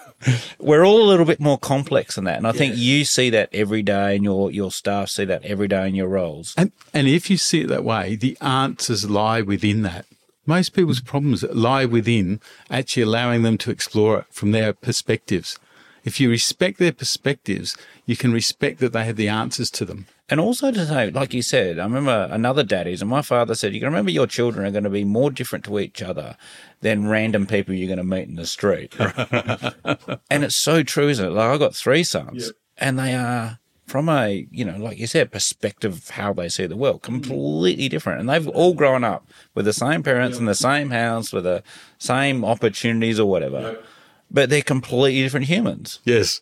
[0.59, 2.37] we're all a little bit more complex than that.
[2.37, 5.67] And I think you see that every day and your, your staff see that every
[5.67, 6.53] day in your roles.
[6.57, 10.05] And, and if you see it that way, the answers lie within that.
[10.45, 15.59] Most people's problems lie within actually allowing them to explore it from their perspectives.
[16.03, 20.07] If you respect their perspectives, you can respect that they have the answers to them.
[20.29, 23.73] And also to say, like you said, I remember another daddy's, and my father said,
[23.73, 26.37] you can remember your children are going to be more different to each other
[26.81, 28.95] than random people you're going to meet in the street.
[30.29, 31.31] and it's so true, isn't it?
[31.31, 32.55] Like I've got three sons, yep.
[32.77, 36.67] and they are from a, you know, like you said, perspective of how they see
[36.67, 37.05] the world, mm.
[37.05, 38.19] completely different.
[38.19, 40.41] And they've all grown up with the same parents yep.
[40.41, 41.63] in the same house, with the
[41.97, 43.61] same opportunities or whatever.
[43.61, 43.85] Yep.
[44.31, 45.99] But they're completely different humans.
[46.03, 46.41] Yes.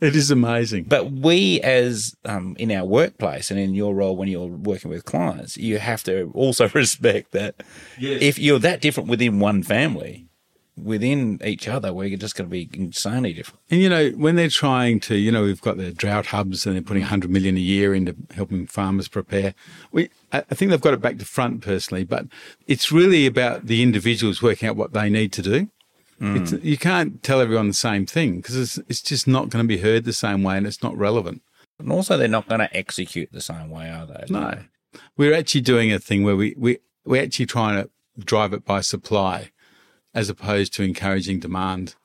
[0.00, 0.84] It is amazing.
[0.84, 5.04] But we, as um, in our workplace and in your role when you're working with
[5.04, 7.62] clients, you have to also respect that
[7.98, 8.22] yes.
[8.22, 10.28] if you're that different within one family,
[10.76, 13.60] within each other, we're just going to be insanely different.
[13.70, 16.74] And you know, when they're trying to, you know, we've got the drought hubs and
[16.74, 19.54] they're putting 100 million a year into helping farmers prepare.
[19.92, 22.26] We, I think they've got it back to front personally, but
[22.66, 25.68] it's really about the individuals working out what they need to do.
[26.20, 26.62] Mm.
[26.62, 29.78] you can't tell everyone the same thing because it's, it's just not going to be
[29.78, 31.42] heard the same way and it's not relevant.
[31.78, 34.24] And also, they're not going to execute the same way, are they?
[34.30, 34.58] No.
[35.16, 37.90] We're actually doing a thing where we, we, we're actually trying to
[38.24, 39.50] drive it by supply
[40.14, 41.96] as opposed to encouraging demand.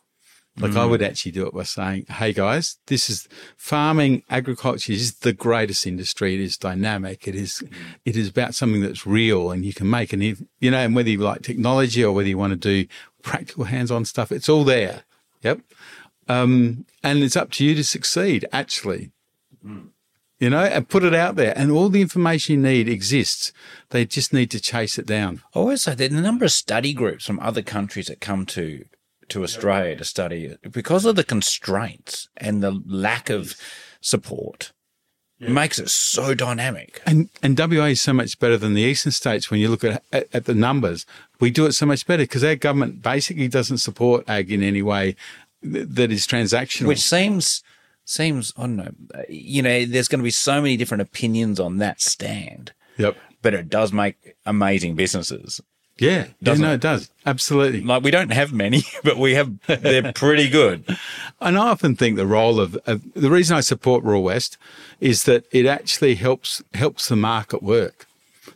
[0.57, 0.77] Like mm.
[0.77, 5.31] I would actually do it by saying, Hey guys, this is farming, agriculture is the
[5.31, 6.33] greatest industry.
[6.33, 7.27] It is dynamic.
[7.27, 7.63] It is,
[8.03, 11.09] it is about something that's real and you can make an, you know, and whether
[11.09, 12.89] you like technology or whether you want to do
[13.21, 14.31] practical hands-on stuff.
[14.31, 15.03] It's all there.
[15.43, 15.61] Yep.
[16.27, 19.11] Um, and it's up to you to succeed, actually.
[19.65, 19.89] Mm.
[20.39, 21.53] You know, and put it out there.
[21.57, 23.51] And all the information you need exists.
[23.89, 25.41] They just need to chase it down.
[25.53, 28.85] I always say that the number of study groups from other countries that come to
[29.27, 33.55] to Australia to study because of the constraints and the lack of
[34.01, 34.71] support
[35.39, 35.49] yeah.
[35.49, 37.01] makes it so dynamic.
[37.05, 40.03] And and WA is so much better than the eastern states when you look at
[40.11, 41.05] at, at the numbers.
[41.39, 44.81] We do it so much better because our government basically doesn't support ag in any
[44.81, 45.15] way
[45.61, 46.87] that is transactional.
[46.87, 47.63] Which seems
[48.05, 48.91] seems I don't know.
[49.29, 52.73] You know, there's going to be so many different opinions on that stand.
[52.97, 53.17] Yep.
[53.41, 55.61] But it does make amazing businesses.
[55.99, 57.81] Yeah, yeah, no, it does absolutely.
[57.81, 59.53] Like we don't have many, but we have.
[59.67, 60.85] They're pretty good.
[61.41, 64.57] and I often think the role of, of, the reason I support Rural West
[64.99, 68.05] is that it actually helps helps the market work.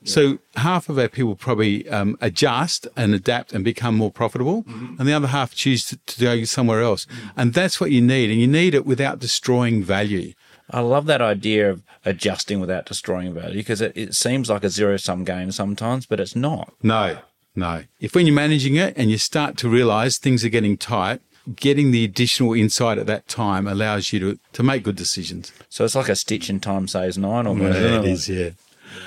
[0.06, 4.96] So half of our people probably um, adjust and adapt and become more profitable, Mm-hmm.
[5.00, 7.08] and the other half choose to, to go somewhere else.
[7.38, 10.34] And that's what you need, and you need it without destroying value.
[10.70, 14.70] I love that idea of adjusting without destroying value because it, it seems like a
[14.70, 16.74] zero sum game sometimes, but it's not.
[16.82, 17.20] No,
[17.56, 17.84] no.
[18.00, 21.22] If when you're managing it and you start to realize things are getting tight,
[21.56, 25.52] getting the additional insight at that time allows you to, to make good decisions.
[25.70, 27.78] So it's like a stitch in time saves nine almost.
[27.78, 28.40] isn't it?
[28.40, 28.50] yeah.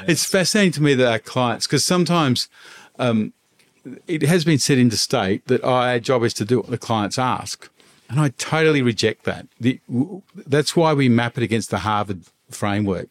[0.06, 2.48] It's fascinating to me that our clients, because sometimes
[2.98, 3.32] um,
[4.06, 7.18] it has been said state that oh, our job is to do what the clients
[7.18, 7.70] ask.
[8.08, 9.46] And I totally reject that.
[9.58, 9.80] The,
[10.34, 13.08] that's why we map it against the Harvard framework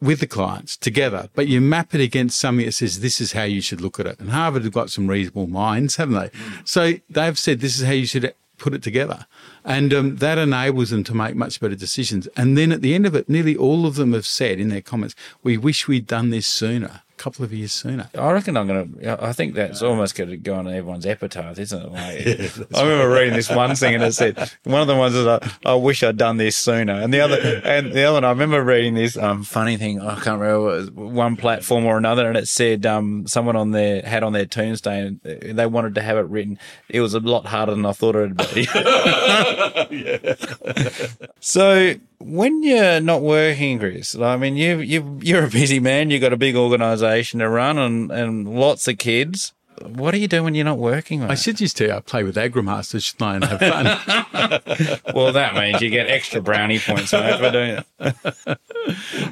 [0.00, 3.44] with the clients together, but you map it against something that says this is how
[3.44, 4.20] you should look at it.
[4.20, 6.30] And Harvard have got some reasonable minds, haven't they?
[6.64, 9.26] So they've said this is how you should put it together.
[9.64, 12.26] And um, that enables them to make much better decisions.
[12.36, 14.82] And then at the end of it, nearly all of them have said in their
[14.82, 18.10] comments, we wish we'd done this sooner, couple of years sooner.
[18.16, 21.58] I reckon I'm going to, I think that's almost going to go on everyone's epitaph,
[21.58, 21.90] isn't it?
[21.90, 25.26] Like, I remember reading this one thing and it said, one of the ones is,
[25.26, 26.94] I, I wish I'd done this sooner.
[26.94, 30.00] And the other, and the other one, I remember reading this, um, funny thing.
[30.00, 32.28] I can't remember what it was, one platform or another.
[32.28, 36.02] And it said, um, someone on their, had on their tombstone, uh, they wanted to
[36.02, 36.58] have it written.
[36.88, 38.66] It was a lot harder than I thought it would be.
[41.40, 46.10] So when you're not working, Chris, I mean, you you you're a busy man.
[46.10, 49.52] You've got a big organisation to run and and lots of kids.
[49.82, 51.22] What do you do when you're not working?
[51.24, 51.38] I Mate?
[51.38, 55.00] should just tell you, I play with Agrimaster, shouldn't I, and have fun.
[55.14, 58.58] well, that means you get extra brownie points mate, for doing it.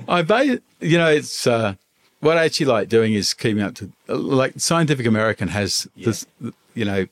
[0.09, 1.75] I ba- you know, it's uh,
[2.21, 6.27] what I actually like doing is keeping up to like Scientific American has this,
[6.75, 7.07] you know,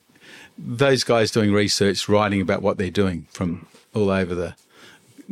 [0.57, 4.55] those guys doing research, writing about what they're doing from all over the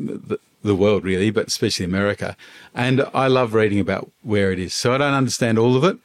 [0.06, 2.36] the, the world, really, but especially America.
[2.74, 4.74] And I love reading about where it is.
[4.74, 5.98] So I don't understand all of it,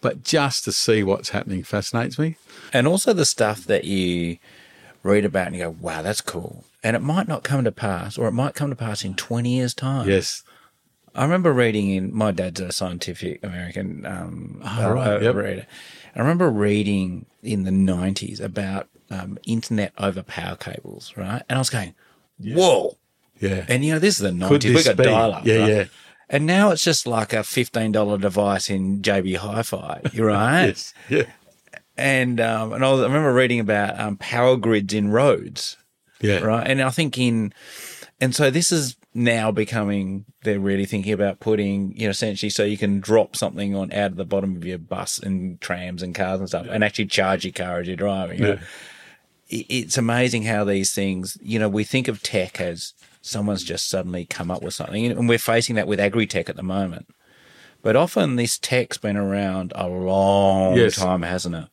[0.00, 2.36] but just to see what's happening fascinates me.
[2.72, 4.38] And also the stuff that you
[5.02, 6.64] read about and you go, wow, that's cool.
[6.82, 9.50] And it might not come to pass, or it might come to pass in 20
[9.50, 10.08] years' time.
[10.08, 10.42] Yes.
[11.14, 15.34] I remember reading in my dad's a scientific American um, Oh, right, uh, yep.
[15.34, 15.66] reader.
[16.14, 21.42] I remember reading in the nineties about um, internet over power cables, right?
[21.48, 21.94] And I was going,
[22.38, 22.96] "Whoa!"
[23.40, 23.64] Yeah.
[23.68, 24.74] And you know, this is the Could nineties.
[24.76, 25.04] We got be?
[25.04, 25.68] dial up, Yeah, right?
[25.68, 25.84] yeah.
[26.28, 30.66] And now it's just like a fifteen dollar device in JB Hi-Fi, You're right?
[30.66, 30.94] Yes.
[31.08, 31.24] Yeah.
[31.96, 35.76] And um, and I, was, I remember reading about um, power grids in roads,
[36.20, 36.38] Yeah.
[36.38, 36.66] right?
[36.66, 37.52] And I think in,
[38.20, 42.62] and so this is now becoming they're really thinking about putting you know essentially so
[42.62, 46.14] you can drop something on out of the bottom of your bus and trams and
[46.14, 48.38] cars and stuff and actually charge your car as you're driving.
[48.38, 48.60] Yeah.
[49.48, 53.88] It- It's amazing how these things, you know, we think of tech as someone's just
[53.88, 57.08] suddenly come up with something, and we're facing that with agri tech at the moment.
[57.82, 60.96] But often this tech's been around a long Yes.
[60.96, 61.64] time, hasn't it?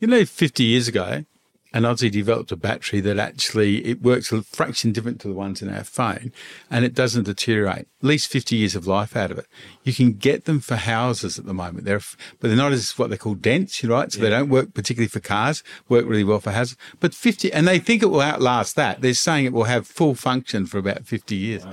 [0.00, 1.24] You know, 50 years ago,
[1.72, 5.62] an Aussie developed a battery that actually it works a fraction different to the ones
[5.62, 6.32] in our phone,
[6.70, 7.88] and it doesn't deteriorate.
[8.02, 9.46] At least 50 years of life out of it.
[9.82, 11.84] You can get them for houses at the moment.
[11.84, 12.00] They're,
[12.40, 14.10] but they're not as what they call dense, right?
[14.12, 15.62] So they don't work particularly for cars.
[15.88, 16.76] Work really well for houses.
[17.00, 19.00] But 50, and they think it will outlast that.
[19.00, 21.66] They're saying it will have full function for about 50 years,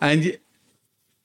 [0.00, 0.38] and.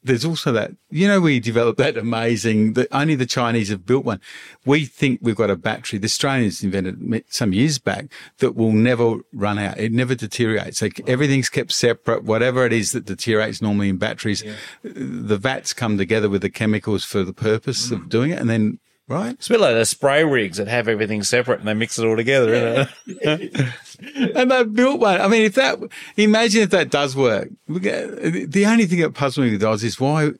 [0.03, 4.06] There's also that you know we developed that amazing that only the Chinese have built
[4.06, 4.19] one.
[4.65, 5.99] We think we've got a battery.
[5.99, 9.78] The Australians invented some years back that will never run out.
[9.78, 10.82] It never deteriorates.
[10.82, 12.23] Like everything's kept separate.
[12.23, 14.44] Whatever it is that deteriorates normally in batteries,
[14.84, 18.10] the vats come together with the chemicals for the purpose of mm.
[18.10, 19.34] doing it, and then right.
[19.34, 22.06] It's a bit like the spray rigs that have everything separate and they mix it
[22.06, 22.53] all together.
[22.53, 23.73] Isn't it?
[24.36, 25.19] and they built one.
[25.22, 25.80] I mean, if that,
[26.18, 27.49] imagine if that does work.
[27.68, 30.32] The only thing that puzzles me with Oz is why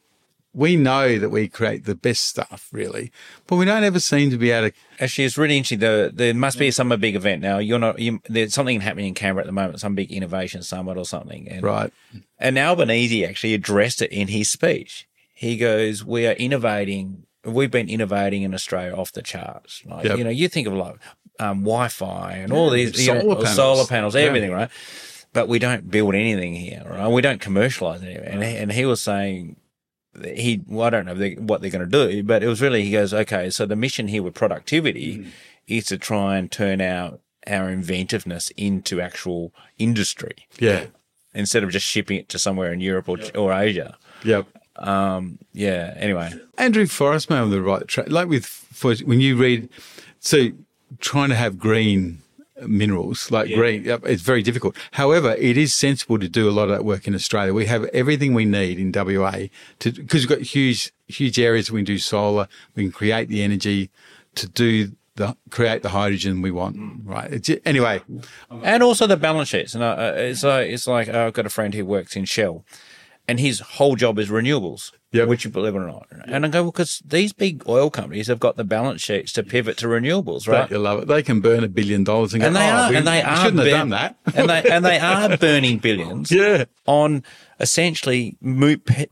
[0.54, 3.12] we know that we create the best stuff, really,
[3.48, 4.76] but we don't ever seem to be able to.
[5.00, 5.80] Actually, it's really interesting.
[5.80, 7.58] The, there must be some big event now.
[7.58, 8.00] You're not.
[8.00, 9.80] You, there's something happening in Canberra at the moment.
[9.80, 11.48] Some big innovation summit or something.
[11.48, 11.94] And, Right.
[12.38, 15.08] And Albanese actually addressed it in his speech.
[15.34, 17.24] He goes, "We are innovating.
[17.46, 19.82] We've been innovating in Australia off the charts.
[19.86, 20.18] Like, Yep.
[20.18, 20.98] you know, you think of like
[21.42, 23.56] um, Wi-Fi and all these you know, solar panels.
[23.56, 24.22] solar panels, Yeah.
[24.22, 24.70] everything, right?
[25.34, 27.08] But we don't build anything here, right?
[27.08, 28.26] We don't commercialize anything.
[28.26, 29.56] And he, and he was saying
[30.24, 32.92] he, well, I don't know what they're going to do, but it was really he
[32.92, 35.26] goes, okay, so the mission here with productivity
[35.68, 40.88] is to try and turn out our inventiveness into actual industry Yeah.
[41.34, 43.98] instead of just shipping it to somewhere in Europe or, or Asia.
[44.26, 44.48] Yep.
[44.76, 45.94] Um, yeah.
[45.98, 48.10] Anyway, Andrew Forrest may on the right track.
[48.10, 48.46] Like with
[49.06, 49.70] when you read,
[50.20, 50.50] so
[51.00, 52.22] trying to have green
[52.68, 54.76] minerals like green it's very difficult.
[54.92, 57.54] However, it is sensible to do a lot of that work in Australia.
[57.54, 59.48] We have everything we need in WA
[59.80, 62.48] to because we've got huge huge areas we can do solar.
[62.76, 63.90] We can create the energy
[64.36, 66.78] to do the create the hydrogen we want.
[67.04, 67.32] Right.
[67.32, 68.02] It's, anyway,
[68.64, 69.74] and also the balance sheets.
[69.74, 72.26] And uh, uh, it's like it's like uh, I've got a friend who works in
[72.26, 72.66] Shell,
[73.28, 74.92] and his whole job is renewables.
[75.14, 75.28] Yep.
[75.28, 78.28] Which you believe it or not, and I go well because these big oil companies
[78.28, 80.72] have got the balance sheets to pivot to renewables, right?
[80.72, 81.08] you love it.
[81.10, 83.22] They can burn a billion dollars and, And go, they oh, are, we, and they
[83.22, 84.16] are, shouldn't have done that.
[84.36, 86.64] and they and they are burning billions, Yeah.
[86.86, 87.24] on
[87.60, 88.38] essentially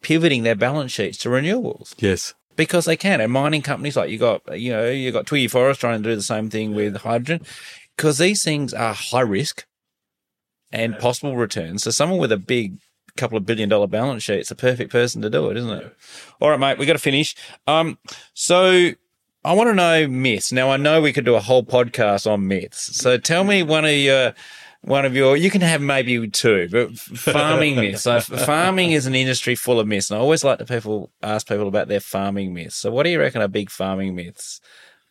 [0.01, 2.33] pivoting their balance sheets to renewables yes.
[2.55, 3.19] because they can.
[3.19, 6.15] And mining companies like you got, you know, you got Twiggy Forrest trying to do
[6.15, 7.45] the same thing with hydrogen
[7.97, 9.65] because these things are high risk
[10.71, 11.83] and possible returns.
[11.83, 12.77] So someone with a big
[13.15, 15.95] couple of billion dollar balance sheet, it's a perfect person to do it, isn't it?
[16.39, 17.35] All right, mate, we got to finish.
[17.67, 17.97] Um,
[18.33, 18.91] so
[19.43, 20.51] I want to know myths.
[20.51, 22.95] Now I know we could do a whole podcast on myths.
[22.97, 24.33] So tell me one of your
[24.81, 28.03] one of your you can have maybe two, but farming myths.
[28.03, 31.47] So farming is an industry full of myths, and I always like to people ask
[31.47, 32.75] people about their farming myths.
[32.75, 34.61] So what do you reckon are big farming myths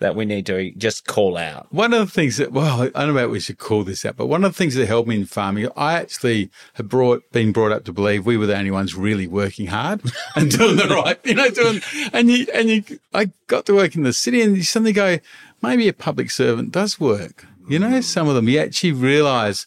[0.01, 1.67] that we need to just call out?
[1.73, 4.17] One of the things that, well, I don't know if we should call this out,
[4.17, 7.53] but one of the things that helped me in farming, I actually had brought, been
[7.53, 10.03] brought up to believe we were the only ones really working hard
[10.37, 11.81] and doing the right, you know, doing,
[12.13, 15.19] and you, and you, I got to work in the city and you suddenly go,
[15.63, 17.47] maybe a public servant does work.
[17.69, 19.67] You know, some of them you actually realize,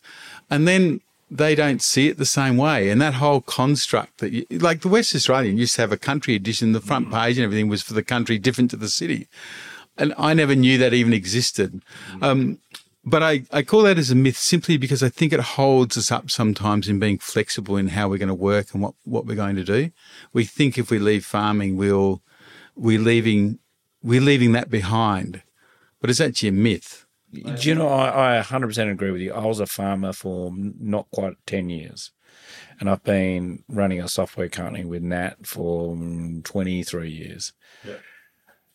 [0.50, 2.90] and then they don't see it the same way.
[2.90, 6.36] And that whole construct that, you, like the West Australian used to have a country
[6.36, 7.14] edition, the front mm.
[7.14, 9.28] page and everything was for the country different to the city
[9.98, 11.82] and I never knew that even existed.
[12.22, 12.60] Um,
[13.04, 16.12] but I, I call that as a myth simply because I think it holds us
[16.12, 19.36] up sometimes in being flexible in how we're going to work and what, what we're
[19.36, 19.92] going to do.
[20.34, 22.22] We think if we leave farming, we'll,
[22.76, 23.60] we're leaving,
[24.04, 25.42] we're leaving that behind,
[26.00, 27.06] but it's actually a myth.
[27.34, 29.34] Do you know, I, I 100% agree with you.
[29.34, 32.12] I was a farmer for not quite 10 years.
[32.80, 37.54] And I've been running a software company with Nat for mm, 23 years.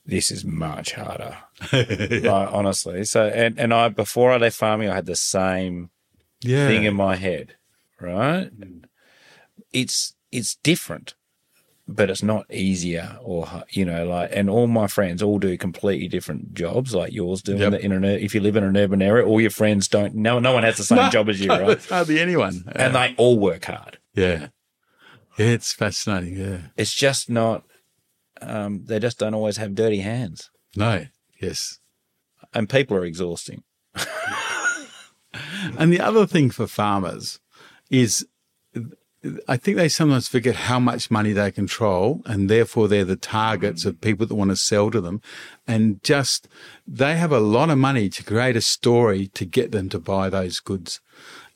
[0.06, 1.36] This is much harder,
[1.72, 3.04] like, honestly.
[3.04, 5.90] So, and, and I, before I left farming, I had the same
[6.42, 6.68] Yeah.
[6.68, 7.56] thing in my head,
[8.00, 8.48] right?
[8.56, 8.84] Mm.
[9.72, 11.14] It's, it's different,
[11.88, 16.06] but it's not easier or, you know, like, and all my friends all do completely
[16.08, 17.56] different jobs like yours do.
[17.56, 17.60] Yep.
[17.66, 20.14] In, the, in an, if you live in an urban area, all your friends don't,
[20.14, 21.70] no, no one has the same job as you, No, right?
[21.70, 22.70] it's hardly anyone.
[22.76, 23.98] And they all work hard.
[24.14, 24.48] yeah.
[25.36, 26.34] Yeah, it's fascinating.
[26.36, 26.58] Yeah.
[26.78, 27.65] It's just not,
[28.40, 30.50] um, they just don't always have dirty hands.
[30.74, 31.06] No.
[31.40, 31.78] Yes.
[32.54, 33.62] And people are exhausting.
[35.78, 37.38] And the other thing for farmers
[37.90, 38.26] is
[39.48, 43.84] I think they sometimes forget how much money they control and therefore they're the targets
[43.84, 45.20] of people that want to sell to them.
[45.66, 46.48] And just
[46.86, 50.30] they have a lot of money to create a story to get them to buy
[50.30, 51.00] those goods.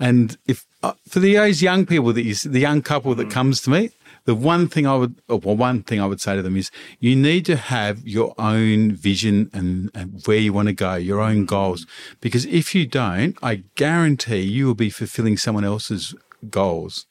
[0.00, 3.60] And if uh, for the, those young people that you, the young couple that comes
[3.62, 3.90] to me,
[4.24, 7.16] the one thing I would, well, one thing I would say to them is you
[7.16, 11.46] need to have your own vision and, and where you want to go, your own
[11.46, 11.86] goals.
[12.20, 16.14] Because if you don't, I guarantee you will be fulfilling someone else's
[16.48, 17.06] goals.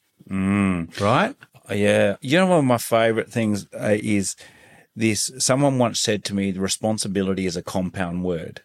[1.00, 1.34] Right?
[1.68, 2.16] Yeah.
[2.20, 4.36] You know, one of my favorite things uh, is
[4.94, 5.30] this.
[5.38, 8.62] Someone once said to me, responsibility is a compound word,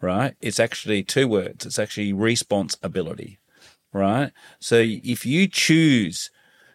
[0.00, 0.34] right?
[0.40, 1.64] It's actually two words.
[1.66, 3.38] It's actually responsibility,
[3.92, 4.32] right?
[4.58, 6.30] So if you choose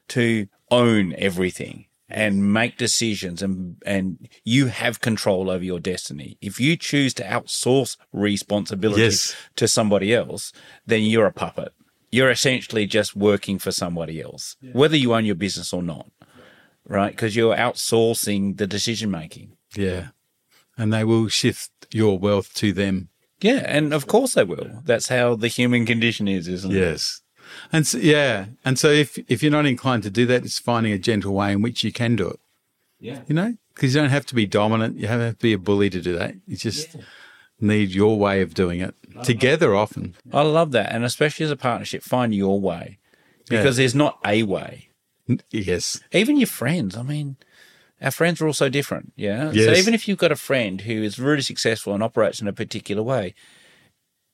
[0.10, 6.38] to own everything and make decisions and, and you have control over your destiny.
[6.42, 9.36] If you choose to outsource responsibility Yes.
[9.58, 10.52] to somebody else,
[10.86, 11.72] then you're a puppet.
[12.12, 16.08] You're essentially just working for somebody else, whether you own your business or not,
[16.88, 17.12] right?
[17.12, 19.56] Because you're outsourcing the decision making.
[19.76, 20.08] Yeah.
[20.78, 23.10] And they will shift your wealth to them.
[23.42, 24.82] Yeah, and of course they will.
[24.84, 26.76] That's how the human condition is, isn't it?
[26.80, 27.22] Yes.
[27.72, 28.48] And so, yeah.
[28.66, 31.52] And so if, if you're not inclined to do that, it's finding a gentle way
[31.52, 32.40] in which you can do it.
[33.00, 33.22] Yeah.
[33.28, 34.98] You know, because you don't have to be dominant.
[34.98, 36.36] You don't have to be a bully to do that.
[36.46, 36.96] You just
[37.62, 40.16] need your way of doing it together often.
[40.32, 40.92] I love that.
[40.92, 42.98] And especially as a partnership, find your way
[43.48, 44.90] because there's not a way.
[45.52, 46.00] Yes.
[46.12, 47.38] Even your friends, I mean,
[48.02, 49.14] our friends are all so different.
[49.16, 49.52] Yeah.
[49.52, 49.66] Yes.
[49.66, 52.54] So even if you've got a friend who is really successful and operates in a
[52.54, 53.34] particular way,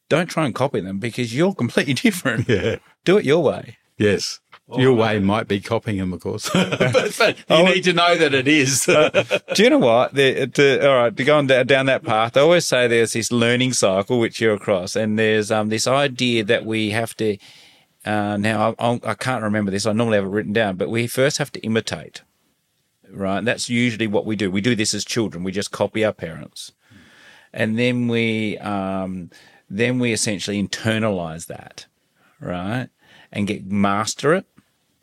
[0.10, 2.48] don't try and copy them because you're completely different.
[2.48, 2.78] Yeah.
[3.04, 3.78] Do it your way.
[3.98, 4.40] Yes.
[4.76, 6.50] Your way might be copying them, of course.
[6.54, 8.86] but, but you need to know that it is.
[8.86, 10.16] Do you know what?
[10.16, 13.32] The, to, all right, to go on down that path, I always say there's this
[13.32, 17.38] learning cycle which you're across, and there's um, this idea that we have to.
[18.06, 19.86] Uh, now I, I, I can't remember this.
[19.86, 22.24] I normally have it written down, but we first have to imitate,
[23.12, 23.38] right?
[23.38, 24.50] And that's usually what we do.
[24.50, 25.44] We do this as children.
[25.44, 26.72] We just copy our parents,
[27.54, 29.30] and then we um,
[29.70, 31.86] then we essentially internalize that,
[32.40, 32.90] right?
[33.32, 34.46] And get master it.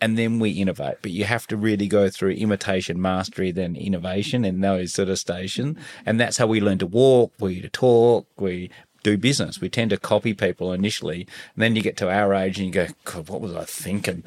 [0.01, 0.97] And then we innovate.
[1.01, 5.19] But you have to really go through imitation, mastery, then innovation and those sort of
[5.19, 5.79] stations.
[6.05, 8.69] And that's how we learn to walk, we to talk, we
[9.05, 9.61] do business.
[9.61, 11.29] We tend to copy people initially.
[11.55, 14.25] And then you get to our age and you go, God, what was I thinking?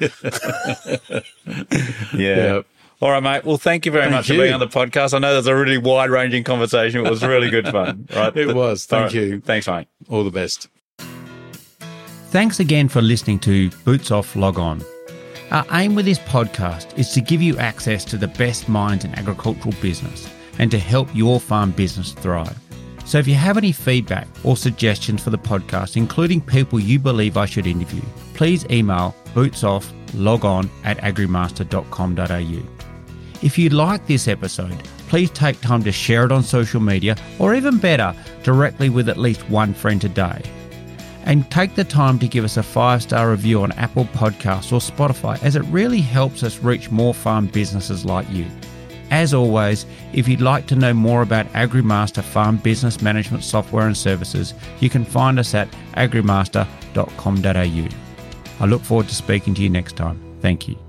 [2.14, 2.54] yeah.
[2.54, 2.66] Yep.
[3.02, 3.44] All right, mate.
[3.44, 5.12] Well, thank you very Thank much for being on the podcast.
[5.12, 7.04] I know there's a really wide ranging conversation.
[7.04, 8.08] It was really good fun.
[8.16, 8.34] Right.
[8.36, 8.86] It was.
[8.86, 9.14] Thank All right.
[9.14, 9.40] you.
[9.40, 9.88] Thanks, mate.
[10.08, 10.68] All the best.
[12.30, 14.82] Thanks again for listening to Boots Off Log On.
[15.50, 19.14] Our aim with this podcast is to give you access to the best minds in
[19.14, 20.28] agricultural business
[20.58, 22.58] and to help your farm business thrive.
[23.04, 27.36] So if you have any feedback or suggestions for the podcast, including people you believe
[27.36, 28.02] I should interview,
[28.34, 32.75] please email bootsofflogon at agrimaster.com.au.
[33.42, 37.54] If you like this episode, please take time to share it on social media or
[37.54, 40.42] even better, directly with at least one friend today
[41.26, 44.78] and take the time to give us a five star review on Apple Podcasts or
[44.78, 48.46] Spotify, as it really helps us reach more farm businesses like you.
[49.10, 53.96] As always, if you'd like to know more about AgriMaster Farm Business Management Software and
[53.96, 57.88] Services, you can find us at agrimaster.com.au.
[58.58, 60.20] I look forward to speaking to you next time.
[60.40, 60.85] Thank you.